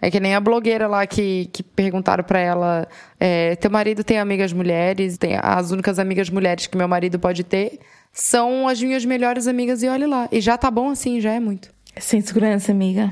é 0.00 0.10
que 0.10 0.18
nem 0.20 0.34
a 0.34 0.40
blogueira 0.40 0.86
lá 0.88 1.06
que, 1.06 1.48
que 1.52 1.62
perguntaram 1.62 2.24
pra 2.24 2.38
ela: 2.40 2.88
é, 3.18 3.54
teu 3.56 3.70
marido 3.70 4.02
tem 4.02 4.18
amigas 4.18 4.52
mulheres? 4.52 5.18
Tem, 5.18 5.38
as 5.40 5.70
únicas 5.70 5.98
amigas 5.98 6.30
mulheres 6.30 6.66
que 6.66 6.76
meu 6.76 6.88
marido 6.88 7.18
pode 7.18 7.44
ter 7.44 7.78
são 8.12 8.66
as 8.66 8.82
minhas 8.82 9.04
melhores 9.04 9.46
amigas, 9.46 9.82
e 9.84 9.88
olhe 9.88 10.04
lá. 10.06 10.28
E 10.32 10.40
já 10.40 10.58
tá 10.58 10.68
bom 10.70 10.88
assim, 10.90 11.20
já 11.20 11.32
é 11.32 11.38
muito. 11.38 11.70
Sem 11.96 12.20
segurança, 12.20 12.72
amiga. 12.72 13.10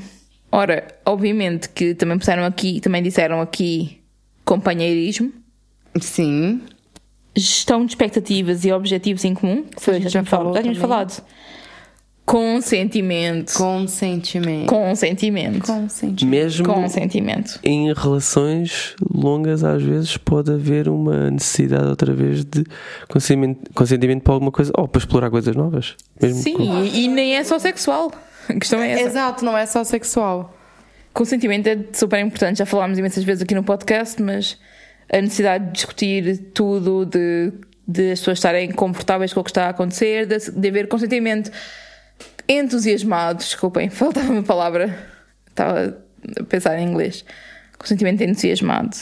Ora, 0.51 0.87
obviamente 1.05 1.69
que 1.69 1.95
também 1.95 2.19
puseram 2.19 2.45
aqui, 2.45 2.81
também 2.81 3.03
disseram 3.03 3.41
aqui 3.41 4.01
companheirismo, 4.45 5.33
Sim. 6.01 6.63
gestão 7.37 7.85
de 7.85 7.93
expectativas 7.93 8.65
e 8.65 8.73
objetivos 8.73 9.25
em 9.25 9.35
comum. 9.35 9.63
que 9.65 9.83
Foi, 9.83 10.01
já, 10.01 10.09
tínhamos 10.11 10.29
falado, 10.31 10.45
falou 10.45 10.55
já 10.55 10.61
tínhamos 10.63 10.81
falado. 10.81 11.23
Consentimento. 12.25 13.55
Consentimento. 13.55 14.69
Consentimento. 14.69 15.67
Consentimento. 15.67 16.27
Mesmo 16.27 16.67
Consentimento. 16.67 17.59
em 17.65 17.91
relações 17.95 18.95
longas, 19.11 19.65
às 19.65 19.83
vezes 19.83 20.19
pode 20.19 20.53
haver 20.53 20.91
uma 20.91 21.31
necessidade 21.31 21.87
outra 21.87 22.13
vez 22.13 22.45
de 22.45 22.65
consentimento, 23.09 23.71
consentimento 23.73 24.23
para 24.23 24.35
alguma 24.35 24.53
coisa 24.53 24.71
ou 24.77 24.87
para 24.87 24.99
explorar 24.99 25.31
coisas 25.31 25.57
novas. 25.57 25.97
Mesmo 26.21 26.43
Sim, 26.43 26.55
com- 26.55 26.85
e, 26.85 27.05
e 27.05 27.09
nem 27.09 27.35
é 27.37 27.43
só 27.45 27.59
sexual. 27.59 28.13
A 28.47 28.53
questão 28.53 28.83
é 28.83 28.93
essa. 28.93 29.03
Exato, 29.09 29.43
não 29.45 29.57
é 29.57 29.65
só 29.65 29.83
sexual. 29.83 30.55
Consentimento 31.15 31.67
é 31.67 31.79
super 31.95 32.21
importante. 32.21 32.59
Já 32.59 32.67
falámos 32.67 32.99
imensas 32.99 33.25
vezes 33.25 33.43
aqui 33.43 33.55
no 33.55 33.63
podcast, 33.65 34.21
mas 34.23 34.59
a 35.11 35.21
necessidade 35.21 35.67
de 35.67 35.73
discutir 35.73 36.39
tudo, 36.55 37.05
de, 37.07 37.53
de 37.87 38.13
as 38.13 38.21
pessoas 38.21 38.39
estarem 38.39 38.71
confortáveis 38.71 39.33
com 39.33 39.41
o 39.41 39.45
que 39.45 39.51
está 39.51 39.67
a 39.67 39.71
acontecer, 39.71 40.27
de, 40.27 40.51
de 40.51 40.69
haver 40.69 40.89
consentimento 40.89 41.51
entusiasmado. 42.49 43.39
Desculpem, 43.39 43.89
faltava 43.91 44.33
uma 44.33 44.43
palavra. 44.43 45.07
Estava 45.49 45.99
a 46.39 46.45
pensar 46.45 46.79
em 46.79 46.87
inglês. 46.89 47.25
Consentimento 47.79 48.23
entusiasmado. 48.23 48.97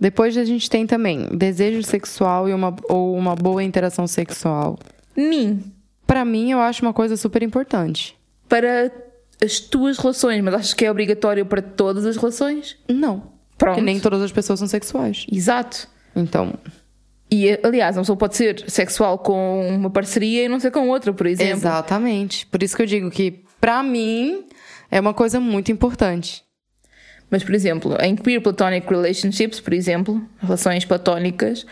Depois 0.00 0.36
a 0.36 0.44
gente 0.44 0.70
tem 0.70 0.86
também 0.86 1.28
desejo 1.36 1.82
sexual 1.82 2.48
e 2.48 2.54
uma, 2.54 2.74
ou 2.88 3.16
uma 3.16 3.34
boa 3.34 3.62
interação 3.64 4.06
sexual. 4.06 4.78
Mim, 5.16 5.72
Pra 6.08 6.24
mim, 6.24 6.50
eu 6.50 6.58
acho 6.58 6.82
uma 6.82 6.94
coisa 6.94 7.18
super 7.18 7.42
importante. 7.42 8.16
para 8.48 8.90
as 9.44 9.60
tuas 9.60 9.98
relações, 9.98 10.42
mas 10.42 10.54
achas 10.54 10.74
que 10.74 10.86
é 10.86 10.90
obrigatório 10.90 11.44
para 11.44 11.60
todas 11.60 12.06
as 12.06 12.16
relações? 12.16 12.78
Não. 12.88 13.37
Pronto. 13.58 13.74
Porque 13.74 13.80
nem 13.84 14.00
todas 14.00 14.22
as 14.22 14.32
pessoas 14.32 14.60
são 14.60 14.68
sexuais. 14.68 15.26
Exato. 15.30 15.88
Então, 16.16 16.54
E, 17.30 17.58
aliás, 17.62 17.96
uma 17.96 18.02
pessoa 18.02 18.16
pode 18.16 18.36
ser 18.36 18.64
sexual 18.70 19.18
com 19.18 19.68
uma 19.68 19.90
parceria 19.90 20.44
e 20.44 20.48
não 20.48 20.58
ser 20.58 20.70
com 20.70 20.88
outra, 20.88 21.12
por 21.12 21.26
exemplo. 21.26 21.52
exatamente. 21.52 22.46
Por 22.46 22.62
isso 22.62 22.74
que 22.74 22.82
eu 22.82 22.86
digo 22.86 23.10
que, 23.10 23.44
pra 23.60 23.82
mim, 23.82 24.46
é 24.90 24.98
uma 24.98 25.12
coisa 25.12 25.38
muito 25.38 25.70
importante. 25.70 26.42
Mas, 27.30 27.44
por 27.44 27.54
exemplo, 27.54 27.94
em 28.00 28.16
queer 28.16 28.40
platonic 28.40 28.88
relationships, 28.88 29.60
por 29.60 29.74
exemplo, 29.74 30.26
relações 30.40 30.86
platónicas, 30.86 31.66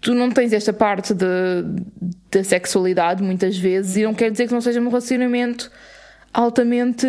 tu 0.00 0.14
não 0.14 0.30
tens 0.30 0.54
esta 0.54 0.72
parte 0.72 1.12
da 1.12 2.42
sexualidade 2.42 3.22
muitas 3.22 3.58
vezes 3.58 3.96
e 3.96 4.04
não 4.04 4.14
quer 4.14 4.30
dizer 4.30 4.46
que 4.46 4.54
não 4.54 4.62
seja 4.62 4.80
um 4.80 4.88
relacionamento 4.88 5.70
altamente 6.32 7.06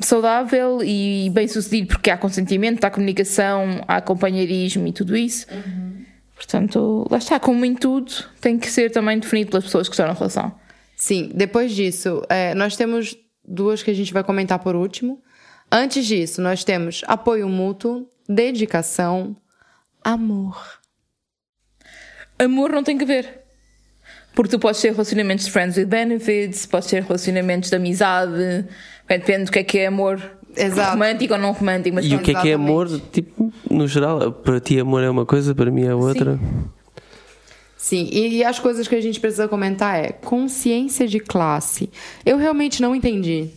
saudável 0.00 0.80
e 0.82 1.30
bem 1.32 1.46
sucedido, 1.48 1.88
porque 1.88 2.10
há 2.10 2.16
consentimento, 2.16 2.84
há 2.84 2.90
comunicação, 2.90 3.82
há 3.86 4.00
companheirismo 4.00 4.86
e 4.86 4.92
tudo 4.92 5.16
isso. 5.16 5.46
Portanto, 6.34 7.06
lá 7.10 7.18
está, 7.18 7.38
como 7.38 7.64
em 7.64 7.74
tudo, 7.74 8.12
tem 8.40 8.58
que 8.58 8.70
ser 8.70 8.90
também 8.90 9.18
definido 9.18 9.50
pelas 9.50 9.64
pessoas 9.64 9.88
que 9.88 9.94
estão 9.94 10.06
na 10.06 10.14
relação. 10.14 10.54
Sim, 10.96 11.30
depois 11.34 11.72
disso, 11.72 12.22
é, 12.28 12.54
nós 12.54 12.76
temos 12.76 13.16
duas 13.44 13.82
que 13.82 13.90
a 13.90 13.94
gente 13.94 14.12
vai 14.12 14.24
comentar 14.24 14.58
por 14.58 14.74
último. 14.74 15.22
Antes 15.70 16.06
disso, 16.06 16.40
nós 16.40 16.64
temos 16.64 17.02
apoio 17.06 17.48
mútuo, 17.48 18.08
dedicação, 18.28 19.36
amor. 20.02 20.80
Amor 22.38 22.70
não 22.72 22.82
tem 22.82 22.96
que 22.96 23.04
ver. 23.04 23.40
Porque 24.34 24.50
tu 24.50 24.58
podes 24.58 24.80
ter 24.80 24.92
relacionamentos 24.92 25.44
de 25.44 25.50
friends 25.50 25.76
with 25.76 25.86
benefits, 25.86 26.64
podes 26.64 26.88
ter 26.88 27.02
relacionamentos 27.02 27.68
de 27.68 27.76
amizade, 27.76 28.66
depende 29.18 29.44
do 29.44 29.50
que 29.52 29.58
é 29.58 29.64
que 29.64 29.78
é 29.78 29.86
amor. 29.86 30.20
Exato. 30.56 30.92
Romântico 30.92 31.34
ou 31.34 31.38
não 31.40 31.52
romântico, 31.52 31.94
mas 31.94 32.04
E 32.06 32.14
o 32.14 32.18
que 32.20 32.32
é 32.32 32.40
que 32.40 32.48
é 32.50 32.54
amor? 32.54 32.88
Tipo, 33.12 33.52
no 33.70 33.86
geral, 33.86 34.32
para 34.32 34.58
ti 34.60 34.80
amor 34.80 35.02
é 35.02 35.08
uma 35.10 35.24
coisa, 35.24 35.54
para 35.54 35.70
mim 35.70 35.84
é 35.86 35.94
outra. 35.94 36.38
Sim, 37.76 38.08
e, 38.12 38.36
e 38.38 38.44
as 38.44 38.58
coisas 38.58 38.86
que 38.88 38.94
a 38.94 39.00
gente 39.00 39.18
precisa 39.20 39.48
comentar 39.48 39.98
é 40.04 40.10
consciência 40.12 41.06
de 41.08 41.18
classe. 41.20 41.88
Eu 42.26 42.36
realmente 42.36 42.82
não 42.82 42.94
entendi. 42.94 43.48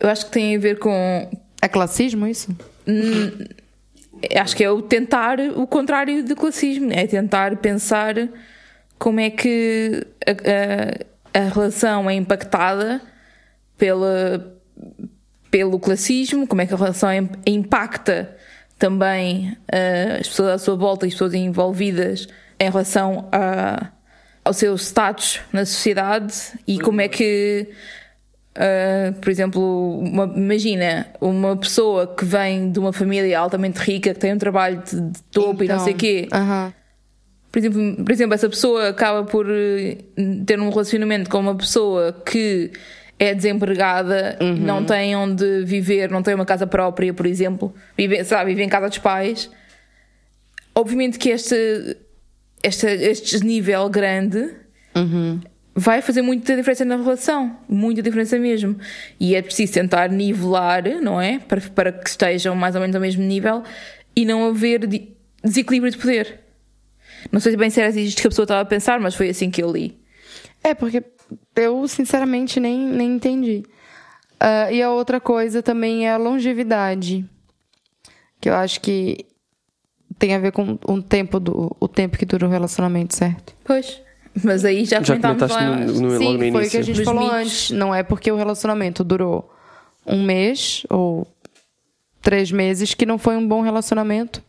eu 0.00 0.08
acho 0.08 0.26
que 0.26 0.32
tem 0.32 0.56
a 0.56 0.58
ver 0.58 0.78
com. 0.78 1.30
É 1.62 1.68
classismo 1.68 2.26
isso? 2.26 2.50
Acho 4.36 4.56
que 4.56 4.64
é 4.64 4.70
o 4.70 4.82
tentar 4.82 5.38
o 5.38 5.66
contrário 5.66 6.24
de 6.24 6.34
classismo, 6.34 6.90
é 6.92 7.06
tentar 7.06 7.56
pensar 7.58 8.14
como 8.98 9.20
é 9.20 9.30
que 9.30 10.04
a, 10.26 11.38
a- 11.38 11.40
a 11.40 11.48
relação 11.52 12.08
é 12.10 12.14
impactada 12.14 13.00
pela, 13.78 14.54
pelo 15.50 15.78
classismo, 15.78 16.46
como 16.46 16.60
é 16.60 16.66
que 16.66 16.74
a 16.74 16.76
relação 16.76 17.12
im- 17.12 17.30
impacta 17.46 18.36
também 18.78 19.56
ah, 19.72 20.18
as 20.20 20.28
pessoas 20.28 20.50
à 20.50 20.58
sua 20.58 20.76
volta 20.76 21.06
e 21.06 21.08
as 21.08 21.14
pessoas 21.14 21.34
envolvidas 21.34 22.28
em 22.60 22.70
relação 22.70 23.28
a, 23.32 23.90
ao 24.44 24.52
seu 24.52 24.74
status 24.76 25.40
na 25.52 25.64
sociedade 25.64 26.34
e 26.66 26.78
como 26.78 27.00
é 27.00 27.08
que 27.08 27.68
Uh, 28.60 29.12
por 29.20 29.30
exemplo, 29.30 30.00
uma- 30.00 30.32
imagina 30.34 31.06
uma 31.20 31.56
pessoa 31.56 32.12
que 32.12 32.24
vem 32.24 32.72
de 32.72 32.80
uma 32.80 32.92
família 32.92 33.38
altamente 33.38 33.78
rica, 33.78 34.12
que 34.12 34.18
tem 34.18 34.34
um 34.34 34.38
trabalho 34.38 34.82
de, 34.84 35.00
de 35.00 35.22
topo 35.30 35.62
e 35.62 35.68
não 35.68 35.74
Então, 35.76 35.84
sei 35.84 35.94
o 35.94 35.96
quê. 35.96 36.28
aham. 36.32 36.74
Por 37.52 37.58
exemplo, 37.60 38.04
por 38.04 38.10
exemplo, 38.10 38.34
essa 38.34 38.48
pessoa 38.48 38.88
acaba 38.88 39.22
por 39.22 39.46
eh, 39.48 39.98
ter 40.44 40.58
um 40.58 40.70
relacionamento 40.70 41.30
com 41.30 41.38
uma 41.38 41.54
pessoa 41.54 42.12
que 42.26 42.72
é 43.18 43.34
desempregada, 43.34 44.38
não 44.40 44.84
tem 44.84 45.16
onde 45.16 45.64
viver, 45.64 46.10
não 46.10 46.22
tem 46.22 46.34
uma 46.34 46.46
casa 46.46 46.66
própria, 46.66 47.12
por 47.12 47.26
exemplo, 47.26 47.74
vive, 47.96 48.22
sabe, 48.24 48.50
vive 48.50 48.62
em 48.62 48.68
casa 48.68 48.88
dos 48.88 48.98
pais. 48.98 49.50
Obviamente 50.74 51.18
que 51.18 51.30
este, 51.30 51.96
este, 52.62 52.86
este 52.86 53.32
desnível 53.32 53.88
grande 53.88 54.54
vai 55.74 56.00
fazer 56.02 56.22
muita 56.22 56.56
diferença 56.56 56.84
na 56.84 56.96
relação, 56.96 57.56
muita 57.68 58.02
diferença 58.02 58.38
mesmo. 58.38 58.76
E 59.18 59.34
é 59.34 59.42
preciso 59.42 59.72
tentar 59.72 60.08
nivelar, 60.10 60.82
não 61.00 61.20
é? 61.20 61.38
Para, 61.40 61.60
para 61.60 61.92
que 61.92 62.08
estejam 62.08 62.54
mais 62.54 62.74
ou 62.74 62.80
menos 62.80 62.94
ao 62.96 63.02
mesmo 63.02 63.22
nível 63.22 63.62
e 64.14 64.24
não 64.24 64.46
haver 64.48 64.86
de- 64.86 65.08
desequilíbrio 65.42 65.90
de 65.92 65.98
poder. 65.98 66.40
Não 67.32 67.40
sei 67.40 67.56
bem 67.56 67.70
se 67.70 67.80
era 67.80 67.90
isto 67.90 68.20
que 68.20 68.26
a 68.26 68.30
pessoa 68.30 68.44
estava 68.44 68.60
a 68.60 68.64
pensar, 68.64 69.00
mas 69.00 69.14
foi 69.14 69.28
assim 69.28 69.50
que 69.50 69.62
eu 69.62 69.70
li. 69.72 69.98
É, 70.62 70.74
porque 70.74 71.02
eu, 71.54 71.86
sinceramente, 71.88 72.60
nem, 72.60 72.78
nem 72.78 73.14
entendi. 73.14 73.64
Ah, 74.40 74.70
e 74.70 74.82
a 74.82 74.90
outra 74.90 75.20
coisa 75.20 75.62
também 75.62 76.06
é 76.06 76.12
a 76.12 76.16
longevidade. 76.16 77.28
Que 78.40 78.48
eu 78.48 78.54
acho 78.54 78.80
que 78.80 79.26
tem 80.18 80.34
a 80.34 80.38
ver 80.38 80.52
com 80.52 80.78
um 80.88 81.00
tempo 81.00 81.38
do, 81.40 81.76
o 81.78 81.88
tempo 81.88 82.16
que 82.18 82.24
dura 82.26 82.46
o 82.46 82.50
relacionamento, 82.50 83.14
certo? 83.14 83.54
Pois. 83.64 84.00
Mas 84.44 84.64
aí 84.64 84.84
já, 84.84 85.02
Já 85.02 85.14
lá. 85.14 85.76
no, 85.76 85.86
no, 85.86 86.18
Sim, 86.18 86.24
logo 86.24 86.44
no 86.44 86.52
foi 86.52 86.66
o 86.66 86.70
que 86.70 86.76
a 86.76 86.82
gente 86.82 86.96
Dos 86.96 87.04
falou 87.04 87.22
mitos. 87.24 87.36
antes. 87.38 87.70
Não 87.72 87.94
é 87.94 88.02
porque 88.02 88.30
o 88.30 88.36
relacionamento 88.36 89.02
durou 89.02 89.52
um 90.06 90.22
mês 90.22 90.84
ou 90.88 91.26
três 92.22 92.50
meses 92.52 92.94
que 92.94 93.04
não 93.06 93.18
foi 93.18 93.36
um 93.36 93.46
bom 93.46 93.60
relacionamento, 93.62 94.42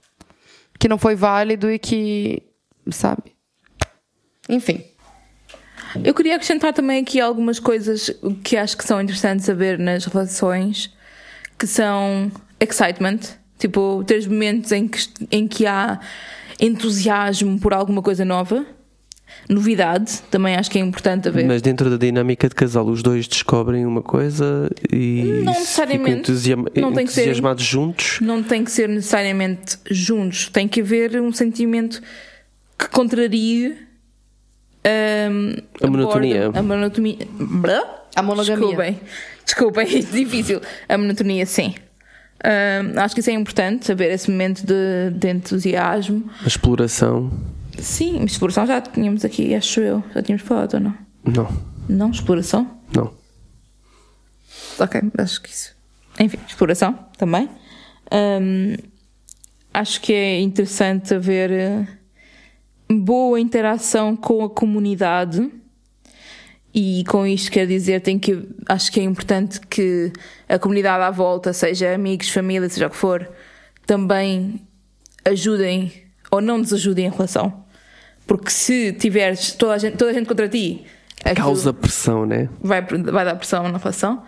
que 0.77 0.88
não 0.88 0.97
foi 0.97 1.15
válido 1.15 1.71
e 1.71 1.80
que, 1.80 2.43
sabe? 2.91 3.36
Enfim. 4.47 4.84
Eu 6.03 6.13
queria 6.13 6.35
acrescentar 6.35 6.73
também 6.73 7.01
aqui 7.01 7.19
algumas 7.19 7.59
coisas 7.59 8.11
que 8.43 8.55
acho 8.57 8.77
que 8.77 8.83
são 8.85 9.01
interessantes 9.01 9.45
saber 9.45 9.77
nas 9.79 10.05
relações, 10.05 10.93
que 11.57 11.65
são 11.67 12.31
excitement, 12.59 13.19
tipo, 13.57 14.03
ter 14.05 14.27
momentos 14.29 14.71
em 14.71 14.87
que, 14.87 14.99
em 15.31 15.47
que 15.47 15.65
há 15.65 15.99
entusiasmo 16.59 17.59
por 17.59 17.73
alguma 17.73 18.01
coisa 18.01 18.23
nova, 18.25 18.65
novidade, 19.47 20.19
também 20.29 20.55
acho 20.55 20.69
que 20.69 20.77
é 20.77 20.81
importante 20.81 21.27
haver. 21.27 21.45
Mas 21.45 21.61
dentro 21.61 21.89
da 21.89 21.97
dinâmica 21.97 22.47
de 22.49 22.55
casal, 22.55 22.85
os 22.87 23.01
dois 23.01 23.27
descobrem 23.27 23.85
uma 23.85 24.01
coisa 24.01 24.69
e 24.91 25.41
Não 25.43 25.53
necessariamente. 25.53 26.19
entusiasma- 26.19 26.69
Não 26.75 26.93
tem 26.93 27.05
que 27.05 27.11
ser- 27.13 27.21
entusiasmados 27.21 27.63
juntos. 27.63 28.19
Não 28.21 28.43
tem 28.43 28.63
que 28.63 28.71
ser 28.71 28.89
necessariamente 28.89 29.77
juntos, 29.89 30.49
tem 30.49 30.67
que 30.67 30.81
haver 30.81 31.19
um 31.21 31.31
sentimento 31.31 32.01
que 32.77 32.87
contrarie 32.89 33.75
hum, 34.86 35.55
A 35.82 35.88
monotonia. 35.88 36.51
A 36.53 36.61
monotonia. 36.61 37.17
A 38.15 38.21
monogamia. 38.21 38.55
Desculpem, 38.57 38.99
desculpem, 39.45 39.88
é 39.97 39.99
difícil. 39.99 40.61
A 40.88 40.97
monotonia, 40.97 41.45
sim. 41.45 41.75
Hum, 42.45 42.93
acho 42.99 43.13
que 43.13 43.21
isso 43.21 43.30
é 43.30 43.34
importante, 43.34 43.86
saber 43.86 44.11
esse 44.11 44.30
momento 44.32 44.65
de, 44.65 45.11
de 45.13 45.30
entusiasmo. 45.30 46.30
A 46.43 46.47
exploração. 46.47 47.32
Sim, 47.77 48.23
exploração 48.23 48.65
já 48.65 48.82
tínhamos 48.82 49.23
aqui, 49.25 49.53
acho 49.55 49.80
eu. 49.82 50.03
Já 50.13 50.21
tínhamos 50.21 50.43
falado 50.45 50.73
ou 50.75 50.80
não? 50.80 50.93
Não, 51.25 51.57
Não, 51.88 52.11
exploração? 52.11 52.80
não. 52.95 53.13
Ok, 54.80 55.01
acho 55.17 55.41
que 55.41 55.49
isso. 55.49 55.75
Enfim, 56.19 56.38
exploração 56.47 56.97
também. 57.17 57.49
Hum, 58.11 58.75
acho 59.73 59.99
que 60.01 60.13
é 60.13 60.39
interessante 60.39 61.13
haver 61.13 61.51
eh, 61.51 61.88
boa 62.91 63.39
interação 63.39 64.15
com 64.15 64.43
a 64.43 64.49
comunidade. 64.49 65.51
E 66.73 67.03
com 67.07 67.25
isto 67.25 67.51
quer 67.51 67.65
dizer, 67.65 67.99
tem 68.01 68.19
que, 68.19 68.47
acho 68.67 68.91
que 68.91 68.99
é 68.99 69.03
importante 69.03 69.59
que 69.59 70.13
a 70.47 70.59
comunidade 70.59 71.03
à 71.03 71.09
volta, 71.09 71.51
seja 71.51 71.93
amigos, 71.93 72.29
família, 72.29 72.69
seja 72.69 72.87
o 72.87 72.89
que 72.89 72.95
for, 72.95 73.27
também 73.87 74.61
ajudem 75.25 75.91
ou 76.29 76.41
não 76.41 76.61
desajudem 76.61 77.07
a 77.07 77.11
relação. 77.11 77.65
Porque 78.27 78.51
se 78.51 78.93
tiveres 78.93 79.53
toda 79.53 79.73
a 79.73 79.77
gente, 79.79 79.97
toda 79.97 80.11
a 80.11 80.13
gente 80.13 80.27
contra 80.27 80.47
ti, 80.47 80.85
Causa 81.35 81.73
pressão, 81.73 82.25
né? 82.25 82.49
vai, 82.61 82.81
vai 82.81 83.25
dar 83.25 83.35
pressão 83.35 83.67
na 83.67 83.77
relação. 83.77 84.23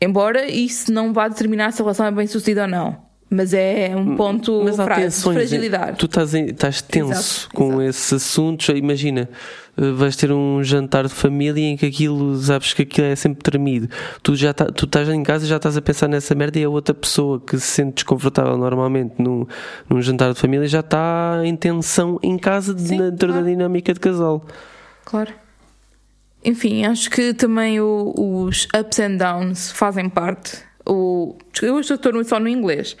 Embora 0.00 0.46
isso 0.46 0.92
não 0.92 1.12
vá 1.12 1.28
determinar 1.28 1.72
se 1.72 1.80
a 1.80 1.84
relação 1.84 2.06
é 2.06 2.10
bem 2.10 2.26
sucedida 2.26 2.62
ou 2.62 2.68
não. 2.68 3.11
Mas 3.34 3.54
é 3.54 3.94
um 3.96 4.14
ponto 4.14 4.60
Mas 4.62 4.78
há 4.78 4.84
fra- 4.84 4.96
de 4.96 5.02
tensões. 5.04 5.34
fragilidade. 5.36 5.96
Tu 5.96 6.04
estás, 6.04 6.34
em- 6.34 6.46
estás 6.50 6.82
tenso 6.82 7.12
Exato, 7.12 7.54
com 7.54 7.66
exato. 7.68 7.82
esses 7.82 8.12
assuntos. 8.12 8.68
Imagina, 8.68 9.26
eh, 9.74 9.90
vais 9.92 10.14
ter 10.16 10.30
um 10.30 10.62
jantar 10.62 11.04
de 11.04 11.14
família 11.14 11.64
em 11.64 11.74
que 11.74 11.86
aquilo, 11.86 12.36
sabes 12.36 12.74
que 12.74 12.82
aquilo 12.82 13.06
é 13.06 13.16
sempre 13.16 13.42
tremido. 13.42 13.88
Tu 14.22 14.36
já 14.36 14.52
tá- 14.52 14.66
tu 14.66 14.84
estás 14.84 15.08
em 15.08 15.22
casa 15.22 15.46
e 15.46 15.48
já 15.48 15.56
estás 15.56 15.78
a 15.78 15.80
pensar 15.80 16.08
nessa 16.08 16.34
merda 16.34 16.58
e 16.58 16.64
a 16.64 16.68
outra 16.68 16.94
pessoa 16.94 17.40
que 17.40 17.58
se 17.58 17.66
sente 17.68 17.94
desconfortável 17.94 18.58
normalmente 18.58 19.14
num, 19.18 19.46
num 19.88 20.02
jantar 20.02 20.34
de 20.34 20.38
família 20.38 20.68
já 20.68 20.80
está 20.80 21.40
em 21.42 21.56
tensão 21.56 22.18
em 22.22 22.36
casa 22.36 22.76
Sim, 22.76 22.98
dentro 22.98 23.28
claro. 23.28 23.42
da 23.44 23.48
dinâmica 23.50 23.94
de 23.94 24.00
casal. 24.00 24.44
Claro. 25.06 25.32
Enfim, 26.44 26.84
acho 26.84 27.08
que 27.08 27.32
também 27.32 27.80
o- 27.80 28.12
os 28.14 28.66
ups 28.78 28.98
and 28.98 29.16
downs 29.16 29.70
fazem 29.72 30.08
parte. 30.08 30.58
O, 30.86 31.36
eu 31.62 31.74
hoje 31.74 31.92
estou 31.94 32.12
no- 32.12 32.24
só 32.24 32.38
no 32.40 32.48
inglês, 32.48 32.96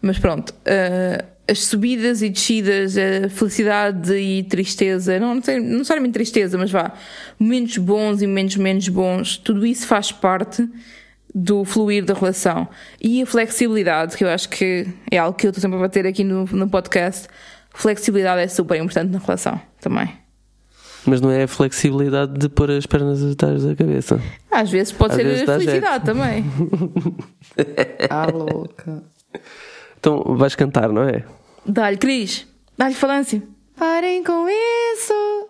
mas 0.00 0.18
pronto. 0.18 0.54
eh, 0.64 1.24
as 1.48 1.64
subidas 1.64 2.22
e 2.22 2.30
descidas, 2.30 2.96
a 2.96 3.28
felicidade 3.28 4.14
e 4.14 4.44
tristeza, 4.44 5.18
não, 5.18 5.34
não 5.34 5.42
sei, 5.42 5.58
não 5.58 5.78
necessariamente 5.78 6.14
tristeza, 6.14 6.56
mas 6.56 6.70
vá, 6.70 6.92
momentos 7.38 7.76
bons 7.78 8.22
e 8.22 8.26
momentos 8.26 8.56
menos 8.56 8.88
bons, 8.88 9.36
tudo 9.38 9.66
isso 9.66 9.86
faz 9.86 10.12
parte 10.12 10.66
do 11.34 11.64
fluir 11.64 12.04
da 12.04 12.14
relação. 12.14 12.68
E 13.00 13.22
a 13.22 13.26
flexibilidade, 13.26 14.16
que 14.16 14.22
eu 14.24 14.28
acho 14.28 14.48
que 14.48 14.86
é 15.10 15.18
algo 15.18 15.36
que 15.36 15.46
eu 15.46 15.50
estou 15.50 15.60
sempre 15.60 15.76
a 15.78 15.80
bater 15.80 16.06
aqui 16.06 16.22
no, 16.22 16.44
no 16.44 16.68
podcast. 16.68 17.26
Flexibilidade 17.74 18.40
é 18.42 18.48
super 18.48 18.80
importante 18.80 19.10
na 19.10 19.18
relação 19.18 19.60
também. 19.80 20.21
Mas 21.04 21.20
não 21.20 21.30
é 21.30 21.44
a 21.44 21.48
flexibilidade 21.48 22.38
de 22.38 22.48
pôr 22.48 22.70
as 22.70 22.86
pernas 22.86 23.22
atrás 23.24 23.64
da 23.64 23.74
cabeça. 23.74 24.20
Às 24.50 24.70
vezes 24.70 24.92
pode 24.92 25.12
Às 25.12 25.16
ser 25.16 25.24
vezes 25.24 25.46
dá 25.46 25.58
felicidade 25.58 26.04
também. 26.04 26.44
Ah, 28.08 28.26
louca. 28.26 29.02
Então 29.98 30.36
vais 30.36 30.54
cantar, 30.54 30.90
não 30.90 31.02
é? 31.02 31.24
Dá-lhe, 31.66 31.96
Cris. 31.96 32.46
Dá-lhe 32.76 32.94
falância. 32.94 33.42
Parem 33.76 34.22
com 34.24 34.46
isso! 34.48 35.48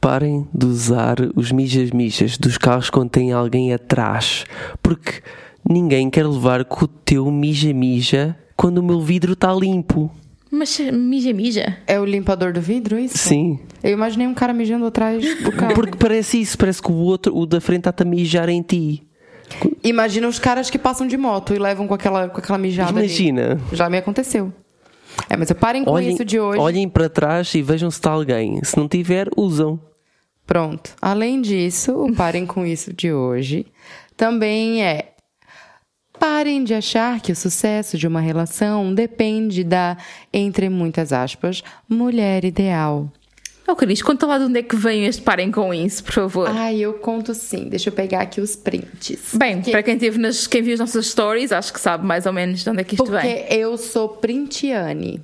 Parem 0.00 0.46
de 0.54 0.66
usar 0.66 1.16
os 1.34 1.50
mijas-mijas 1.52 2.36
dos 2.36 2.58
carros 2.58 2.90
quando 2.90 3.10
tem 3.10 3.32
alguém 3.32 3.72
atrás, 3.72 4.44
porque 4.82 5.22
ninguém 5.68 6.10
quer 6.10 6.26
levar 6.26 6.64
com 6.64 6.84
o 6.84 6.88
teu 6.88 7.30
mija-mija 7.30 8.36
quando 8.56 8.78
o 8.78 8.82
meu 8.82 9.00
vidro 9.00 9.32
está 9.32 9.52
limpo. 9.52 10.10
Mas 10.54 10.78
mija, 10.78 11.32
mija. 11.32 11.78
É 11.86 11.98
o 11.98 12.04
limpador 12.04 12.52
do 12.52 12.60
vidro, 12.60 12.98
isso? 12.98 13.18
Sim, 13.18 13.58
Eu 13.82 13.90
imaginei 13.92 14.26
um 14.26 14.34
cara 14.34 14.52
mijando 14.52 14.86
atrás 14.86 15.22
do 15.42 15.50
carro. 15.52 15.74
porque 15.74 15.96
parece 15.98 16.40
isso, 16.40 16.56
parece 16.56 16.80
que 16.80 16.90
o 16.90 16.94
outro, 16.96 17.36
o 17.36 17.44
da 17.46 17.60
frente 17.60 17.80
está-te 17.80 18.02
a 18.02 18.06
mijar 18.06 18.48
em 18.48 18.62
ti. 18.62 19.06
Imagina 19.82 20.26
os 20.26 20.38
caras 20.38 20.70
que 20.70 20.78
passam 20.78 21.06
de 21.06 21.16
moto 21.16 21.54
e 21.54 21.58
levam 21.58 21.86
com 21.86 21.94
aquela, 21.94 22.28
com 22.28 22.38
aquela 22.38 22.58
mijada. 22.58 22.90
ali. 22.90 23.00
Imagina. 23.00 23.60
Já 23.72 23.90
me 23.90 23.98
aconteceu. 23.98 24.52
É, 25.28 25.36
mas 25.36 25.50
parem 25.52 25.84
com 25.84 25.90
Olhem, 25.92 26.12
isso 26.14 26.24
de 26.24 26.40
hoje. 26.40 26.58
olhem 26.58 26.88
para 26.88 27.08
trás 27.08 27.54
e 27.54 27.62
vejam 27.62 27.90
se 27.90 27.98
está 27.98 28.10
alguém. 28.10 28.62
Se 28.64 28.76
não 28.76 28.88
tiver, 28.88 29.28
usam. 29.36 29.78
Pronto. 30.46 30.94
Além 31.00 31.40
disso, 31.40 31.92
o 31.92 32.12
parem 32.14 32.44
com 32.46 32.66
isso 32.66 32.92
de 32.92 33.12
hoje 33.12 33.66
também 34.16 34.82
é. 34.84 35.13
Parem 36.26 36.64
de 36.64 36.72
achar 36.72 37.20
que 37.20 37.30
o 37.32 37.36
sucesso 37.36 37.98
de 37.98 38.06
uma 38.06 38.18
relação 38.18 38.94
depende 38.94 39.62
da, 39.62 39.98
entre 40.32 40.70
muitas 40.70 41.12
aspas, 41.12 41.62
mulher 41.86 42.46
ideal. 42.46 43.12
Oh, 43.68 43.76
Cris, 43.76 44.00
conta 44.00 44.24
lá 44.26 44.38
de 44.38 44.44
onde 44.44 44.58
é 44.60 44.62
que 44.62 44.74
vem 44.74 45.04
este 45.04 45.20
parem 45.20 45.50
com 45.50 45.74
isso, 45.74 46.02
por 46.02 46.14
favor. 46.14 46.48
Ai, 46.48 46.78
eu 46.80 46.94
conto 46.94 47.34
sim. 47.34 47.68
Deixa 47.68 47.90
eu 47.90 47.92
pegar 47.92 48.22
aqui 48.22 48.40
os 48.40 48.56
prints. 48.56 49.34
Bem, 49.34 49.56
Porque- 49.56 49.70
para 49.70 49.82
quem, 49.82 49.98
teve 49.98 50.16
nas, 50.18 50.46
quem 50.46 50.62
viu 50.62 50.72
as 50.72 50.80
nossas 50.80 51.08
stories, 51.08 51.52
acho 51.52 51.70
que 51.70 51.78
sabe 51.78 52.06
mais 52.06 52.24
ou 52.24 52.32
menos 52.32 52.64
de 52.64 52.70
onde 52.70 52.80
é 52.80 52.84
que 52.84 52.94
isto 52.94 53.04
Porque 53.04 53.20
vem. 53.26 53.46
eu 53.50 53.76
sou 53.76 54.08
printiane. 54.08 55.22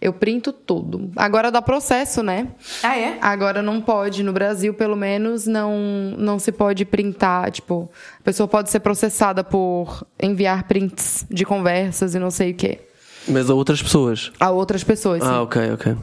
Eu 0.00 0.12
printo 0.12 0.52
tudo. 0.52 1.10
Agora 1.16 1.50
dá 1.50 1.60
processo, 1.60 2.22
né? 2.22 2.46
Ah, 2.84 2.96
é? 2.96 3.18
Agora 3.20 3.60
não 3.62 3.80
pode, 3.80 4.22
no 4.22 4.32
Brasil, 4.32 4.72
pelo 4.72 4.94
menos, 4.94 5.46
não, 5.46 5.76
não 6.16 6.38
se 6.38 6.52
pode 6.52 6.84
printar. 6.84 7.50
Tipo, 7.50 7.90
a 8.20 8.22
pessoa 8.22 8.46
pode 8.46 8.70
ser 8.70 8.78
processada 8.80 9.42
por 9.42 10.06
enviar 10.22 10.68
prints 10.68 11.26
de 11.28 11.44
conversas 11.44 12.14
e 12.14 12.18
não 12.18 12.30
sei 12.30 12.52
o 12.52 12.54
quê. 12.54 12.78
Mas 13.26 13.50
a 13.50 13.54
outras 13.54 13.82
pessoas. 13.82 14.30
A 14.38 14.50
outras 14.50 14.84
pessoas. 14.84 15.20
sim. 15.22 15.28
Ah, 15.28 15.42
ok, 15.42 15.72
ok. 15.72 15.96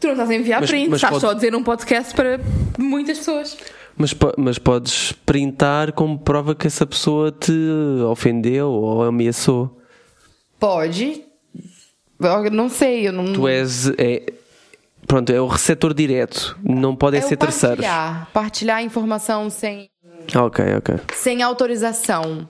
Tu 0.00 0.06
não 0.06 0.12
estás 0.14 0.30
a 0.30 0.34
enviar 0.34 0.60
Mas- 0.62 0.70
print, 0.70 0.88
mas 0.88 0.96
estás 0.98 1.10
pode- 1.12 1.20
só 1.20 1.30
a 1.30 1.34
dizer 1.34 1.54
um 1.54 1.62
podcast 1.62 2.14
para 2.14 2.40
muitas 2.78 3.18
pessoas. 3.18 3.56
Mas, 3.98 4.14
mas 4.38 4.58
podes 4.58 5.12
printar 5.12 5.92
como 5.92 6.18
prova 6.18 6.54
que 6.54 6.66
essa 6.66 6.86
pessoa 6.86 7.30
te 7.30 7.52
ofendeu 8.10 8.68
ou 8.70 9.02
ameaçou. 9.02 9.78
Pode. 10.58 11.22
Eu 12.20 12.50
não 12.50 12.68
sei, 12.68 13.08
eu 13.08 13.12
não. 13.12 13.32
Tu 13.32 13.46
és. 13.48 13.88
É, 13.98 14.32
pronto, 15.06 15.30
é 15.30 15.40
o 15.40 15.46
receptor 15.46 15.92
direto. 15.94 16.58
Não 16.62 16.94
podem 16.96 17.20
é 17.20 17.22
ser 17.22 17.36
terceiros. 17.36 17.84
partilhar. 17.84 18.28
Partilhar 18.32 18.82
informação 18.82 19.50
sem, 19.50 19.88
Ok, 20.34 20.64
ok. 20.76 20.96
sem 21.14 21.42
autorização. 21.42 22.48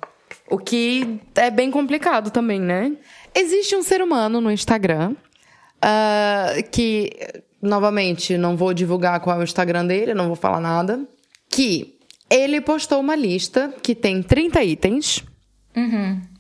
O 0.49 0.59
que 0.59 1.21
é 1.35 1.51
bem 1.51 1.71
complicado 1.71 2.31
também, 2.31 2.61
né? 2.61 2.93
Existe 3.35 3.75
um 3.75 3.83
ser 3.83 4.01
humano 4.01 4.41
no 4.41 4.51
Instagram 4.51 5.15
ah, 5.83 6.53
que, 6.71 7.11
novamente, 7.61 8.39
não 8.39 8.57
vou 8.57 8.73
divulgar 8.73 9.19
qual 9.21 9.37
é 9.37 9.41
o 9.41 9.45
Instagram 9.45 9.85
dele, 9.87 10.15
não 10.15 10.27
vou 10.29 10.37
falar 10.37 10.61
nada. 10.61 11.01
que 11.51 11.95
ele 12.31 12.61
postou 12.61 13.01
uma 13.01 13.15
lista 13.17 13.73
que 13.83 13.95
tem 13.95 14.23
30 14.23 14.63
itens. 14.65 15.25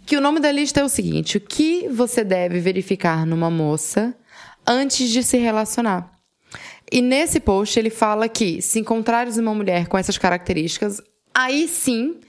Que 0.07 0.17
o 0.17 0.21
nome 0.21 0.39
da 0.39 0.53
lista 0.53 0.81
é 0.81 0.85
o 0.85 0.89
seguinte: 0.89 1.37
o 1.37 1.41
que 1.41 1.89
você 1.89 2.23
deve 2.23 2.61
verificar 2.61 3.27
numa 3.27 3.51
moça 3.51 4.15
antes 4.67 5.11
de 5.11 5.23
se 5.23 5.37
relacionar. 5.37 6.13
E 6.91 7.03
nesse 7.03 7.41
post 7.41 7.79
ele 7.79 7.91
fala 7.91 8.29
que 8.29 8.63
se 8.63 8.79
encontrares 8.79 9.37
uma 9.37 9.53
mulher 9.53 9.89
com 9.89 9.99
essas 9.99 10.17
características, 10.17 11.03
aí 11.35 11.67
sim 11.67 12.21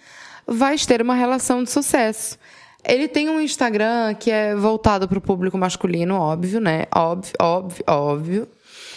vais 0.47 0.85
ter 0.85 1.01
uma 1.01 1.13
relação 1.13 1.63
de 1.63 1.69
sucesso. 1.69 2.37
Ele 2.83 3.07
tem 3.07 3.29
um 3.29 3.39
Instagram 3.39 4.15
que 4.15 4.31
é 4.31 4.55
voltado 4.55 5.07
para 5.07 5.17
o 5.17 5.21
público 5.21 5.57
masculino, 5.57 6.15
óbvio, 6.15 6.59
né? 6.59 6.85
Óbvio, 6.95 7.33
óbvio, 7.39 7.83
óbvio. 7.85 8.47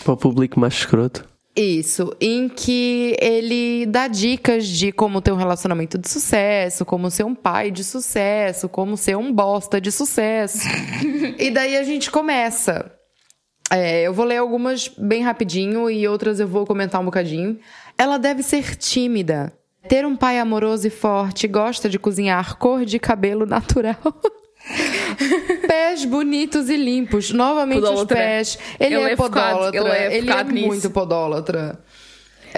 Para 0.05 0.13
o 0.15 0.17
público 0.17 0.59
mais 0.59 0.75
escroto. 0.75 1.29
Isso, 1.55 2.15
em 2.21 2.49
que 2.49 3.17
ele 3.21 3.85
dá 3.87 4.07
dicas 4.07 4.67
de 4.67 4.93
como 4.93 5.21
ter 5.21 5.33
um 5.33 5.37
relacionamento 5.37 5.99
de 5.99 6.09
sucesso, 6.09 6.85
como 6.85 7.11
ser 7.11 7.25
um 7.25 7.35
pai 7.35 7.71
de 7.73 7.83
sucesso, 7.83 8.69
como 8.69 8.97
ser 8.97 9.17
um 9.17 9.33
bosta 9.33 9.81
de 9.81 9.91
sucesso. 9.91 10.69
e 11.39 11.51
daí 11.51 11.77
a 11.77 11.83
gente 11.83 12.11
começa. 12.11 12.93
É, 13.71 14.03
eu 14.03 14.15
vou 14.15 14.25
ler 14.25 14.39
algumas 14.39 14.89
bem 14.89 15.23
rapidinho 15.23 15.91
e 15.91 16.07
outras 16.07 16.39
eu 16.41 16.47
vou 16.47 16.65
comentar 16.65 17.01
um 17.01 17.05
bocadinho. 17.05 17.59
Ela 17.99 18.17
deve 18.17 18.43
ser 18.43 18.77
tímida, 18.77 19.53
ter 19.89 20.07
um 20.07 20.17
pai 20.17 20.39
amoroso 20.39 20.87
e 20.87 20.91
forte, 20.91 21.49
gosta 21.49 21.89
de 21.89 21.99
cozinhar, 21.99 22.59
cor 22.59 22.85
de 22.85 22.99
cabelo 22.99 23.45
natural. 23.45 23.97
pés 25.67 26.05
bonitos 26.05 26.69
e 26.69 26.77
limpos. 26.77 27.31
Novamente 27.33 27.81
Podólatra. 27.81 28.17
os 28.19 28.23
pés. 28.25 28.59
Ele, 28.79 28.95
Ele 28.95 29.05
é 29.05 29.13
é 29.13 29.17
focado- 29.17 29.55
podólatra. 29.57 29.81
ele 29.81 29.89
é 29.91 30.17
Ele 30.17 30.29
é 30.29 30.33
focado 30.33 30.53
nisso. 30.53 30.67
muito 30.67 30.91
podólatra. 30.91 31.79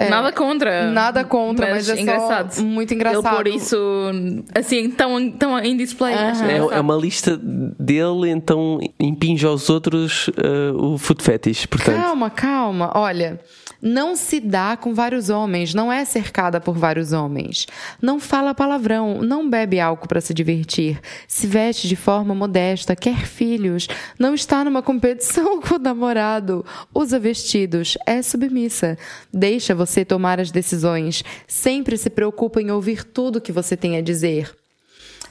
Nada 0.09 0.31
contra. 0.31 0.89
Nada 0.89 1.23
contra, 1.23 1.69
mas 1.69 1.87
é 1.87 1.95
só 1.95 2.01
engraçado. 2.01 2.63
muito 2.63 2.93
engraçado. 2.95 3.27
Ele 3.27 3.35
pôr 3.35 3.47
isso 3.47 3.77
assim, 4.55 4.89
tão, 4.89 5.29
tão 5.29 5.59
em 5.59 5.77
display. 5.77 6.15
É, 6.15 6.77
é 6.77 6.79
uma 6.79 6.95
lista 6.95 7.39
dele, 7.39 8.31
então 8.31 8.79
impinge 8.99 9.45
aos 9.45 9.69
outros 9.69 10.31
eh, 10.35 10.71
o 10.75 10.97
food 10.97 11.21
fetish, 11.21 11.67
portanto. 11.67 11.95
Calma, 11.95 12.29
calma. 12.31 12.91
Olha, 12.95 13.39
não 13.85 14.15
se 14.15 14.39
dá 14.39 14.77
com 14.77 14.93
vários 14.93 15.29
homens, 15.29 15.73
não 15.73 15.91
é 15.91 16.05
cercada 16.05 16.61
por 16.61 16.77
vários 16.77 17.11
homens. 17.11 17.67
Não 18.01 18.17
fala 18.17 18.55
palavrão, 18.55 19.21
não 19.21 19.49
bebe 19.49 19.77
álcool 19.77 20.07
para 20.07 20.21
se 20.21 20.33
divertir, 20.33 21.01
se 21.27 21.45
veste 21.45 21.85
de 21.89 21.97
forma 21.97 22.33
modesta, 22.33 22.95
quer 22.95 23.25
filhos, 23.25 23.89
não 24.17 24.33
está 24.33 24.63
numa 24.63 24.81
competição 24.81 25.59
com 25.61 25.75
o 25.75 25.79
namorado, 25.79 26.65
usa 26.95 27.19
vestidos, 27.19 27.97
é 28.05 28.21
submissa, 28.21 28.97
deixa 29.33 29.75
você 29.75 30.05
tomar 30.05 30.39
as 30.39 30.49
decisões, 30.49 31.21
sempre 31.45 31.97
se 31.97 32.09
preocupa 32.09 32.61
em 32.61 32.71
ouvir 32.71 33.03
tudo 33.03 33.41
que 33.41 33.51
você 33.51 33.75
tem 33.75 33.97
a 33.97 34.01
dizer. 34.01 34.49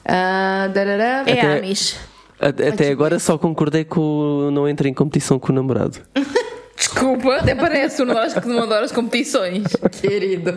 Darará. 0.05 1.23
É 1.25 1.31
Até- 1.39 1.57
Amish. 1.57 1.97
A- 2.39 2.47
Até 2.49 2.89
agora 2.91 3.17
só 3.19 3.37
concordei 3.37 3.83
com 3.85 4.01
o 4.01 4.51
não 4.51 4.67
entra 4.67 4.87
em 4.87 4.93
competição 4.93 5.39
com 5.39 5.51
o 5.51 5.55
namorado. 5.55 5.97
Desculpa, 6.75 7.35
até 7.37 7.55
parece 7.55 8.01
um 8.01 8.05
nós 8.05 8.33
que 8.33 8.47
não 8.47 8.63
adora 8.63 8.85
as 8.85 8.91
competições. 8.91 9.63
Querido. 10.01 10.53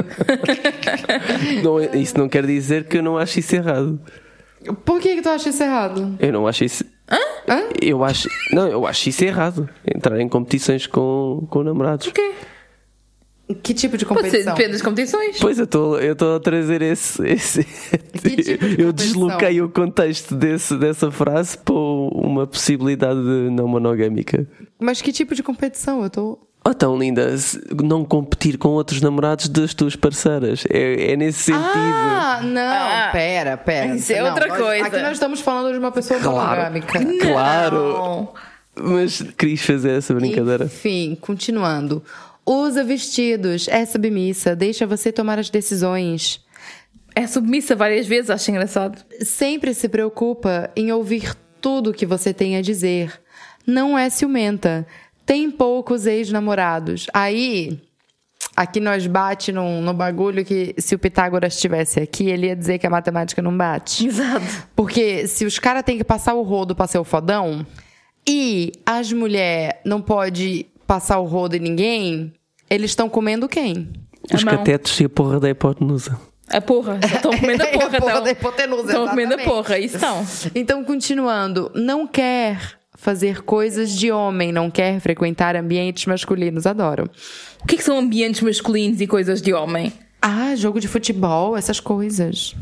Não- 1.62 1.80
isso 2.00 2.18
não 2.18 2.28
quer 2.28 2.44
dizer 2.46 2.84
que 2.84 2.98
eu 2.98 3.02
não 3.02 3.16
acho 3.18 3.38
isso 3.38 3.54
errado. 3.54 4.00
Por 4.84 5.00
que, 5.00 5.14
que 5.16 5.22
tu 5.22 5.28
acha 5.28 5.48
isso 5.50 5.62
errado? 5.62 6.16
Eu 6.18 6.32
não 6.32 6.46
acho 6.46 6.64
isso. 6.64 6.84
Hã? 7.48 7.62
Eu 7.80 8.02
acho. 8.02 8.28
Não, 8.52 8.66
eu 8.66 8.86
acho 8.86 9.08
isso 9.08 9.24
errado. 9.24 9.68
Entrar 9.86 10.18
em 10.20 10.28
competições 10.28 10.86
com, 10.86 11.46
com 11.48 11.62
namorados. 11.62 12.06
O 12.08 12.12
quê? 12.12 12.32
Que 13.62 13.72
tipo 13.72 13.96
de 13.96 14.04
competição? 14.04 14.54
depende 14.54 14.72
das 14.72 14.82
competições. 14.82 15.38
Pois 15.40 15.58
eu 15.58 15.64
estou 15.64 16.00
eu 16.00 16.14
estou 16.14 16.34
a 16.36 16.40
trazer 16.40 16.82
esse. 16.82 17.24
esse 17.28 17.62
Que 17.64 18.42
tipo 18.42 18.68
de 18.68 18.80
eu 18.82 18.92
desloquei 18.92 19.60
o 19.62 19.68
contexto 19.68 20.34
desse, 20.34 20.76
dessa 20.76 21.10
frase 21.12 21.56
para 21.58 21.74
uma 21.74 22.44
possibilidade 22.46 23.20
não 23.20 23.68
monogâmica. 23.68 24.46
Mas 24.80 25.00
que 25.00 25.12
tipo 25.12 25.34
de 25.34 25.42
competição? 25.44 26.02
Eu 26.02 26.10
tô. 26.10 26.38
Oh, 26.68 26.74
tão 26.74 26.98
linda, 26.98 27.32
não 27.84 28.04
competir 28.04 28.58
com 28.58 28.70
outros 28.70 29.00
namorados 29.00 29.48
das 29.48 29.72
tuas 29.72 29.94
parceiras. 29.94 30.64
É, 30.68 31.12
é 31.12 31.16
nesse 31.16 31.44
sentido. 31.44 31.62
Ah, 31.64 32.40
não. 32.42 32.60
Ah, 32.60 33.08
pera, 33.12 33.56
pera. 33.56 33.94
isso 33.94 34.12
é 34.12 34.20
Não, 34.20 34.30
outra 34.30 34.48
nós- 34.48 34.58
coisa. 34.58 34.86
Aqui 34.88 34.98
nós 35.00 35.12
estamos 35.12 35.40
falando 35.40 35.72
de 35.72 35.78
uma 35.78 35.92
pessoa 35.92 36.18
Claro. 36.18 36.62
monogâmica. 36.62 36.98
Claro. 37.24 37.76
Não. 37.76 38.28
Mas 38.82 39.22
quis 39.38 39.64
fazer 39.64 39.92
essa 39.92 40.12
brincadeira. 40.12 40.64
Enfim, 40.64 41.16
continuando. 41.20 42.02
Usa 42.46 42.84
vestidos, 42.84 43.66
é 43.66 43.84
submissa, 43.84 44.54
deixa 44.54 44.86
você 44.86 45.10
tomar 45.10 45.36
as 45.36 45.50
decisões. 45.50 46.40
É 47.12 47.26
submissa 47.26 47.74
várias 47.74 48.06
vezes, 48.06 48.30
acho 48.30 48.50
engraçado. 48.50 49.02
Sempre 49.20 49.74
se 49.74 49.88
preocupa 49.88 50.70
em 50.76 50.92
ouvir 50.92 51.34
tudo 51.60 51.92
que 51.92 52.06
você 52.06 52.32
tem 52.32 52.56
a 52.56 52.62
dizer. 52.62 53.20
Não 53.66 53.98
é 53.98 54.08
ciumenta. 54.08 54.86
Tem 55.24 55.50
poucos 55.50 56.06
ex-namorados. 56.06 57.08
Aí, 57.12 57.80
aqui 58.54 58.78
nós 58.78 59.08
bate 59.08 59.50
no, 59.50 59.80
no 59.80 59.92
bagulho 59.92 60.44
que 60.44 60.72
se 60.78 60.94
o 60.94 60.98
Pitágoras 60.98 61.54
estivesse 61.54 61.98
aqui, 61.98 62.28
ele 62.28 62.46
ia 62.46 62.54
dizer 62.54 62.78
que 62.78 62.86
a 62.86 62.90
matemática 62.90 63.42
não 63.42 63.56
bate. 63.56 64.06
Exato. 64.06 64.68
Porque 64.76 65.26
se 65.26 65.44
os 65.44 65.58
caras 65.58 65.82
têm 65.82 65.98
que 65.98 66.04
passar 66.04 66.34
o 66.34 66.42
rodo 66.42 66.76
pra 66.76 66.86
ser 66.86 66.98
o 66.98 67.04
fodão 67.04 67.66
e 68.28 68.70
as 68.84 69.12
mulheres 69.12 69.74
não 69.84 70.00
pode 70.00 70.66
passar 70.86 71.18
o 71.18 71.24
rodo 71.24 71.56
em 71.56 71.60
ninguém, 71.60 72.32
eles 72.70 72.90
estão 72.90 73.08
comendo 73.08 73.48
quem? 73.48 73.90
Os 74.32 74.42
A 74.42 74.44
mão. 74.44 74.56
catetos 74.58 74.98
e 75.00 75.04
a 75.04 75.08
porra 75.08 75.38
da 75.40 75.48
hipotenusa. 75.50 76.18
A 76.48 76.60
porra. 76.60 76.98
Estão 77.04 77.32
comendo 77.32 77.62
a 77.62 77.66
porra, 77.72 77.86
A 77.86 78.00
porra 78.00 78.10
então. 78.12 78.24
da 78.24 78.30
hipotenusa, 78.30 78.86
Estão 78.86 79.08
comendo 79.08 79.34
a 79.34 79.38
porra, 79.38 79.78
isso 79.78 79.96
estão. 79.96 80.26
Então, 80.54 80.84
continuando, 80.84 81.70
não 81.74 82.06
quer 82.06 82.58
fazer 82.96 83.42
coisas 83.42 83.90
de 83.90 84.10
homem, 84.10 84.50
não 84.52 84.70
quer 84.70 85.00
frequentar 85.00 85.54
ambientes 85.56 86.06
masculinos, 86.06 86.66
adoro. 86.66 87.10
O 87.62 87.66
que, 87.66 87.74
é 87.74 87.78
que 87.78 87.84
são 87.84 87.98
ambientes 87.98 88.40
masculinos 88.40 89.00
e 89.00 89.06
coisas 89.06 89.42
de 89.42 89.52
homem? 89.52 89.92
Ah, 90.22 90.54
jogo 90.56 90.80
de 90.80 90.88
futebol, 90.88 91.56
essas 91.56 91.78
coisas. 91.78 92.54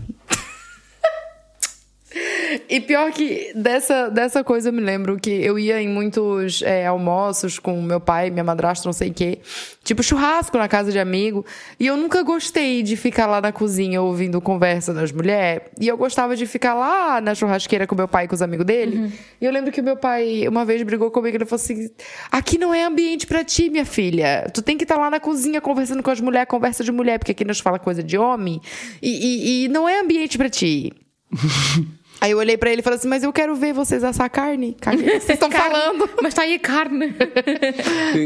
E 2.69 2.81
pior 2.81 3.11
que 3.13 3.53
dessa, 3.55 4.09
dessa 4.09 4.43
coisa 4.45 4.69
eu 4.69 4.73
me 4.73 4.81
lembro 4.81 5.19
que 5.19 5.31
eu 5.31 5.59
ia 5.59 5.81
em 5.81 5.89
muitos 5.89 6.63
é, 6.63 6.87
almoços 6.87 7.59
com 7.59 7.81
meu 7.83 8.01
pai, 8.01 8.31
minha 8.31 8.45
madrasta, 8.45 8.87
não 8.89 8.93
sei 8.93 9.11
o 9.11 9.15
quê. 9.15 9.39
Tipo 9.83 10.03
churrasco 10.03 10.57
na 10.59 10.69
casa 10.69 10.91
de 10.93 10.99
amigo. 10.99 11.45
E 11.79 11.87
eu 11.87 11.97
nunca 11.97 12.23
gostei 12.23 12.83
de 12.83 12.97
ficar 12.97 13.27
lá 13.27 13.41
na 13.41 13.53
cozinha 13.53 14.01
ouvindo 14.03 14.41
conversa 14.41 14.93
das 14.95 15.13
mulheres. 15.13 15.69
E 15.81 15.87
eu 15.89 15.97
gostava 15.97 16.35
de 16.37 16.47
ficar 16.47 16.75
lá 16.75 17.21
na 17.21 17.35
churrasqueira 17.35 17.87
com 17.87 17.95
meu 17.95 18.09
pai 18.09 18.25
e 18.25 18.29
com 18.29 18.35
os 18.35 18.43
amigos 18.43 18.67
dele. 18.67 19.13
E 19.41 19.45
eu 19.45 19.53
lembro 19.53 19.71
que 19.73 19.83
meu 19.83 19.97
pai 19.97 20.47
uma 20.49 20.65
vez 20.65 20.83
brigou 20.83 21.11
comigo. 21.11 21.37
Ele 21.37 21.45
falou 21.45 21.63
assim: 21.63 21.89
Aqui 22.31 22.59
não 22.59 22.73
é 22.75 22.85
ambiente 22.85 23.27
pra 23.27 23.45
ti, 23.45 23.69
minha 23.71 23.85
filha. 23.85 24.51
Tu 24.53 24.63
tem 24.63 24.77
que 24.77 24.85
estar 24.85 24.97
lá 24.97 25.11
na 25.11 25.21
cozinha 25.21 25.61
conversando 25.61 26.03
com 26.03 26.11
as 26.11 26.21
mulheres, 26.21 26.49
conversa 26.49 26.83
de 26.85 26.91
mulher, 26.93 27.19
porque 27.19 27.33
aqui 27.33 27.45
nós 27.45 27.61
fala 27.61 27.79
coisa 27.79 28.03
de 28.03 28.17
homem. 28.19 28.61
E, 29.03 29.11
e- 29.11 29.65
e 29.65 29.69
não 29.69 29.89
é 29.89 30.01
ambiente 30.01 30.39
pra 30.39 30.49
ti. 30.49 30.93
Aí 32.21 32.31
eu 32.31 32.39
olhei 32.39 32.57
pra 32.57 32.71
ele 32.71 32.81
e 32.81 32.83
falei 32.83 32.99
assim: 32.99 33.09
Mas 33.09 33.23
eu 33.23 33.33
quero 33.33 33.55
ver 33.55 33.75
vocês 33.75 34.03
assar 34.03 34.31
carne. 34.31 34.75
Carne, 34.81 35.03
vocês 35.03 35.29
estão 35.31 35.51
falando? 35.53 36.09
Mas 36.23 36.29
está 36.29 36.43
aí 36.43 36.55
a 36.55 36.59
carne. 36.59 37.15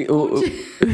O- 0.09 0.39
o- 0.39 0.45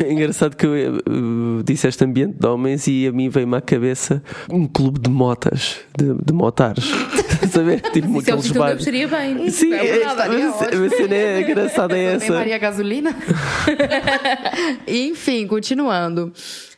é 0.03 0.11
engraçado 0.13 0.57
que 0.57 0.65
eu, 0.67 0.73
uh, 1.09 1.63
disse 1.63 1.87
este 1.87 2.03
ambiente 2.05 2.37
de 2.39 2.47
homens 2.47 2.87
e 2.87 3.07
a 3.07 3.13
mim 3.13 3.29
veio-me 3.29 3.57
à 3.57 3.61
cabeça 3.61 4.23
um 4.51 4.67
clube 4.67 4.99
de 5.01 5.11
motas, 5.11 5.81
de, 5.99 6.15
de 6.25 6.33
motares. 6.33 6.85
Saber? 7.53 7.81
Tipo 7.93 8.21
Isso 8.21 8.31
é 8.31 8.35
o 8.35 8.39
aqueles 8.39 8.53
bares. 8.53 8.79
estaria 8.81 9.07
bem. 9.09 9.51
Sim, 9.51 9.73
é 9.75 9.99
é, 10.01 10.05
a 10.07 10.91
cena 10.91 11.15
é 11.15 11.41
engraçada 11.43 11.97
é 11.99 12.15
essa. 12.15 12.33
Maria 12.33 12.59
Gasolina? 12.59 13.15
Enfim, 14.89 15.47
continuando. 15.47 16.33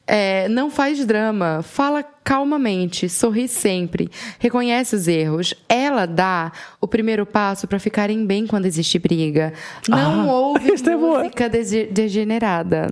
É, 0.07 0.49
não 0.49 0.71
faz 0.71 1.05
drama, 1.05 1.63
fala 1.63 2.03
calmamente, 2.03 3.09
sorri 3.09 3.49
sempre, 3.49 4.09
reconhece 4.39 4.95
os 4.95 5.09
erros. 5.09 5.53
Ela 5.69 6.07
dá 6.07 6.53
o 6.81 6.87
primeiro 6.87 7.27
passo 7.27 7.67
pra 7.67 7.79
ficarem 7.81 8.25
bem 8.25 8.47
quando 8.47 8.67
existe 8.67 8.99
briga. 8.99 9.53
Não 9.89 10.29
Ah, 10.31 10.33
ouve 10.33 10.71
esta 10.75 10.93
é 10.93 10.97
música 10.97 11.49
dege- 11.49 11.87
degenerada. 11.87 12.89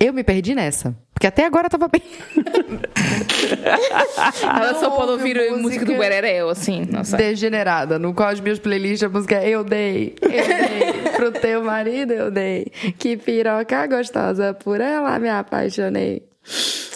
Eu 0.00 0.12
me 0.12 0.24
perdi 0.24 0.54
nessa, 0.54 0.94
porque 1.12 1.26
até 1.26 1.46
agora 1.46 1.70
tava 1.70 1.88
bem. 1.88 2.02
Ela 4.42 4.74
só 4.74 4.90
pode 4.90 5.12
ouvir 5.12 5.38
a 5.38 5.56
música 5.56 5.84
do 5.84 5.92
música 5.92 5.98
Bereré 5.98 6.44
ou 6.44 6.50
assim, 6.50 6.86
não 6.90 7.04
sei. 7.04 7.18
Degenerada. 7.18 7.98
No 7.98 8.12
qual 8.12 8.28
as 8.28 8.40
minhas 8.40 8.58
playlists 8.58 9.02
a 9.02 9.08
música 9.08 9.36
é 9.36 9.48
Eu 9.48 9.62
Dei, 9.62 10.16
Eu 10.20 10.30
Dei, 10.30 11.10
pro 11.16 11.32
teu 11.32 11.62
marido 11.62 12.12
eu 12.12 12.30
dei, 12.30 12.66
que 12.98 13.16
piroca 13.16 13.86
gostosa, 13.86 14.52
por 14.52 14.80
ela 14.80 15.18
me 15.18 15.28
apaixonei. 15.28 16.22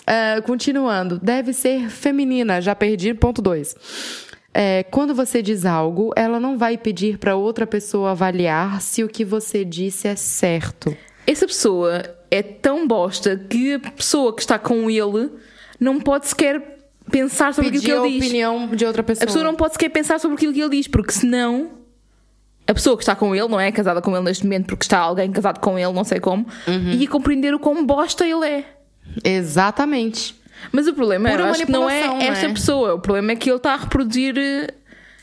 Ah, 0.06 0.42
continuando, 0.42 1.18
deve 1.18 1.52
ser 1.52 1.88
feminina, 1.90 2.60
já 2.60 2.74
perdi, 2.74 3.14
ponto 3.14 3.40
2. 3.40 3.76
quando 4.90 5.14
você 5.14 5.40
diz 5.40 5.64
algo, 5.64 6.12
ela 6.16 6.40
não 6.40 6.58
vai 6.58 6.76
pedir 6.76 7.18
pra 7.18 7.36
outra 7.36 7.66
pessoa 7.66 8.10
avaliar 8.10 8.80
se 8.80 9.04
o 9.04 9.08
que 9.08 9.24
você 9.24 9.64
disse 9.64 10.08
é 10.08 10.16
certo. 10.16 10.96
Essa 11.30 11.46
pessoa 11.46 12.02
é 12.30 12.42
tão 12.42 12.86
bosta 12.88 13.36
que 13.50 13.74
a 13.74 13.78
pessoa 13.78 14.34
que 14.34 14.40
está 14.40 14.58
com 14.58 14.90
ele 14.90 15.30
não 15.78 16.00
pode 16.00 16.26
sequer 16.28 16.78
pensar 17.10 17.52
sobre 17.54 17.70
Pedir 17.70 17.84
aquilo 17.84 17.98
a 17.98 18.02
que 18.02 18.08
ele 18.08 18.18
diz. 18.18 18.26
opinião 18.28 18.66
de 18.68 18.84
outra 18.84 19.02
pessoa. 19.02 19.24
A 19.24 19.26
pessoa 19.26 19.44
não 19.44 19.54
pode 19.54 19.74
sequer 19.74 19.88
pensar 19.90 20.18
sobre 20.20 20.36
aquilo 20.36 20.52
que 20.52 20.60
ele 20.60 20.70
diz, 20.76 20.88
porque 20.88 21.12
senão 21.12 21.70
a 22.66 22.74
pessoa 22.74 22.96
que 22.96 23.02
está 23.02 23.14
com 23.16 23.34
ele, 23.34 23.48
não 23.48 23.58
é 23.58 23.70
casada 23.72 24.00
com 24.02 24.14
ele 24.14 24.24
neste 24.24 24.44
momento, 24.44 24.66
porque 24.66 24.84
está 24.84 24.98
alguém 24.98 25.30
casado 25.32 25.58
com 25.60 25.78
ele, 25.78 25.92
não 25.92 26.04
sei 26.04 26.20
como, 26.20 26.46
Uhum. 26.66 26.90
ia 26.92 27.08
compreender 27.08 27.54
o 27.54 27.58
quão 27.58 27.84
bosta 27.84 28.26
ele 28.26 28.46
é. 28.46 28.64
Exatamente. 29.24 30.34
Mas 30.72 30.86
o 30.88 30.92
problema 30.92 31.30
acho 31.30 31.64
que 31.64 31.72
não 31.72 31.88
é 31.88 32.26
esta 32.26 32.46
é? 32.46 32.52
pessoa, 32.52 32.94
o 32.94 32.98
problema 33.00 33.32
é 33.32 33.36
que 33.36 33.48
ele 33.48 33.56
está 33.58 33.74
a 33.74 33.76
reproduzir 33.76 34.34
eh, 34.36 34.74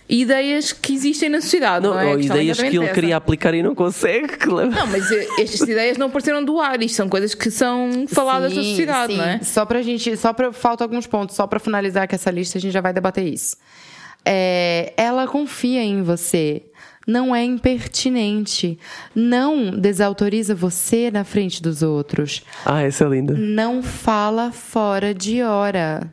ideias 0.07 0.71
que 0.71 0.93
existem 0.93 1.29
na 1.29 1.41
sociedade. 1.41 1.85
Não, 1.85 1.93
Não, 1.93 1.99
é? 1.99 2.05
Ou 2.07 2.19
ideias 2.19 2.59
que 2.59 2.77
ele 2.77 2.87
queria 2.89 3.17
aplicar 3.17 3.53
e 3.53 3.63
não 3.63 3.73
consegue. 3.73 4.27
que 4.37 4.47
leva- 4.47 4.69
Não, 4.75 4.87
mas 4.87 5.11
eh, 5.11 5.27
estas 5.39 5.61
ideias 5.61 5.97
não 5.97 6.07
apareceram 6.07 6.43
do 6.43 6.59
ar, 6.59 6.81
isto 6.81 6.95
são 6.95 7.09
coisas 7.09 7.33
que 7.33 7.49
são 7.49 8.05
faladas 8.07 8.53
na 8.55 8.61
Sim, 8.61 8.69
sociedade, 8.69 9.13
sim. 9.13 9.17
não 9.17 9.25
é? 9.25 9.39
Só 9.41 9.65
pra 9.65 9.81
gente, 9.81 10.15
só 10.17 10.31
pra, 10.33 10.51
falta 10.53 10.83
alguns 10.83 11.07
pontos, 11.07 11.35
só 11.35 11.47
pra 11.47 11.59
finalizar 11.59 12.07
com 12.07 12.15
essa 12.15 12.29
lista, 12.31 12.57
a 12.57 12.61
gente 12.61 12.71
já 12.73 12.81
vai 12.81 12.93
debater 12.93 13.25
isso. 13.25 13.57
É, 14.23 14.93
ela 14.97 15.27
confia 15.27 15.81
em 15.83 16.01
você. 16.01 16.63
Não 17.07 17.35
é 17.35 17.43
impertinente. 17.43 18.79
Não 19.13 19.69
desautoriza 19.69 20.55
você 20.55 21.11
na 21.11 21.23
frente 21.23 21.61
dos 21.61 21.83
outros. 21.83 22.41
Ah, 22.65 22.81
essa 22.81 23.05
é 23.05 23.07
linda. 23.09 23.35
Não 23.37 23.83
fala 23.83 24.51
fora 24.51 25.13
de 25.13 25.43
hora. 25.43 26.11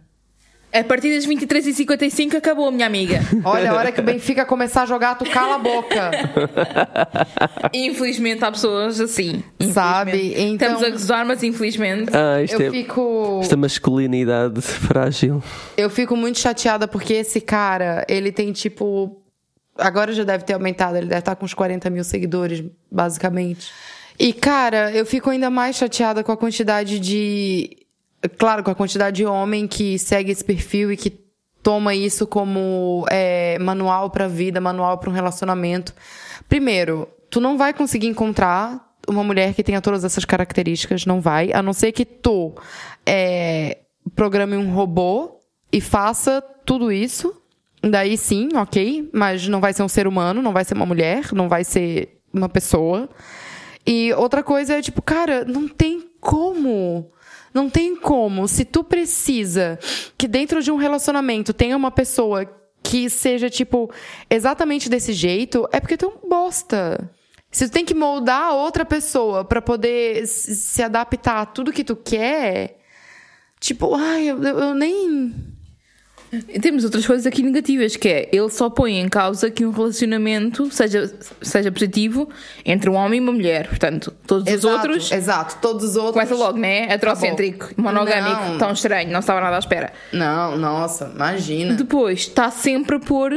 A 0.72 0.82
partir 0.84 1.14
das 1.14 1.26
23h55 1.26 2.34
acabou, 2.36 2.70
minha 2.72 2.86
amiga. 2.86 3.20
Olha, 3.44 3.72
a 3.72 3.74
hora 3.74 3.92
que 3.92 4.00
o 4.00 4.02
Benfica 4.02 4.44
começar 4.46 4.82
a 4.82 4.86
jogar, 4.86 5.16
tu 5.16 5.24
cala 5.28 5.56
a 5.56 5.58
boca. 5.58 6.10
Infelizmente 7.72 8.42
há 8.44 8.50
pessoas 8.50 9.00
assim. 9.00 9.42
Sabe? 9.72 10.32
Então- 10.36 10.68
Estamos 10.68 10.82
a 10.82 10.90
gozar, 10.90 11.26
mas 11.26 11.42
infelizmente. 11.42 12.10
Ah, 12.14 12.42
isto 12.42 12.60
Eu 12.60 12.68
é. 12.68 12.70
fico. 12.70 13.40
Esta 13.42 13.56
masculinidade 13.56 14.60
frágil. 14.62 15.42
Eu 15.76 15.90
fico 15.90 16.16
muito 16.16 16.38
chateada 16.38 16.88
porque 16.88 17.14
esse 17.14 17.40
cara, 17.40 18.04
ele 18.08 18.32
tem 18.32 18.52
tipo. 18.52 19.18
Agora 19.76 20.12
já 20.12 20.22
deve 20.24 20.44
ter 20.44 20.52
aumentado, 20.52 20.96
ele 20.96 21.06
deve 21.06 21.18
estar 21.20 21.34
com 21.34 21.44
uns 21.46 21.54
40 21.54 21.88
mil 21.90 22.04
seguidores, 22.04 22.62
basicamente. 22.90 23.70
E, 24.18 24.32
cara, 24.32 24.92
eu 24.92 25.06
fico 25.06 25.30
ainda 25.30 25.48
mais 25.48 25.76
chateada 25.76 26.22
com 26.22 26.30
a 26.32 26.36
quantidade 26.36 26.98
de. 26.98 27.76
Claro, 28.38 28.62
com 28.62 28.70
a 28.70 28.74
quantidade 28.74 29.16
de 29.16 29.26
homem 29.26 29.66
que 29.66 29.98
segue 29.98 30.30
esse 30.30 30.44
perfil 30.44 30.92
e 30.92 30.96
que 30.96 31.10
toma 31.62 31.94
isso 31.94 32.26
como 32.26 33.06
é, 33.10 33.58
manual 33.58 34.10
pra 34.10 34.28
vida, 34.28 34.60
manual 34.60 34.98
pra 34.98 35.10
um 35.10 35.12
relacionamento. 35.12 35.94
Primeiro, 36.48 37.08
tu 37.30 37.40
não 37.40 37.56
vai 37.56 37.72
conseguir 37.72 38.08
encontrar 38.08 38.92
uma 39.08 39.24
mulher 39.24 39.54
que 39.54 39.62
tenha 39.62 39.80
todas 39.80 40.04
essas 40.04 40.24
características, 40.24 41.06
não 41.06 41.20
vai, 41.20 41.52
a 41.52 41.62
não 41.62 41.72
ser 41.72 41.92
que 41.92 42.04
tu 42.04 42.54
é, 43.06 43.78
programe 44.14 44.56
um 44.56 44.72
robô 44.72 45.40
e 45.72 45.80
faça 45.80 46.42
tudo 46.64 46.92
isso. 46.92 47.34
Daí 47.82 48.16
sim, 48.16 48.50
ok, 48.54 49.10
mas 49.12 49.48
não 49.48 49.60
vai 49.60 49.72
ser 49.72 49.82
um 49.82 49.88
ser 49.88 50.06
humano, 50.06 50.40
não 50.40 50.52
vai 50.52 50.64
ser 50.64 50.74
uma 50.74 50.86
mulher, 50.86 51.32
não 51.32 51.48
vai 51.48 51.64
ser 51.64 52.20
uma 52.32 52.48
pessoa. 52.48 53.08
E 53.84 54.12
outra 54.12 54.42
coisa 54.42 54.74
é 54.74 54.82
tipo, 54.82 55.02
cara, 55.02 55.44
não 55.44 55.66
tem 55.66 56.08
como. 56.20 57.10
Não 57.52 57.68
tem 57.68 57.94
como. 57.96 58.48
Se 58.48 58.64
tu 58.64 58.82
precisa 58.82 59.78
que 60.16 60.26
dentro 60.26 60.62
de 60.62 60.70
um 60.70 60.76
relacionamento 60.76 61.52
tenha 61.52 61.76
uma 61.76 61.90
pessoa 61.90 62.46
que 62.82 63.08
seja, 63.08 63.48
tipo, 63.48 63.90
exatamente 64.28 64.88
desse 64.88 65.12
jeito, 65.12 65.68
é 65.72 65.78
porque 65.80 65.96
tu 65.96 66.06
é 66.06 66.08
um 66.08 66.28
bosta. 66.28 67.10
Se 67.50 67.68
tu 67.68 67.72
tem 67.72 67.84
que 67.84 67.94
moldar 67.94 68.44
a 68.44 68.54
outra 68.54 68.84
pessoa 68.84 69.44
pra 69.44 69.60
poder 69.62 70.26
se 70.26 70.82
adaptar 70.82 71.42
a 71.42 71.46
tudo 71.46 71.72
que 71.72 71.84
tu 71.84 71.94
quer, 71.94 72.78
tipo, 73.60 73.94
ai, 73.94 74.24
eu- 74.30 74.42
eu 74.42 74.74
nem. 74.74 75.34
Temos 76.62 76.82
outras 76.84 77.06
coisas 77.06 77.26
aqui 77.26 77.42
negativas, 77.42 77.94
que 77.94 78.08
é 78.08 78.28
ele 78.32 78.48
só 78.48 78.70
põe 78.70 78.98
em 78.98 79.08
causa 79.08 79.50
que 79.50 79.66
um 79.66 79.70
relacionamento 79.70 80.70
seja, 80.70 81.12
seja 81.42 81.70
positivo 81.70 82.28
entre 82.64 82.88
um 82.88 82.94
homem 82.94 83.18
e 83.18 83.22
uma 83.22 83.32
mulher. 83.32 83.68
Portanto, 83.68 84.14
todos 84.26 84.44
os 84.46 84.52
Exato, 84.52 84.74
outros. 84.74 85.12
Exato, 85.12 85.58
todos 85.60 85.84
os 85.90 85.96
outros. 85.96 86.14
Começa 86.14 86.34
logo, 86.34 86.56
né? 86.58 86.90
Heterocêntrico, 86.90 87.70
monogâmico, 87.76 88.42
Não. 88.48 88.58
tão 88.58 88.72
estranho, 88.72 89.10
não 89.10 89.20
estava 89.20 89.40
nada 89.42 89.56
à 89.56 89.58
espera. 89.58 89.92
Não, 90.12 90.56
nossa, 90.56 91.12
imagina. 91.14 91.74
Depois, 91.74 92.20
está 92.20 92.50
sempre 92.50 92.96
a 92.96 93.00
pôr 93.00 93.32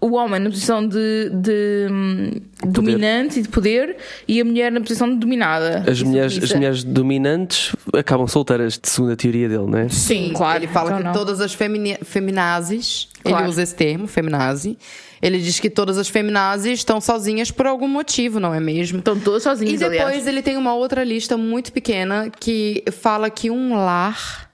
o 0.00 0.12
homem 0.14 0.38
na 0.40 0.48
posição 0.48 0.86
de, 0.86 1.28
de, 1.32 1.88
hum, 1.90 2.30
dominante 2.66 3.40
e 3.40 3.42
de 3.42 3.48
poder 3.48 3.96
e 4.28 4.40
a 4.40 4.44
mulher 4.44 4.70
na 4.70 4.80
posição 4.80 5.10
de 5.10 5.16
dominada. 5.16 5.84
As 5.90 5.98
E 6.00 6.04
mulheres, 6.04 6.38
as 6.42 6.52
mulheres 6.52 6.84
dominantes 6.84 7.74
acabam 7.92 8.26
solteiras, 8.28 8.78
de 8.78 8.88
segunda 8.88 9.16
teoria 9.16 9.48
dele, 9.48 9.66
não 9.66 9.78
é? 9.78 9.88
Sim, 9.88 10.32
claro. 10.34 10.60
Ele 10.60 10.68
fala 10.68 10.90
então 10.90 10.98
que 10.98 11.04
não. 11.04 11.12
todas 11.12 11.40
as 11.40 11.52
femini- 11.52 11.98
feminazes, 12.02 13.08
Claro. 13.22 13.44
ele 13.44 13.50
usa 13.50 13.62
esse 13.62 13.74
termo, 13.74 14.06
feminazi. 14.06 14.78
Ele 15.20 15.38
diz 15.40 15.58
que 15.58 15.68
todas 15.68 15.98
as 15.98 16.08
feminazes 16.08 16.78
estão 16.78 17.00
sozinhas 17.00 17.50
por 17.50 17.66
algum 17.66 17.88
motivo, 17.88 18.38
não 18.38 18.54
é 18.54 18.60
mesmo? 18.60 18.98
Estão 19.00 19.18
todas 19.18 19.42
E 19.42 19.44
sozinhas, 19.44 19.80
depois 19.80 20.00
aliás. 20.00 20.26
ele 20.28 20.42
tem 20.42 20.56
uma 20.56 20.74
outra 20.74 21.02
lista 21.02 21.36
muito 21.36 21.72
pequena 21.72 22.30
que 22.38 22.84
fala 22.92 23.28
que 23.28 23.50
um 23.50 23.74
lar, 23.74 24.48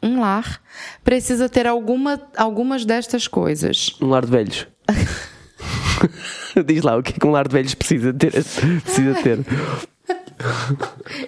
um 0.00 0.20
lar, 0.20 0.60
precisa 1.02 1.48
ter 1.48 1.66
alguma, 1.66 2.20
algumas 2.36 2.84
destas 2.84 3.26
coisas. 3.26 3.96
Um 4.00 4.06
lar 4.06 4.24
de 4.24 4.30
velhos. 4.30 4.66
Diz 6.66 6.82
lá 6.82 6.96
o 6.96 7.02
que 7.02 7.12
é 7.12 7.18
que 7.18 7.26
um 7.26 7.30
lar 7.30 7.48
de 7.48 7.52
velhos 7.52 7.74
precisa 7.74 8.12
ter. 8.12 8.32
Precisa 8.32 9.14
ter. 9.22 9.38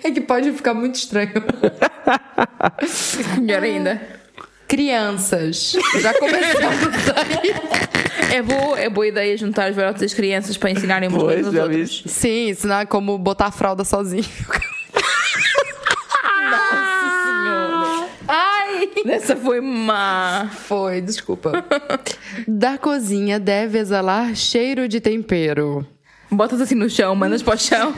É 0.02 0.10
que 0.10 0.20
pode 0.20 0.52
ficar 0.52 0.74
muito 0.74 0.96
estranho. 0.96 1.32
Melhor 3.40 3.62
ainda. 3.62 4.00
Crianças. 4.68 5.76
Já 6.00 6.12
começamos 6.14 7.08
aí. 7.16 7.54
É 8.34 8.42
boa, 8.42 8.78
é 8.78 8.88
boa 8.90 9.06
ideia 9.06 9.36
juntar 9.36 9.70
os 9.70 9.76
velhotes 9.76 10.02
das 10.02 10.12
crianças 10.12 10.56
para 10.56 10.70
ensinarem 10.70 11.08
umas 11.08 11.22
Pois, 11.22 11.34
coisas 11.34 11.54
aos 11.54 11.68
outros. 11.68 12.02
Sim, 12.06 12.48
ensinar 12.50 12.86
como 12.86 13.16
botar 13.16 13.46
a 13.46 13.50
fralda 13.52 13.84
sozinho. 13.84 14.24
Ai! 18.28 18.85
Essa 19.06 19.36
foi 19.36 19.60
má. 19.60 20.50
Foi, 20.52 21.00
desculpa. 21.00 21.52
Da 22.46 22.76
cozinha 22.78 23.38
deve 23.38 23.78
exalar 23.78 24.34
cheiro 24.34 24.88
de 24.88 25.00
tempero. 25.00 25.86
Botas 26.30 26.60
assim 26.60 26.74
no 26.74 26.88
chão, 26.90 27.14
mandas 27.14 27.42
para 27.42 27.54
o 27.54 27.58
chão. 27.58 27.94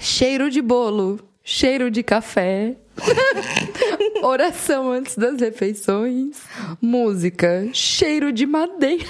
Cheiro 0.00 0.50
de 0.50 0.60
bolo. 0.62 1.20
Cheiro 1.44 1.90
de 1.90 2.02
café. 2.02 2.76
Oração 4.22 4.90
antes 4.90 5.16
das 5.16 5.40
refeições. 5.40 6.40
Música. 6.80 7.68
Cheiro 7.72 8.32
de 8.32 8.46
madeira. 8.46 9.04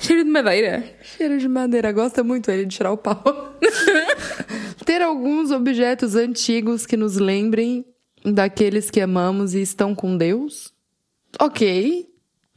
Cheiro 0.00 0.24
de 0.24 0.30
madeira. 0.30 0.84
Cheiro 1.02 1.38
de 1.38 1.48
madeira. 1.48 1.92
Gosta 1.92 2.22
muito 2.22 2.50
ele 2.50 2.64
de 2.64 2.76
tirar 2.76 2.92
o 2.92 2.96
pau. 2.96 3.22
Ter 4.84 5.02
alguns 5.02 5.50
objetos 5.50 6.14
antigos 6.14 6.86
que 6.86 6.96
nos 6.96 7.16
lembrem 7.16 7.84
daqueles 8.32 8.90
que 8.90 9.00
amamos 9.00 9.54
e 9.54 9.60
estão 9.60 9.94
com 9.94 10.16
Deus. 10.16 10.72
Ok. 11.38 12.08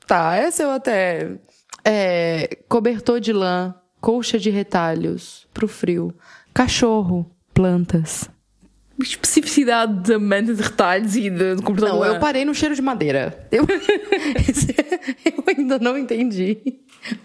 Tá, 0.08 0.36
essa 0.36 0.64
eu 0.64 0.72
até. 0.72 1.38
É, 1.84 2.58
cobertor 2.70 3.20
de 3.20 3.34
lã, 3.34 3.76
colcha 4.00 4.40
de 4.40 4.50
retalhos 4.50 5.48
pro 5.54 5.68
frio, 5.68 6.14
cachorro, 6.54 7.30
plantas. 7.54 8.30
Especificidade 9.10 10.10
da 10.12 10.20
manta 10.20 10.54
de 10.54 10.62
retalhos 10.62 11.16
e 11.16 11.30
de, 11.30 11.56
de 11.56 11.62
computador. 11.62 12.00
Não, 12.00 12.06
eu 12.06 12.20
parei 12.20 12.46
no 12.46 12.54
cheiro 12.56 12.76
de 12.76 12.82
madeira. 12.82 13.48
Eu, 13.52 13.66
eu 15.26 15.44
ainda 15.48 15.80
não 15.80 15.98
entendi. 15.98 16.58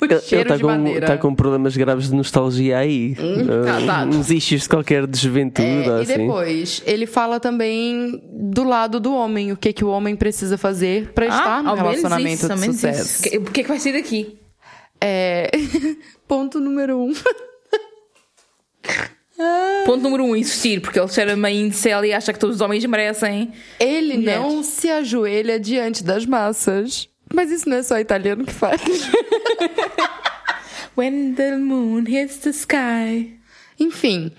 O 0.01 0.05
Ele 0.07 0.21
cheiro 0.21 0.43
está 0.45 0.57
de 0.57 0.63
com, 0.63 0.69
madeira. 0.69 1.07
tá 1.07 1.19
com 1.19 1.35
problemas 1.35 1.77
graves 1.77 2.09
de 2.09 2.15
nostalgia 2.15 2.79
aí. 2.79 3.15
tá, 3.15 3.23
Uh, 3.23 3.87
tá. 3.87 4.05
Uns 4.07 4.31
issues 4.31 4.63
de 4.63 4.69
qualquer 4.71 5.07
desventuda, 5.07 5.67
É, 5.67 5.99
e 5.99 6.03
assim. 6.03 6.17
depois, 6.17 6.83
ele 6.87 7.07
fala 7.07 7.39
também 7.39 8.23
do 8.33 8.65
lado 8.65 8.99
do 8.99 9.13
homem, 9.15 9.53
o 9.53 9.57
que, 9.57 9.73
que 9.75 9.85
o 9.85 9.89
homem 9.89 10.17
precisa 10.17 10.57
fazer 10.57 11.13
pra 11.13 11.27
estar 11.27 11.63
no 11.63 11.69
Ah, 11.69 11.73
ao 11.73 11.77
menos 11.77 11.89
relacionamento 12.01 12.35
isso, 12.37 12.47
ao 12.51 12.55
de 12.55 12.61
menos 12.61 12.77
sucesso. 12.77 13.27
isso. 13.29 13.39
O 13.41 13.51
que 13.51 13.61
é 13.61 13.63
que 13.65 13.69
vai 13.69 13.79
sair 13.79 13.93
daqui? 13.93 14.39
É... 14.99 15.51
Ponto 16.27 16.59
número 16.59 16.99
um. 16.99 17.13
Ponto 19.85 20.03
número 20.03 20.25
um, 20.25 20.35
insistir, 20.35 20.81
porque 20.81 20.99
ele 20.99 21.09
cheira 21.09 21.37
meio 21.37 21.67
incel 21.67 22.05
e 22.05 22.13
acha 22.13 22.33
que 22.33 22.39
todos 22.39 22.57
os 22.57 22.63
homens 22.63 22.85
merecem. 22.87 23.53
Ele 23.79 24.17
Mulheres. 24.17 24.43
não 24.43 24.63
se 24.63 24.89
ajoelha 24.91 25.61
diante 25.61 26.03
das 26.03 26.25
massas. 26.25 27.09
Mas 27.35 27.51
isso 27.51 27.69
não 27.69 27.77
é 27.77 27.83
só 27.83 27.99
italiano 27.99 28.45
que 28.45 28.53
faz. 28.53 28.81
When 30.97 31.35
the 31.35 31.57
moon 31.57 32.05
hits 32.09 32.39
the 32.39 32.51
sky. 32.51 33.39
Enfim, 33.79 34.33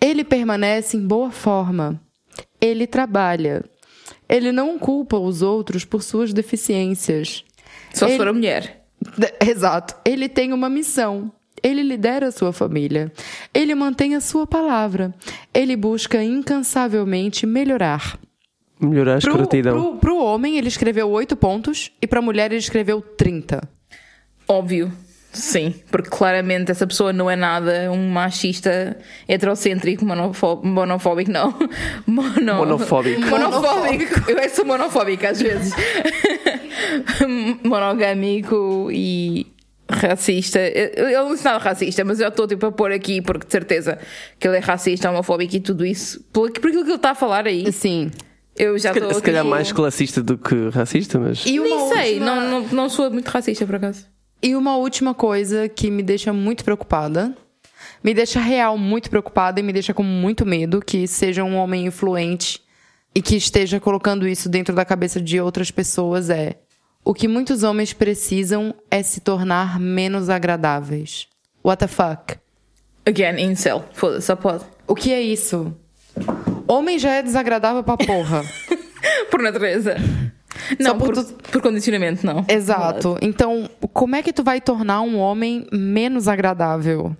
ele 0.00 0.24
permanece 0.24 0.96
em 0.96 1.06
boa 1.06 1.30
forma. 1.30 2.00
Ele 2.60 2.86
trabalha. 2.86 3.64
Ele 4.28 4.52
não 4.52 4.78
culpa 4.78 5.18
os 5.18 5.42
outros 5.42 5.84
por 5.84 6.02
suas 6.02 6.32
deficiências. 6.32 7.44
Só 7.92 8.06
se 8.06 8.12
Ele- 8.12 8.18
for 8.18 8.28
a 8.28 8.32
mulher. 8.32 8.84
Exato. 9.46 9.94
Ele 10.04 10.28
tem 10.28 10.52
uma 10.52 10.68
missão. 10.68 11.32
Ele 11.62 11.82
lidera 11.82 12.28
a 12.28 12.32
sua 12.32 12.52
família. 12.52 13.12
Ele 13.52 13.74
mantém 13.74 14.14
a 14.14 14.20
sua 14.20 14.46
palavra. 14.46 15.14
Ele 15.52 15.76
busca 15.76 16.22
incansavelmente 16.22 17.46
melhorar. 17.46 18.18
Melhorar 18.80 19.16
a 19.16 19.18
escrotidão. 19.18 19.74
pro, 19.90 19.98
pro 19.98 20.16
homem, 20.18 20.56
ele 20.56 20.68
escreveu 20.68 21.08
8 21.10 21.36
pontos 21.36 21.90
e 22.00 22.06
pra 22.06 22.22
mulher, 22.22 22.52
ele 22.52 22.60
escreveu 22.60 23.00
30. 23.00 23.60
Óbvio. 24.46 24.92
Sim, 25.30 25.74
porque 25.90 26.08
claramente 26.08 26.70
essa 26.70 26.86
pessoa 26.86 27.12
não 27.12 27.30
é 27.30 27.36
nada 27.36 27.90
um 27.92 28.08
machista 28.08 28.96
heterocêntrico, 29.28 30.04
monofó- 30.04 30.60
monofóbico, 30.64 31.30
não. 31.30 31.54
Mono... 32.06 32.54
Monofóbico. 32.54 33.20
Monofóbico. 33.20 34.30
Eu 34.30 34.48
sou 34.50 34.64
monofóbica 34.64 35.30
às 35.30 35.40
vezes. 35.42 35.74
Monogâmico 37.62 38.88
e 38.90 39.46
racista. 39.90 40.58
Eu 40.60 41.08
eu 41.08 41.24
não 41.24 41.32
disse 41.32 41.44
nada 41.44 41.58
racista, 41.58 42.04
mas 42.04 42.20
eu 42.20 42.28
estou 42.28 42.46
tipo 42.46 42.66
a 42.66 42.72
pôr 42.72 42.92
aqui 42.92 43.20
porque 43.22 43.46
de 43.46 43.52
certeza 43.52 43.98
que 44.38 44.46
ele 44.46 44.56
é 44.56 44.60
racista, 44.60 45.10
homofóbico 45.10 45.56
e 45.56 45.60
tudo 45.60 45.84
isso. 45.84 46.22
Por, 46.32 46.50
por 46.52 46.68
aquilo 46.68 46.84
que 46.84 46.90
ele 46.90 46.96
está 46.96 47.10
a 47.10 47.14
falar 47.14 47.46
aí, 47.46 47.70
Sim. 47.72 48.10
eu 48.56 48.78
já 48.78 48.90
Se 48.92 48.94
calhar- 48.94 49.08
estou. 49.08 49.14
Se 49.20 49.22
calhar 49.22 49.42
tipo, 49.42 49.50
mais 49.50 49.72
classista 49.72 50.22
do 50.22 50.36
que 50.38 50.68
racista, 50.70 51.18
mas. 51.18 51.44
E 51.46 51.58
uma, 51.58 51.68
Nem 51.68 51.88
sei, 51.88 52.12
última, 52.14 52.26
não, 52.36 52.60
não, 52.62 52.68
não 52.68 52.88
sou 52.88 53.10
muito 53.10 53.28
racista 53.28 53.64
por 53.66 53.76
acaso. 53.76 54.06
e 54.42 54.54
uma 54.54 54.76
última 54.76 55.14
coisa 55.14 55.68
que 55.68 55.90
me 55.90 56.02
deixa 56.02 56.32
muito 56.32 56.64
preocupada. 56.64 57.34
Me 58.02 58.14
deixa 58.14 58.38
real 58.40 58.78
muito 58.78 59.10
preocupada 59.10 59.58
e 59.58 59.62
me 59.62 59.72
deixa 59.72 59.92
com 59.92 60.02
muito 60.04 60.46
medo 60.46 60.80
que 60.80 61.06
seja 61.08 61.42
um 61.42 61.56
homem 61.56 61.86
influente 61.86 62.60
e 63.14 63.20
que 63.20 63.34
esteja 63.36 63.80
colocando 63.80 64.26
isso 64.28 64.48
dentro 64.48 64.72
da 64.74 64.84
cabeça 64.84 65.20
de 65.20 65.40
outras 65.40 65.70
pessoas 65.72 66.30
é 66.30 66.56
o 67.08 67.14
que 67.14 67.26
muitos 67.26 67.62
homens 67.62 67.94
precisam 67.94 68.74
é 68.90 69.02
se 69.02 69.20
tornar 69.20 69.80
menos 69.80 70.28
agradáveis. 70.28 71.26
What 71.64 71.80
the 71.80 71.86
fuck? 71.86 72.36
Again, 73.06 73.40
incel. 73.42 73.82
Foda-se, 73.94 74.26
só 74.26 74.36
pode. 74.36 74.64
O 74.86 74.94
que 74.94 75.10
é 75.10 75.22
isso? 75.22 75.74
Homem 76.68 76.98
já 76.98 77.12
é 77.12 77.22
desagradável 77.22 77.82
pra 77.82 77.96
porra. 77.96 78.42
Por 79.30 79.40
natureza. 79.40 79.96
Não, 80.78 80.98
por 80.98 81.14
por, 81.14 81.24
tu- 81.24 81.34
por 81.50 81.62
condicionamento, 81.62 82.26
não. 82.26 82.44
Exato. 82.46 83.16
Então, 83.22 83.70
como 83.92 84.14
é 84.16 84.22
que 84.22 84.32
tu 84.32 84.42
vai 84.44 84.60
tornar 84.60 85.00
um 85.00 85.16
homem 85.16 85.66
menos 85.72 86.28
agradável? 86.28 87.16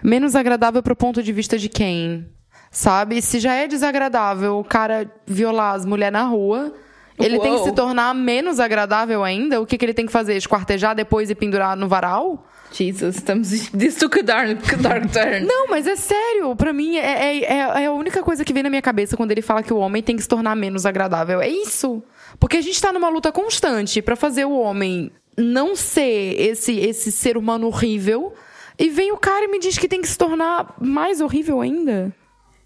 Menos 0.00 0.36
agradável 0.36 0.80
pro 0.82 0.94
ponto 0.94 1.22
de 1.22 1.32
vista 1.32 1.58
de 1.58 1.68
quem? 1.68 2.26
Sabe? 2.70 3.20
Se 3.22 3.40
já 3.40 3.54
é 3.54 3.66
desagradável 3.66 4.58
o 4.58 4.64
cara 4.64 5.10
violar 5.26 5.74
as 5.74 5.84
mulheres 5.84 6.12
na 6.12 6.24
rua, 6.24 6.72
ele 7.18 7.38
tem 7.38 7.52
que 7.52 7.58
Uou. 7.58 7.64
se 7.64 7.72
tornar 7.72 8.14
menos 8.14 8.60
agradável 8.60 9.22
ainda? 9.24 9.60
O 9.60 9.66
que, 9.66 9.76
que 9.78 9.84
ele 9.84 9.94
tem 9.94 10.06
que 10.06 10.12
fazer? 10.12 10.36
Esquartejar 10.36 10.94
depois 10.94 11.30
e 11.30 11.34
pendurar 11.34 11.76
no 11.76 11.88
varal? 11.88 12.46
Jesus, 12.72 13.16
estamos. 13.16 13.48
This 13.70 13.96
took 13.96 14.18
a 14.18 14.22
dark, 14.22 14.60
dark 14.80 15.10
turn. 15.10 15.46
Não, 15.46 15.68
mas 15.68 15.86
é 15.86 15.96
sério. 15.96 16.54
Pra 16.54 16.72
mim, 16.72 16.96
é, 16.96 17.00
é, 17.38 17.44
é- 17.44 17.82
é 17.82 17.86
a 17.86 17.92
única 17.92 18.22
coisa 18.22 18.44
que 18.44 18.52
vem 18.52 18.62
na 18.62 18.68
minha 18.68 18.82
cabeça 18.82 19.16
quando 19.16 19.30
ele 19.32 19.40
fala 19.42 19.62
que 19.62 19.72
o 19.72 19.78
homem 19.78 20.02
tem 20.02 20.16
que 20.16 20.22
se 20.22 20.28
tornar 20.28 20.54
menos 20.54 20.84
agradável. 20.84 21.40
É 21.40 21.48
isso. 21.48 22.02
Porque 22.38 22.58
a 22.58 22.60
gente 22.60 22.80
tá 22.80 22.92
numa 22.92 23.08
luta 23.08 23.32
constante 23.32 24.02
pra 24.02 24.14
fazer 24.16 24.44
o 24.44 24.52
homem 24.58 25.10
não 25.36 25.74
ser 25.74 26.38
esse, 26.38 26.78
esse 26.78 27.10
ser 27.10 27.36
humano 27.38 27.66
horrível. 27.68 28.34
E 28.78 28.90
vem 28.90 29.12
o 29.12 29.16
cara 29.16 29.46
e 29.46 29.48
me 29.48 29.58
diz 29.58 29.78
que 29.78 29.88
tem 29.88 30.02
que 30.02 30.08
se 30.08 30.18
tornar 30.18 30.74
mais 30.80 31.20
horrível 31.20 31.60
ainda. 31.62 32.14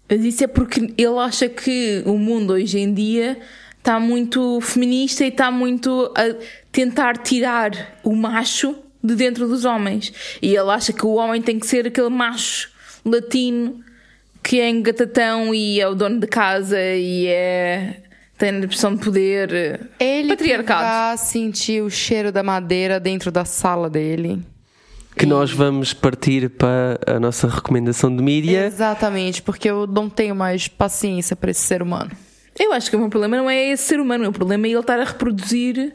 Mas 0.09 0.23
isso 0.25 0.43
é 0.43 0.47
porque 0.47 0.93
ele 0.97 1.17
acha 1.17 1.47
que 1.47 2.03
o 2.05 2.17
mundo 2.17 2.53
hoje 2.53 2.77
em 2.77 2.93
dia 2.93 3.39
está 3.83 3.99
muito 3.99 4.61
feminista 4.61 5.25
e 5.25 5.27
está 5.27 5.51
muito 5.51 6.09
a 6.15 6.33
tentar 6.71 7.17
tirar 7.17 7.99
o 8.01 8.15
macho 8.15 8.73
de 9.03 9.13
dentro 9.13 9.45
dos 9.45 9.65
homens. 9.65 10.13
E 10.41 10.55
ele 10.55 10.69
acha 10.69 10.93
que 10.93 11.05
o 11.05 11.15
homem 11.15 11.41
tem 11.41 11.59
que 11.59 11.67
ser 11.67 11.87
aquele 11.87 12.07
macho 12.07 12.71
latino 13.03 13.83
que 14.41 14.61
é 14.61 14.69
engatatão 14.69 15.53
e 15.53 15.81
é 15.81 15.87
o 15.87 15.95
dono 15.95 16.21
de 16.21 16.27
casa 16.27 16.79
e 16.79 17.27
é. 17.27 17.97
tem 18.37 18.51
a 18.51 18.59
impressão 18.59 18.95
de 18.95 19.03
poder. 19.03 19.89
Ele 19.99 20.29
Patriarcado. 20.29 20.81
vai 20.81 21.17
sentir 21.17 21.83
o 21.83 21.89
cheiro 21.89 22.31
da 22.31 22.41
madeira 22.41 23.01
dentro 23.01 23.31
da 23.31 23.43
sala 23.43 23.89
dele. 23.89 24.41
Que 25.17 25.25
nós 25.25 25.51
vamos 25.51 25.93
partir 25.93 26.49
para 26.49 26.99
a 27.05 27.19
nossa 27.19 27.49
recomendação 27.49 28.15
de 28.15 28.23
mídia. 28.23 28.65
Exatamente, 28.65 29.41
porque 29.41 29.69
eu 29.69 29.85
não 29.85 30.09
tenho 30.09 30.33
mais 30.33 30.69
paciência 30.69 31.35
pra 31.35 31.51
esse 31.51 31.61
ser 31.61 31.81
humano. 31.81 32.11
Eu 32.59 32.71
acho 32.73 32.89
que 32.89 32.95
o 32.95 32.99
meu 32.99 33.09
problema 33.09 33.37
não 33.37 33.49
é 33.49 33.69
esse 33.71 33.83
ser 33.83 33.99
humano, 33.99 34.21
o 34.23 34.25
meu 34.25 34.31
problema 34.33 34.67
é 34.67 34.69
ele 34.71 34.79
estar 34.79 34.99
a 34.99 35.03
reproduzir 35.03 35.93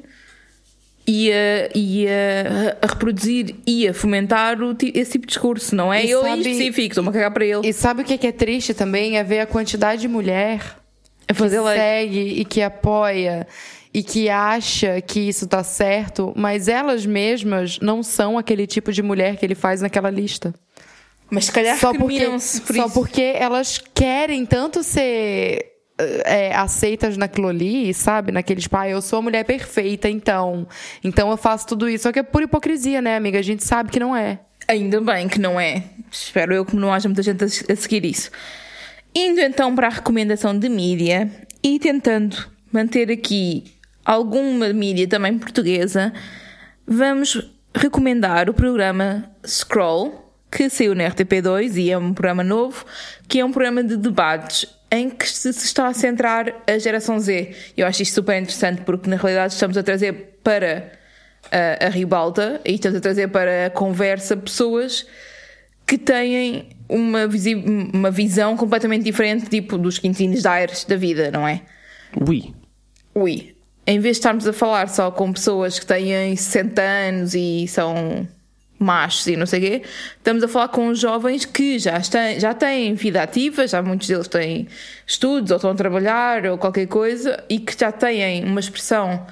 e 1.07 1.33
a, 1.33 1.71
e 1.75 2.07
a, 2.09 2.77
a 2.83 2.87
reproduzir 2.89 3.55
e 3.67 3.89
a 3.89 3.95
fomentar 3.95 4.61
o 4.63 4.77
esse 4.95 5.13
tipo 5.13 5.27
de 5.27 5.29
discurso. 5.33 5.75
Não 5.75 5.93
é 5.93 6.05
E 6.05 6.11
eu 6.11 6.21
sabe- 6.23 6.37
em 6.37 6.41
específico, 6.41 6.89
estou-me 6.89 7.09
a 7.11 7.13
cagar 7.13 7.31
para 7.33 7.45
ele. 7.47 7.67
E 7.69 7.73
sabe 7.73 8.03
o 8.03 8.05
que 8.05 8.15
é, 8.15 8.19
que 8.19 8.27
é 8.27 8.33
triste 8.33 8.75
também? 8.75 9.17
É 9.17 9.25
ver 9.25 9.41
a 9.41 9.47
quantidade 9.47 10.01
de 10.03 10.09
mulher 10.09 10.61
A 11.29 11.33
que 11.35 11.43
like. 11.43 11.81
segue 11.81 12.41
e 12.41 12.45
que 12.45 12.61
apoia 12.61 13.47
e 13.95 14.03
que 14.03 14.29
acha 14.29 15.01
que 15.01 15.19
isso 15.21 15.47
tá 15.47 15.65
certo, 15.65 16.33
mas 16.37 16.69
elas 16.69 17.07
mesmas 17.07 17.79
não 17.81 18.03
são 18.03 18.37
aquele 18.37 18.67
tipo 18.67 18.93
de 18.93 19.03
mulher 19.03 19.37
que 19.37 19.47
ele 19.47 19.55
faz 19.55 19.81
naquela 19.81 20.11
lista. 20.11 20.53
Mas 21.31 21.47
se 21.47 21.53
calhar 21.53 21.79
Só 21.79 21.93
porque, 21.95 22.25
por 22.27 22.41
só 22.41 22.85
isso. 22.87 22.91
porque 22.93 23.23
elas 23.35 23.79
querem 23.95 24.45
tanto 24.45 24.83
ser 24.83 25.65
é, 26.25 26.55
aceitas 26.55 27.17
naquilo 27.17 27.49
ali, 27.49 27.93
sabe? 27.93 28.31
Naquele 28.33 28.61
tipo, 28.61 28.77
ah, 28.77 28.89
eu 28.89 29.03
sou 29.03 29.19
a 29.19 29.23
mulher 29.23 29.45
perfeita, 29.45 30.09
então. 30.09 30.67
Então 31.03 31.31
eu 31.31 31.37
faço 31.37 31.67
tudo 31.67 31.89
isso. 31.89 32.05
Só 32.05 32.13
que 32.13 32.21
é 32.21 32.23
por 32.23 32.43
hipocrisia, 32.43 33.03
né, 33.03 33.17
amiga? 33.17 33.39
A 33.39 33.43
gente 33.43 33.65
sabe 33.65 33.91
que 33.91 33.99
não 33.99 34.15
é. 34.17 34.41
Ainda 34.69 35.01
bem 35.01 35.29
que 35.29 35.39
não 35.39 35.59
é. 35.59 35.85
Espero 36.11 36.55
eu 36.55 36.65
que 36.65 36.77
não 36.77 36.93
haja 36.93 37.09
muita 37.09 37.23
gente 37.23 37.43
a 37.43 37.49
se- 37.49 37.71
a 37.71 37.77
seguir 37.77 38.05
isso. 38.05 38.31
Indo 39.15 39.41
então 39.41 39.75
para 39.75 39.87
a 39.89 39.91
recomendação 39.91 40.57
de 40.59 40.69
mídia 40.69 41.31
e 41.63 41.79
tentando 41.79 42.37
manter 42.71 43.11
aqui 43.11 43.65
alguma 44.05 44.73
mídia 44.73 45.09
também 45.09 45.39
portuguesa, 45.39 46.13
vamos 46.87 47.51
recomendar 47.75 48.49
o 48.51 48.55
programa 48.55 49.31
Scroll, 49.47 50.33
que 50.51 50.69
saiu 50.69 50.95
na 50.95 51.05
RTP2 51.05 51.77
e 51.77 51.91
é 51.91 51.99
um 51.99 52.13
programa 52.13 52.45
novo, 52.45 52.85
que 53.27 53.41
é 53.41 53.45
um 53.45 53.53
programa 53.53 53.83
de 53.83 53.97
debates 53.97 54.67
em 54.91 55.11
que 55.11 55.29
se 55.29 55.53
se 55.53 55.65
está 55.67 55.87
a 55.89 55.95
centrar 55.95 56.53
a 56.67 56.79
geração 56.79 57.19
Z. 57.19 57.55
Eu 57.77 57.87
acho 57.87 58.03
isto 58.03 58.15
super 58.15 58.41
interessante 58.41 58.83
porque 58.83 59.09
na 59.09 59.17
realidade 59.17 59.53
estamos 59.53 59.77
a 59.77 59.83
trazer 59.83 60.39
para 60.43 60.93
a, 61.53 61.87
a 61.87 61.89
ribalta 61.91 62.61
e 62.65 62.75
estamos 62.75 62.99
a 62.99 63.01
trazer 63.01 63.29
para 63.29 63.67
a 63.67 63.71
conversa 63.71 64.37
pessoas 64.37 65.07
que 65.87 65.97
têm 65.99 66.71
uma, 66.89 67.27
visi- 67.27 67.55
uma 67.55 68.11
visão 68.11 68.57
completamente 68.57 69.05
diferente, 69.05 69.47
tipo 69.49 69.77
dos 69.79 69.99
quintinos 69.99 70.43
de 70.43 70.49
aires 70.49 70.85
da 70.85 70.97
vida, 70.97 71.31
não 71.31 71.47
é? 71.47 71.63
Ui. 72.27 72.55
Ui, 73.15 73.55
em 73.87 73.99
vez 73.99 74.17
de 74.17 74.21
estarmos 74.21 74.47
a 74.47 74.53
falar 74.53 74.89
só 74.89 75.11
com 75.11 75.33
pessoas 75.33 75.79
que 75.79 75.87
têm 75.87 76.35
60 76.37 76.81
anos 76.83 77.35
e 77.35 77.67
são 77.69 78.27
machos 78.79 79.27
e 79.27 79.37
não 79.37 79.47
sei 79.47 79.59
o 79.59 79.63
quê, 79.63 79.83
estamos 80.17 80.43
a 80.43 80.49
falar 80.49 80.69
com 80.69 80.95
jovens 80.95 81.45
que 81.45 81.79
já, 81.79 81.99
estão, 81.99 82.21
já 82.39 82.55
têm 82.55 82.95
vida 82.95 83.23
ativa, 83.23 83.67
já 83.67 83.83
muitos 83.83 84.07
deles 84.07 84.29
têm 84.29 84.69
estudos 85.07 85.51
ou 85.51 85.57
estão 85.57 85.71
a 85.71 85.75
trabalhar 85.75 86.47
ou 86.47 86.57
qualquer 86.57 86.87
coisa 86.87 87.43
e 87.49 87.59
que 87.59 87.79
já 87.79 87.91
têm 87.91 88.45
uma 88.45 88.61
expressão 88.61 89.27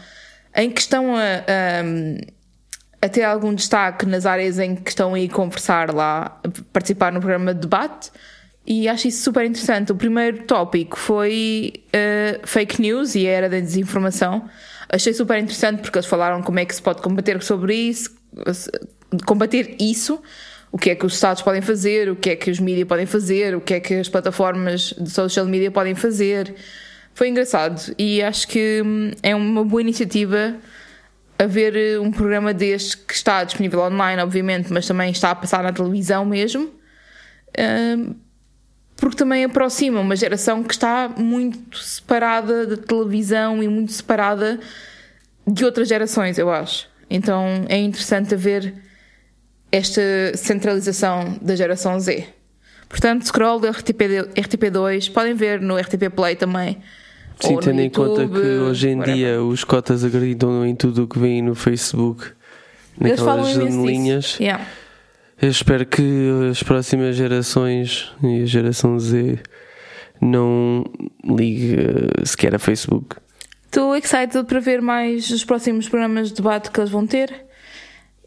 em 0.54 0.70
que 0.70 0.80
estão 0.80 1.14
a, 1.14 1.20
a, 1.20 3.06
a 3.06 3.08
ter 3.08 3.22
algum 3.22 3.54
destaque 3.54 4.06
nas 4.06 4.26
áreas 4.26 4.58
em 4.58 4.74
que 4.74 4.88
estão 4.88 5.14
a 5.14 5.20
ir 5.20 5.28
conversar 5.28 5.94
lá, 5.94 6.40
a 6.42 6.48
participar 6.72 7.12
no 7.12 7.20
programa 7.20 7.54
de 7.54 7.60
debate. 7.60 8.10
E 8.66 8.88
acho 8.88 9.06
isso 9.06 9.22
super 9.22 9.44
interessante. 9.44 9.92
O 9.92 9.94
primeiro 9.94 10.42
tópico 10.42 10.98
foi 10.98 11.84
eh, 11.92 12.40
fake 12.42 12.80
news 12.82 13.14
e 13.14 13.28
a 13.28 13.30
era 13.30 13.48
da 13.48 13.60
desinformação. 13.60 14.48
Achei 14.88 15.12
super 15.12 15.38
interessante 15.38 15.82
porque 15.82 15.98
eles 15.98 16.08
falaram 16.08 16.42
como 16.42 16.58
é 16.58 16.64
que 16.64 16.74
se 16.74 16.82
pode 16.82 17.00
combater 17.00 17.40
sobre 17.42 17.74
isso, 17.74 18.16
combater 19.24 19.76
isso, 19.80 20.20
o 20.70 20.78
que 20.78 20.90
é 20.90 20.94
que 20.94 21.06
os 21.06 21.14
Estados 21.14 21.42
podem 21.42 21.62
fazer, 21.62 22.10
o 22.10 22.16
que 22.16 22.30
é 22.30 22.36
que 22.36 22.50
os 22.50 22.60
mídias 22.60 22.86
podem 22.86 23.06
fazer, 23.06 23.54
o 23.54 23.60
que 23.60 23.74
é 23.74 23.80
que 23.80 23.94
as 23.94 24.08
plataformas 24.08 24.94
de 24.98 25.10
social 25.10 25.46
media 25.46 25.70
podem 25.70 25.94
fazer. 25.94 26.54
Foi 27.14 27.28
engraçado 27.28 27.94
e 27.98 28.22
acho 28.22 28.46
que 28.46 28.82
hum, 28.84 29.10
é 29.22 29.34
uma 29.34 29.64
boa 29.64 29.80
iniciativa 29.80 30.54
haver 31.38 31.76
eh, 31.76 31.98
um 31.98 32.10
programa 32.10 32.52
deste 32.52 32.96
que 32.98 33.14
está 33.14 33.42
disponível 33.44 33.80
online, 33.80 34.20
obviamente, 34.20 34.72
mas 34.72 34.86
também 34.86 35.10
está 35.10 35.30
a 35.30 35.34
passar 35.34 35.62
na 35.62 35.72
televisão 35.72 36.24
mesmo. 36.24 36.70
Hum, 37.58 38.14
porque 38.96 39.16
também 39.16 39.44
aproxima 39.44 40.00
uma 40.00 40.16
geração 40.16 40.62
que 40.62 40.72
está 40.72 41.08
muito 41.08 41.78
separada 41.78 42.66
da 42.66 42.76
televisão 42.76 43.62
e 43.62 43.68
muito 43.68 43.92
separada 43.92 44.58
de 45.46 45.64
outras 45.64 45.88
gerações, 45.88 46.38
eu 46.38 46.50
acho. 46.50 46.88
Então 47.08 47.64
é 47.68 47.78
interessante 47.78 48.34
haver 48.34 48.74
esta 49.76 50.02
centralização 50.36 51.38
da 51.40 51.54
geração 51.54 51.98
Z. 52.00 52.26
Portanto, 52.88 53.26
scroll 53.26 53.60
do 53.60 53.68
RTP, 53.68 54.00
RTP2, 54.34 55.12
podem 55.12 55.34
ver 55.34 55.60
no 55.60 55.76
RTP 55.76 56.10
Play 56.14 56.36
também. 56.36 56.78
Sim, 57.40 57.58
tendo 57.58 57.80
em 57.80 57.90
conta 57.90 58.26
que 58.26 58.38
hoje 58.38 58.88
em 58.88 58.96
whatever. 58.96 59.14
dia 59.14 59.42
os 59.42 59.62
cotas 59.62 60.02
acreditam 60.04 60.64
em 60.64 60.74
tudo 60.74 61.04
o 61.04 61.06
que 61.06 61.18
vem 61.18 61.42
no 61.42 61.54
Facebook, 61.54 62.32
naquelas 62.98 63.50
janelinhas. 63.50 64.38
Yeah. 64.40 64.64
Eu 65.40 65.50
espero 65.50 65.84
que 65.84 66.02
as 66.50 66.62
próximas 66.62 67.14
gerações 67.14 68.10
e 68.22 68.42
a 68.42 68.46
geração 68.46 68.98
Z 68.98 69.38
não 70.18 70.84
ligue 71.22 71.76
eh, 71.78 72.24
sequer 72.24 72.54
a 72.54 72.58
Facebook. 72.58 73.16
Estou 73.66 73.94
excited 73.94 74.44
para 74.44 74.60
ver 74.60 74.80
mais 74.80 75.28
os 75.28 75.44
próximos 75.44 75.86
programas 75.86 76.28
de 76.30 76.36
debate 76.36 76.70
que 76.70 76.80
eles 76.80 76.90
vão 76.90 77.06
ter. 77.06 77.45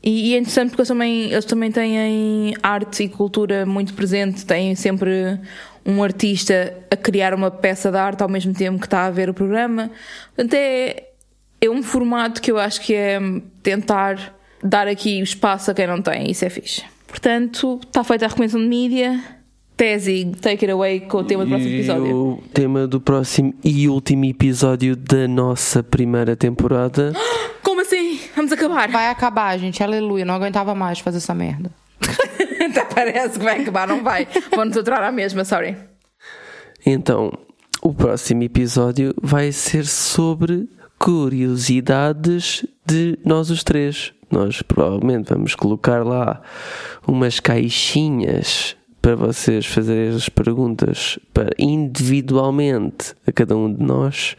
E, 0.01 0.29
e 0.31 0.35
é 0.35 0.37
interessante 0.37 0.69
porque 0.69 0.81
eles 0.81 0.87
também, 0.87 1.31
eles 1.31 1.45
também 1.45 1.71
têm 1.71 2.53
arte 2.63 3.03
e 3.03 3.09
cultura 3.09 3.65
muito 3.65 3.93
presente, 3.93 4.45
têm 4.45 4.75
sempre 4.75 5.39
um 5.85 6.01
artista 6.03 6.73
a 6.89 6.95
criar 6.95 7.33
uma 7.33 7.51
peça 7.51 7.91
de 7.91 7.97
arte 7.97 8.21
ao 8.23 8.29
mesmo 8.29 8.53
tempo 8.53 8.79
que 8.79 8.85
está 8.87 9.05
a 9.05 9.11
ver 9.11 9.29
o 9.29 9.33
programa. 9.33 9.91
Portanto, 10.35 10.53
é, 10.53 11.03
é 11.61 11.69
um 11.69 11.83
formato 11.83 12.41
que 12.41 12.51
eu 12.51 12.57
acho 12.57 12.81
que 12.81 12.93
é 12.93 13.19
tentar 13.61 14.35
dar 14.63 14.87
aqui 14.87 15.19
espaço 15.21 15.71
a 15.71 15.73
quem 15.73 15.87
não 15.87 16.01
tem, 16.01 16.31
isso 16.31 16.45
é 16.45 16.49
fixe. 16.49 16.83
Portanto, 17.07 17.79
está 17.85 18.03
feita 18.03 18.25
a 18.25 18.27
recomendação 18.27 18.61
de 18.61 18.67
mídia. 18.67 19.19
Tese, 19.75 20.33
take 20.41 20.65
it 20.65 20.71
away 20.71 20.99
com 20.99 21.19
o 21.19 21.23
tema 21.23 21.45
do 21.45 21.49
próximo 21.49 21.69
E 21.69 21.75
episódio. 21.75 22.15
o 22.17 22.43
tema 22.53 22.85
do 22.85 22.99
próximo 22.99 23.53
e 23.63 23.87
último 23.87 24.25
episódio 24.25 24.93
da 24.93 25.25
nossa 25.25 25.81
primeira 25.81 26.35
temporada. 26.35 27.13
Como 27.63 27.78
acabar. 28.53 28.89
Vai 28.89 29.07
acabar, 29.07 29.57
gente. 29.57 29.83
Aleluia. 29.83 30.25
Não 30.25 30.33
aguentava 30.33 30.73
mais 30.75 30.99
fazer 30.99 31.17
essa 31.17 31.33
merda. 31.33 31.71
Até 32.69 32.85
parece 32.85 33.39
que 33.39 33.45
vai 33.45 33.61
acabar, 33.61 33.87
não 33.87 34.03
vai. 34.03 34.27
Vão-nos 34.53 34.77
aturar 34.77 35.03
à 35.03 35.11
mesma, 35.11 35.43
sorry. 35.43 35.75
Então, 36.85 37.31
o 37.81 37.93
próximo 37.93 38.43
episódio 38.43 39.13
vai 39.21 39.51
ser 39.51 39.85
sobre 39.85 40.69
curiosidades 40.97 42.65
de 42.85 43.17
nós 43.23 43.49
os 43.49 43.63
três. 43.63 44.13
Nós 44.31 44.61
provavelmente 44.61 45.29
vamos 45.29 45.55
colocar 45.55 46.05
lá 46.05 46.41
umas 47.07 47.39
caixinhas 47.39 48.75
para 49.01 49.15
vocês 49.15 49.65
fazerem 49.65 50.15
as 50.15 50.29
perguntas 50.29 51.17
para 51.33 51.49
individualmente 51.57 53.13
a 53.25 53.31
cada 53.31 53.55
um 53.55 53.73
de 53.73 53.81
nós 53.83 54.35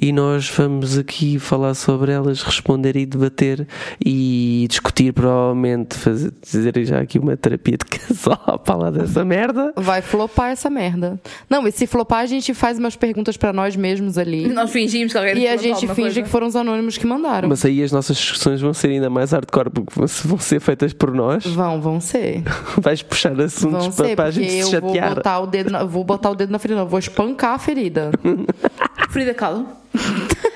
e 0.00 0.12
nós 0.12 0.48
vamos 0.48 0.98
aqui 0.98 1.38
falar 1.38 1.74
sobre 1.74 2.12
elas, 2.12 2.42
responder 2.42 2.96
e 2.96 3.06
debater 3.06 3.66
e 4.04 4.66
discutir 4.68 5.12
provavelmente 5.12 5.96
fazer, 5.96 6.32
fazer 6.42 6.84
já 6.84 7.00
aqui 7.00 7.18
uma 7.18 7.36
terapia 7.36 7.76
de 7.76 7.84
casal 7.84 8.58
para 8.64 8.76
lá 8.76 8.90
dessa 8.90 9.24
merda. 9.24 9.72
Vai 9.76 10.02
flopar 10.02 10.50
essa 10.50 10.70
merda. 10.70 11.20
Não, 11.48 11.66
e 11.66 11.72
se 11.72 11.86
flopar, 11.86 12.20
a 12.20 12.26
gente 12.26 12.54
faz 12.54 12.78
umas 12.78 12.96
perguntas 12.96 13.36
pra 13.36 13.52
nós 13.52 13.76
mesmos 13.76 14.18
ali. 14.18 14.48
Nós 14.48 14.70
fingimos 14.70 15.12
que 15.12 15.18
alguém 15.18 15.38
E 15.38 15.48
a 15.48 15.56
gente 15.56 15.86
finge 15.88 15.94
coisa. 15.94 16.22
que 16.22 16.28
foram 16.28 16.46
os 16.46 16.56
anônimos 16.56 16.96
que 16.96 17.06
mandaram. 17.06 17.48
Mas 17.48 17.64
aí 17.64 17.82
as 17.82 17.92
nossas 17.92 18.16
discussões 18.16 18.60
vão 18.60 18.72
ser 18.72 18.88
ainda 18.88 19.10
mais 19.10 19.32
hardcore 19.32 19.70
porque 19.70 19.92
vão 19.94 20.06
vão 20.24 20.38
ser 20.38 20.60
feitas 20.60 20.92
por 20.92 21.12
nós. 21.12 21.44
Vão, 21.46 21.80
vão 21.80 22.00
ser. 22.00 22.42
Vais 22.80 23.02
puxar 23.02 23.38
assuntos 23.40 23.86
Vão 23.86 23.92
para, 23.92 24.09
ser, 24.10 24.16
para 24.16 24.28
a 24.28 24.32
porque 24.32 24.48
gente 24.48 24.64
se 24.64 24.74
eu 24.74 24.80
vou 24.80 24.90
chatear. 24.90 25.14
botar, 25.14 25.40
o 25.40 25.46
dedo 25.46 25.70
na, 25.70 25.84
vou 25.84 26.04
botar 26.04 26.30
o 26.30 26.34
dedo 26.34 26.50
na 26.50 26.58
ferida, 26.58 26.80
não, 26.80 26.86
vou 26.86 26.98
espancar 26.98 27.54
a 27.54 27.58
ferida. 27.58 28.10
Frida 29.10 29.34
Kahlo. 29.34 29.66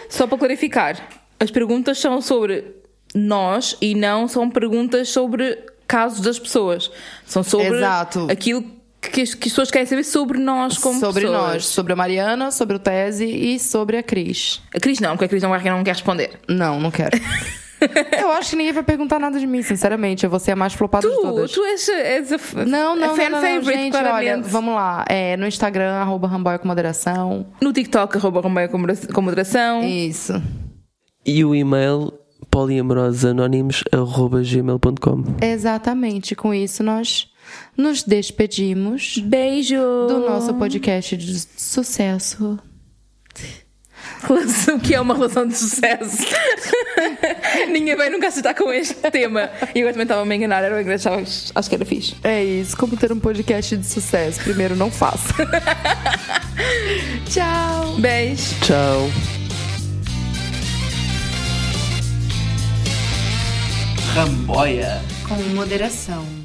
Só 0.09 0.27
para 0.27 0.39
clarificar, 0.39 1.09
as 1.41 1.51
perguntas 1.51 1.99
são 1.99 2.21
sobre 2.21 2.65
nós 3.15 3.77
e 3.81 3.95
não 3.95 4.29
são 4.29 4.49
perguntas 4.51 5.09
sobre 5.09 5.59
casos 5.87 6.21
das 6.21 6.39
pessoas. 6.39 6.91
São 7.27 7.43
sobre 7.43 7.77
Exato. 7.77 8.27
aquilo 8.31 8.65
que 9.01 9.21
as, 9.21 9.35
que 9.35 9.49
as 9.49 9.53
pessoas 9.53 9.71
querem 9.71 9.87
saber 9.87 10.05
sobre 10.05 10.39
nós 10.39 10.79
como 10.79 10.99
sobre 10.99 11.23
pessoas. 11.23 11.43
nós, 11.43 11.67
sobre 11.67 11.93
a 11.93 11.97
Mariana, 11.97 12.51
sobre 12.51 12.77
o 12.77 12.79
Tese 12.79 13.27
e 13.27 13.59
sobre 13.59 13.97
a 13.97 14.03
Cris. 14.03 14.61
A 14.75 14.81
Cris 14.81 15.01
não, 15.01 15.11
porque 15.11 15.27
a 15.27 15.29
Cris 15.29 15.43
não, 15.43 15.51
não 15.51 15.85
quer 15.85 15.93
responder. 15.93 16.31
Não, 16.49 16.81
não 16.81 16.91
quero. 16.91 17.11
eu 18.21 18.31
acho 18.33 18.51
que 18.51 18.57
ninguém 18.57 18.73
vai 18.73 18.83
perguntar 18.83 19.19
nada 19.19 19.39
de 19.39 19.47
mim, 19.47 19.63
sinceramente. 19.63 20.25
Eu 20.25 20.31
vou 20.31 20.39
ser 20.39 20.53
a 20.53 20.57
mais 20.57 20.73
flopada 20.75 21.09
de 21.09 21.15
Tu, 21.15 21.21
todas. 21.23 21.51
tu 21.53 21.65
és, 21.65 21.89
és 21.89 22.33
a, 22.33 22.39
Não, 22.67 22.97
não, 22.97 23.13
a 23.13 23.17
fan 23.17 23.29
não, 23.29 23.31
não, 23.31 23.43
não, 23.43 23.49
favorite, 23.61 23.83
gente, 23.83 23.97
olha, 23.97 24.43
vamos 24.43 24.75
lá. 24.75 25.05
É, 25.09 25.37
no 25.37 25.47
Instagram, 25.47 25.93
arroba 25.95 26.29
Ramboia 26.29 26.59
com 26.59 26.69
moderação. 26.69 27.47
No 27.61 27.73
TikTok, 27.73 28.17
arroba 28.17 28.41
Romeu 28.41 28.69
com 28.69 28.79
modera- 28.79 29.13
com 29.13 29.21
moderação. 29.23 29.83
Isso. 29.83 30.41
E 31.27 31.45
o 31.45 31.55
e-mail 31.55 32.13
poliamorosanónimos.gmail.com 32.51 35.25
Exatamente. 35.43 36.35
Com 36.35 36.53
isso, 36.55 36.83
nós 36.83 37.29
nos 37.77 38.03
despedimos 38.03 39.19
Beijo! 39.19 39.77
do 40.09 40.21
nosso 40.21 40.55
podcast 40.55 41.17
de 41.17 41.39
sucesso. 41.57 42.59
Relação 44.23 44.79
que 44.79 44.95
é 44.95 45.01
uma 45.01 45.15
relação 45.15 45.47
de 45.47 45.57
sucesso. 45.57 46.19
Ninguém 47.71 47.97
vai 47.97 48.09
nunca 48.11 48.29
acertar 48.29 48.55
com 48.55 48.73
este 48.73 48.95
tema. 48.95 49.51
E 49.75 49.81
eu 49.81 49.89
também 49.89 50.05
estava 50.05 50.23
a 50.23 50.25
me 50.25 50.37
enganar, 50.37 50.63
era 50.63 50.75
o 50.77 50.81
inglês, 50.81 51.07
acho, 51.07 51.53
acho 51.55 51.69
que 51.69 51.75
era 51.75 51.85
fixe. 51.85 52.15
É 52.23 52.43
isso, 52.43 52.77
como 52.77 52.97
ter 52.97 53.13
um 53.13 53.21
podcast 53.21 53.77
de 53.77 53.87
sucesso. 53.87 54.41
Primeiro, 54.41 54.75
não 54.75 54.91
faça. 54.91 55.35
Tchau. 57.29 57.97
Beijo! 57.99 58.55
Tchau. 58.61 59.11
Ramboia. 64.15 65.03
Com 65.29 65.35
moderação. 65.55 66.44